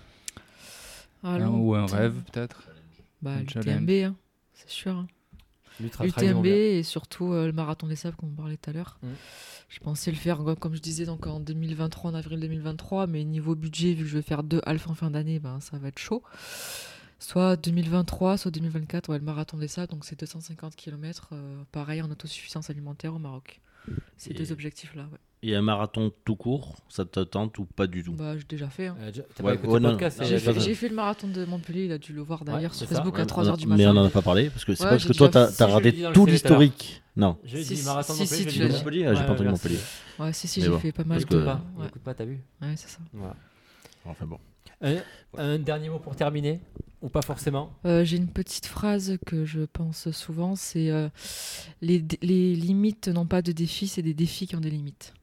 Ah, 1.23 1.33
hein, 1.33 1.39
long 1.39 1.57
ou 1.57 1.73
un 1.75 1.87
terme. 1.87 1.99
rêve, 1.99 2.13
peut-être. 2.31 2.63
Bah, 3.23 3.31
un 3.31 3.39
l'UTMB, 3.39 3.63
challenge. 3.63 3.89
hein, 4.03 4.15
c'est 4.53 4.69
sûr. 4.69 4.91
hein. 4.91 5.07
L'UTMB 5.81 6.45
et 6.45 6.83
surtout 6.83 7.33
euh, 7.33 7.45
le 7.47 7.53
marathon 7.53 7.87
des 7.87 7.95
sables, 7.95 8.15
comme 8.15 8.29
on 8.29 8.35
parlait 8.35 8.57
tout 8.57 8.69
à 8.69 8.73
l'heure. 8.73 8.99
Mm. 9.01 9.07
Je 9.69 9.79
pensais 9.79 10.11
le 10.11 10.17
faire, 10.17 10.41
euh, 10.47 10.55
comme 10.55 10.75
je 10.75 10.81
disais, 10.81 11.05
donc 11.05 11.27
en 11.27 11.39
2023, 11.39 12.11
en 12.11 12.13
avril 12.13 12.39
2023, 12.39 13.07
mais 13.07 13.23
niveau 13.23 13.55
budget, 13.55 13.93
vu 13.93 14.03
que 14.03 14.09
je 14.09 14.15
vais 14.17 14.21
faire 14.21 14.43
deux 14.43 14.61
halfs 14.65 14.87
en 14.87 14.95
fin 14.95 15.11
d'année, 15.11 15.39
ben, 15.39 15.59
ça 15.59 15.77
va 15.77 15.87
être 15.87 15.99
chaud. 15.99 16.23
Soit 17.19 17.55
2023, 17.55 18.37
soit 18.37 18.51
2024, 18.51 19.09
ouais, 19.09 19.19
le 19.19 19.23
marathon 19.23 19.57
des 19.57 19.67
sables, 19.67 19.91
donc 19.91 20.05
c'est 20.05 20.19
250 20.19 20.75
km, 20.75 21.29
pareil 21.71 22.01
en 22.01 22.09
autosuffisance 22.09 22.69
alimentaire 22.71 23.13
au 23.13 23.19
Maroc. 23.19 23.61
Ces 24.17 24.31
Et- 24.31 24.33
deux 24.33 24.51
objectifs-là, 24.51 25.03
ouais. 25.03 25.19
Et 25.43 25.55
un 25.55 25.63
marathon 25.63 26.11
tout 26.23 26.35
court, 26.35 26.75
ça 26.87 27.03
te 27.03 27.19
tente 27.21 27.57
ou 27.57 27.65
pas 27.65 27.87
du 27.87 28.03
tout 28.03 28.13
Bah, 28.13 28.37
j'ai 28.37 28.43
déjà 28.47 28.69
fait. 28.69 28.87
hein. 28.87 28.95
Euh, 29.01 29.11
je- 29.11 29.21
T'as 29.21 29.43
Ouais, 29.43 29.49
pas 29.49 29.53
écouté 29.55 29.67
ouais, 29.69 29.79
le 29.79 29.85
non, 29.85 29.89
podcast 29.93 30.19
non, 30.19 30.23
c'est- 30.25 30.29
J'ai 30.37 30.53
j'ai 30.53 30.53
fait, 30.75 30.75
j'ai 30.75 30.89
le 30.89 30.95
marathon 30.95 31.27
de 31.29 31.45
Montpellier, 31.45 31.85
il 31.85 31.91
a 31.91 31.97
dû 31.97 32.13
le 32.13 32.21
voir 32.21 32.45
d'ailleurs 32.45 32.71
Ouais, 32.71 32.77
sur 32.77 32.87
ça. 32.87 32.95
Facebook 32.95 33.15
à 33.15 33.21
Ouais, 33.21 33.25
3h 33.25 33.57
du 33.57 33.65
Mais 33.65 33.77
matin. 33.77 33.89
on 33.89 33.93
n'en 33.93 34.05
a 34.05 34.09
pas 34.11 34.21
parlé 34.21 34.51
parce 34.51 34.65
que 34.65 34.75
c'est 34.75 34.83
Ouais, 34.83 34.89
pas 34.89 34.95
parce 34.97 35.03
j'ai 35.03 35.09
que 35.09 35.17
toi 35.17 35.29
t'as 35.29 35.47
si, 35.47 35.63
regardé 35.63 35.93
tout 36.13 36.27
l'historique. 36.27 37.01
Non. 37.15 37.37
Je 37.43 37.57
l'ai 37.57 37.63
Si, 37.63 37.73
dit 37.73 37.79
si, 37.81 37.85
marathon 37.85 38.13
si, 38.13 38.19
Montpellier, 38.21 38.43
si, 38.43 38.47
ah, 38.49 39.13
j'ai 39.15 39.19
Ouais, 39.21 39.25
pas 39.25 39.31
entendu. 39.33 39.49
Montpellier. 39.49 39.79
Ouais, 40.19 40.33
si, 40.33 40.47
si, 40.47 40.59
Mais 40.59 40.65
j'ai 40.67 40.77
fait 40.79 40.91
pas 40.91 41.03
mal 41.05 41.17
de. 41.17 41.23
Écoute 41.23 41.43
pas, 41.43 41.61
écoute 41.87 42.01
pas, 42.03 42.13
t'as 42.13 42.25
vu 42.25 42.39
ouais, 42.61 42.73
c'est 42.75 42.89
ça. 42.89 42.99
Enfin 44.05 44.25
bon. 44.27 44.37
Un, 45.37 45.57
dernier 45.59 45.89
mot 45.89 45.99
pour 45.99 46.15
terminer 46.15 46.59
Ou 47.01 47.09
pas 47.09 47.21
forcément? 47.23 47.71
Euh, 47.85 48.03
J'ai 48.03 48.17
une 48.17 48.27
petite 48.27 48.67
phrase 48.67 49.17
que 49.25 49.43
je 49.45 49.61
pense 49.61 50.11
souvent, 50.11 50.55
c'est 50.55 50.91
euh, 50.91 51.09
les 51.81 51.99
limites 52.55 53.07
n'ont 53.07 53.25
pas 53.25 53.41
de 53.41 53.51
défis, 53.51 53.87
c'est 53.87 54.03
des 54.03 54.13
défis 54.13 54.45
qui 54.45 54.55
ont 54.55 54.59
des 54.61 54.69
limites. 54.69 55.13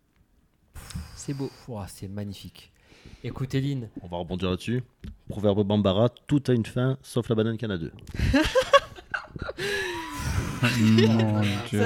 C'est 1.17 1.35
beau. 1.35 1.51
Ouah, 1.69 1.87
C'est 1.89 2.09
magnifique. 2.09 2.71
Écoute, 3.25 3.55
Eline, 3.55 3.89
On 4.03 4.07
va 4.09 4.19
rebondir 4.19 4.51
là-dessus. 4.51 4.83
Proverbe 5.29 5.67
Bambara, 5.67 6.09
tout 6.27 6.43
a 6.49 6.53
une 6.53 6.67
fin 6.67 6.99
sauf 7.03 7.29
la 7.29 7.35
banane 7.35 7.57
qu'il 7.57 7.69
y 7.69 7.73
en 7.73 7.75
a 7.75 7.79
deux. 7.79 7.93
Mon 10.63 11.41
Dieu. 11.69 11.81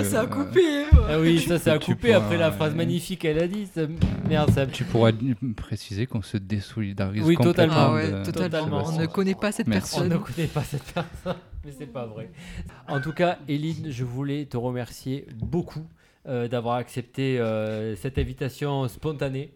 Ah 1.08 1.20
oui, 1.20 1.40
ça 1.40 1.58
c'est 1.58 1.70
à 1.70 1.78
tu 1.78 1.94
couper 1.94 2.14
après 2.14 2.38
la 2.38 2.50
phrase 2.52 2.74
magnifique 2.74 3.20
qu'elle 3.20 3.38
a 3.38 3.46
dit. 3.46 3.66
ça- 3.66 3.82
Merde, 4.28 4.50
ça. 4.50 4.66
Tu 4.66 4.84
pourras 4.84 5.12
d- 5.12 5.34
préciser 5.56 6.06
qu'on 6.06 6.22
se 6.22 6.36
désolidarise 6.38 7.22
Oui, 7.24 7.34
complètement 7.34 7.52
totalement. 7.74 7.90
Ah 7.90 7.94
ouais, 7.94 8.10
de- 8.24 8.30
totalement. 8.30 8.76
On 8.78 8.84
Sébastien. 8.84 9.00
ne 9.02 9.06
connaît 9.06 9.34
pas 9.34 9.52
cette 9.52 9.66
Merci. 9.66 9.96
On 9.98 10.04
ne 10.04 10.08
personne. 10.10 10.34
connaît 10.34 10.48
pas 10.48 10.62
cette 10.62 10.84
personne, 10.84 11.36
mais 11.64 11.72
c'est 11.78 11.86
pas 11.86 12.06
vrai. 12.06 12.30
En 12.88 13.00
tout 13.00 13.12
cas, 13.12 13.38
Eline, 13.48 13.90
je 13.90 14.04
voulais 14.04 14.46
te 14.46 14.56
remercier 14.56 15.26
beaucoup 15.36 15.80
euh, 15.80 16.01
d'avoir 16.26 16.76
accepté 16.76 17.38
euh, 17.40 17.96
cette 17.96 18.18
invitation 18.18 18.86
spontanée. 18.88 19.52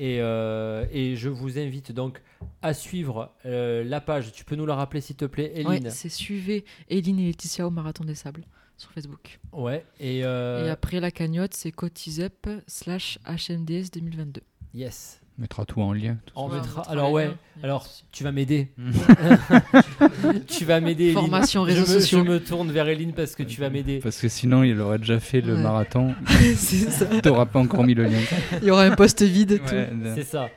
Et, 0.00 0.18
euh, 0.20 0.86
et 0.92 1.16
je 1.16 1.28
vous 1.28 1.58
invite 1.58 1.90
donc 1.90 2.22
à 2.62 2.72
suivre 2.72 3.34
euh, 3.44 3.82
la 3.82 4.00
page. 4.00 4.30
Tu 4.32 4.44
peux 4.44 4.54
nous 4.54 4.64
la 4.66 4.76
rappeler, 4.76 5.00
s'il 5.00 5.16
te 5.16 5.24
plaît, 5.24 5.52
Ouais, 5.66 5.76
Eline 5.78 5.90
c'est 5.90 6.08
suivez 6.08 6.64
Eline 6.88 7.18
et 7.18 7.26
Laetitia 7.26 7.66
au 7.66 7.70
Marathon 7.70 8.04
des 8.04 8.14
Sables 8.14 8.44
sur 8.76 8.92
Facebook. 8.92 9.40
Ouais. 9.52 9.84
Et, 9.98 10.20
euh, 10.24 10.66
Et 10.66 10.70
après 10.70 11.00
la 11.00 11.10
cagnotte, 11.10 11.54
c'est 11.54 11.72
cotisup 11.72 12.48
slash 12.68 13.18
HMDS 13.26 13.90
2022. 13.92 14.40
yes. 14.72 15.20
On 15.38 15.42
mettra 15.42 15.64
tout 15.64 15.80
en 15.80 15.92
lien. 15.92 16.16
tout 16.26 16.32
On 16.36 16.48
Ouais, 16.48 16.56
mettra. 16.56 16.80
mettra 16.80 16.92
Alors 16.92 17.12
ouais. 17.12 17.30
Alors 17.62 17.86
tu 18.10 18.24
vas 18.24 18.32
m'aider. 18.32 18.68
Mm. 18.76 18.90
tu 20.48 20.64
vas 20.64 20.80
m'aider. 20.80 21.04
Eline. 21.04 21.14
Formation 21.14 21.64
Je 21.64 21.70
réseaux 21.70 21.80
me- 21.94 22.00
sociaux. 22.00 22.24
Je 22.24 22.30
me 22.30 22.40
tourne 22.42 22.70
vers 22.72 22.88
Eline 22.88 23.12
parce 23.12 23.34
que 23.34 23.42
tu 23.42 23.60
vas 23.60 23.70
m'aider. 23.70 24.00
Parce 24.00 24.18
que 24.20 24.28
sinon, 24.28 24.62
il 24.64 24.80
aurait 24.80 24.98
déjà 24.98 25.20
fait 25.20 25.40
le 25.40 25.54
Ouais. 25.54 25.62
marathon. 25.62 26.14
c'est 26.56 26.90
ça. 26.90 27.06
T'auras 27.22 27.46
pas 27.46 27.60
encore 27.60 27.84
mis 27.84 27.94
le 27.94 28.04
lien. 28.04 28.18
Il 28.60 28.66
y 28.68 28.70
aura 28.70 28.82
un 28.82 28.94
poste 28.96 29.22
vide. 29.22 29.60
tout. 29.64 29.74
Ouais, 29.74 29.90
C'est 30.16 30.24
ça. 30.24 30.48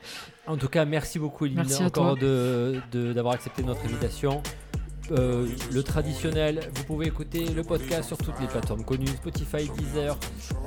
En 0.46 0.56
tout 0.56 0.68
cas, 0.68 0.84
merci 0.84 1.18
beaucoup, 1.20 1.46
Eline, 1.46 1.58
Merci 1.58 1.84
encore 1.84 2.16
toi. 2.18 2.20
de 2.20 2.80
de- 2.90 3.12
d'avoir 3.12 3.34
accepté 3.34 3.62
notre 3.62 3.84
invitation. 3.84 4.42
Euh, 5.10 5.46
le 5.72 5.82
traditionnel, 5.82 6.60
vous 6.74 6.84
pouvez 6.84 7.06
écouter 7.06 7.44
le 7.54 7.62
podcast 7.62 8.08
sur 8.08 8.16
toutes 8.16 8.40
les 8.40 8.46
plateformes 8.46 8.84
connues 8.84 9.06
Spotify, 9.08 9.68
Deezer, 9.76 10.16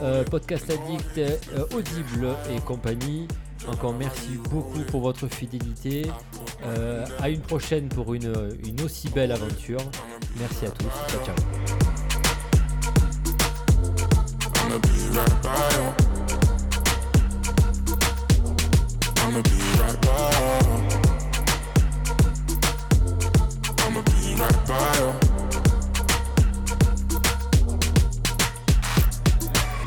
euh, 0.01 0.23
Podcast 0.23 0.69
Addict, 0.69 1.17
euh, 1.17 1.65
Audible 1.75 2.27
et 2.55 2.59
compagnie. 2.61 3.27
Encore 3.67 3.93
merci 3.93 4.37
beaucoup 4.49 4.79
pour 4.81 5.01
votre 5.01 5.27
fidélité. 5.27 6.05
Euh, 6.63 7.05
à 7.19 7.29
une 7.29 7.41
prochaine 7.41 7.89
pour 7.89 8.13
une, 8.13 8.31
aussi 8.83 9.09
belle 9.09 9.31
aventure. 9.31 9.81
Merci 10.39 10.65
à 10.65 10.69
tous. 10.69 10.85
Ciao, 11.09 11.25
ciao. 11.25 11.35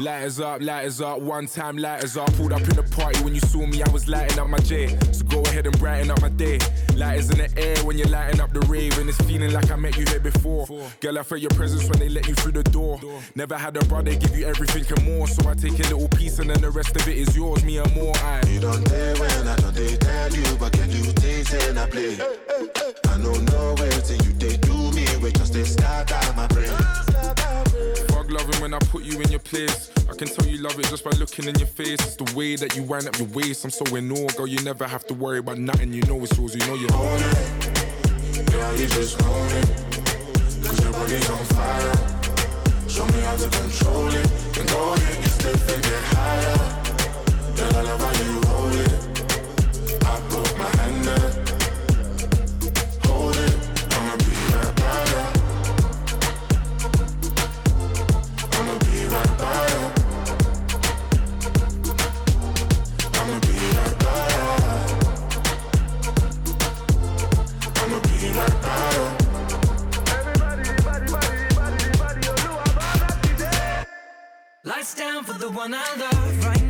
Lighters 0.01 0.39
up, 0.39 0.63
lighters 0.63 1.01
up, 1.01 1.19
one 1.19 1.49
time 1.49 1.77
lighters 1.77 2.17
up. 2.17 2.33
Pulled 2.35 2.53
up 2.53 2.61
in 2.61 2.77
the 2.77 2.85
party 2.85 3.21
when 3.25 3.35
you 3.35 3.41
saw 3.41 3.67
me, 3.67 3.83
I 3.83 3.91
was 3.91 4.07
lighting 4.07 4.39
up 4.39 4.49
my 4.49 4.59
J. 4.59 4.97
So 5.11 5.25
go 5.25 5.41
ahead 5.43 5.67
and 5.67 5.77
brighten 5.81 6.13
up 6.13 6.21
my 6.23 6.29
day. 6.29 6.61
Lighters 6.95 7.31
in 7.31 7.39
the 7.39 7.51
air 7.59 7.77
when 7.85 7.99
you're 7.99 8.09
lighting 8.09 8.41
up 8.41 8.53
the 8.53 8.61
rave, 8.61 8.97
and 8.99 9.09
it's 9.09 9.19
feeling 9.23 9.53
like 9.53 9.73
I 9.73 9.77
met 9.77 9.97
you 9.97 10.05
here 10.07 10.21
before. 10.21 10.67
Girl, 11.01 11.19
I 11.19 11.25
felt 11.25 11.41
your 11.41 11.51
presence 11.51 11.83
when 11.91 11.99
they 11.99 12.09
let 12.09 12.29
you 12.29 12.35
through 12.37 12.53
the 12.53 12.63
door. 12.63 13.01
Never 13.35 13.57
had 13.57 13.77
a 13.77 13.85
brother 13.87 14.15
give 14.15 14.37
you 14.39 14.47
everything 14.47 14.85
and 14.89 15.05
more, 15.05 15.27
so 15.27 15.49
I 15.49 15.55
take 15.55 15.79
a 15.81 15.95
little 15.95 16.09
piece 16.11 16.39
and 16.39 16.49
then 16.49 16.61
the 16.61 16.71
rest 16.71 16.95
of 16.95 17.09
it 17.09 17.17
is 17.17 17.37
yours, 17.37 17.65
me 17.65 17.79
and 17.79 17.93
more. 17.97 18.17
I 18.19 18.41
You 18.47 18.61
don't 18.61 18.89
dare 18.89 19.17
when 19.17 19.49
I 19.49 19.57
don't 19.57 19.75
they 19.75 19.97
tell 19.97 20.33
you, 20.33 20.57
but 20.61 20.73
can 20.75 20.91
you 20.93 21.13
taste 21.15 21.55
and 21.55 21.77
I 21.77 21.91
play? 21.91 22.17
I 23.09 23.19
know 23.19 23.35
no 23.35 23.75
way 23.83 23.91
till 24.07 24.23
you 24.25 24.33
they 24.35 24.57
do 24.59 24.93
me, 24.93 25.07
we 25.21 25.33
just 25.33 25.53
they 25.53 25.65
start 25.65 26.13
out 26.13 26.37
my 26.37 26.47
brain. 26.47 26.98
Loving 28.39 28.61
when 28.61 28.75
I 28.75 28.79
put 28.79 29.03
you 29.03 29.21
in 29.21 29.31
your 29.31 29.41
place. 29.41 29.91
I 30.09 30.15
can 30.15 30.29
tell 30.29 30.47
you 30.47 30.59
love 30.59 30.79
it 30.79 30.87
just 30.87 31.03
by 31.03 31.11
looking 31.19 31.47
in 31.47 31.59
your 31.59 31.67
face. 31.67 31.99
It's 32.07 32.15
the 32.15 32.37
way 32.37 32.55
that 32.55 32.77
you 32.77 32.85
wind 32.85 33.09
up 33.09 33.19
your 33.19 33.27
waist. 33.29 33.65
I'm 33.65 33.71
so 33.71 33.85
in 33.97 34.13
awe, 34.13 34.29
girl. 34.37 34.47
You 34.47 34.63
never 34.63 34.87
have 34.87 35.05
to 35.09 35.15
worry 35.15 35.39
about 35.39 35.59
nothing. 35.59 35.93
You 35.93 36.03
know 36.03 36.23
it's 36.23 36.39
yours. 36.39 36.55
You 36.55 36.65
know 36.69 36.75
you 36.75 36.87
own 36.95 37.21
it. 37.21 38.53
Girl, 38.53 38.77
you 38.77 38.87
just 38.87 39.21
own 39.23 39.49
it, 39.51 39.67
cause 40.63 40.85
your 40.85 40.93
body's 40.93 41.29
on 41.29 41.45
fire. 41.47 42.89
Show 42.89 43.07
me 43.07 43.21
how 43.23 43.37
to 43.37 43.49
control 43.49 44.09
it, 44.09 44.29
then 44.55 44.67
go 44.67 44.95
ahead, 44.95 45.31
stiff 45.31 45.75
and 45.75 45.83
get 45.83 46.03
higher. 46.15 46.57
Girl, 47.57 47.77
I 47.77 47.83
love 47.83 48.01
how 48.01 48.13
you 48.23 48.41
hold 48.47 48.75
it. 48.75 48.93
I 50.07 50.59
my 50.59 50.77
hand 50.77 51.48
down 74.99 75.23
for 75.23 75.35
the 75.35 75.49
one 75.49 75.73
I 75.73 75.95
love 75.97 76.45
right 76.45 76.68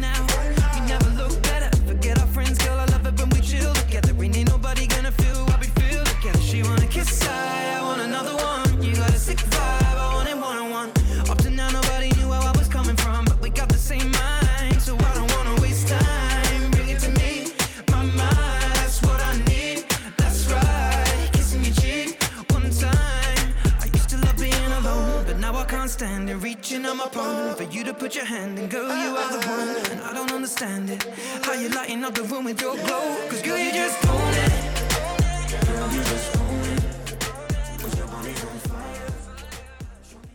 Reaching 26.79 26.91
on 26.93 26.97
my 26.97 27.09
palm 27.09 27.57
for 27.57 27.65
you 27.65 27.83
to 27.83 27.93
put 27.93 28.15
your 28.15 28.25
hand 28.25 28.57
in, 28.57 28.69
girl, 28.69 28.87
you 28.87 29.17
are 29.17 29.33
the 29.33 29.49
one. 29.49 29.91
And 29.91 30.01
I 30.01 30.15
don't 30.15 30.31
understand 30.31 30.91
it. 30.91 31.03
How 31.43 31.55
you 31.55 31.71
lighting 31.71 32.05
up 32.05 32.15
the 32.15 32.23
room 32.23 32.45
with 32.45 32.61
your 32.61 32.77
glow? 32.77 33.17
Cause 33.29 33.43
girl, 33.43 33.59
you 33.59 33.73
just 33.73 34.07
own 34.07 34.35
it. 34.35 35.67
Girl, 35.67 35.93
you 35.93 36.03
just 36.05 36.38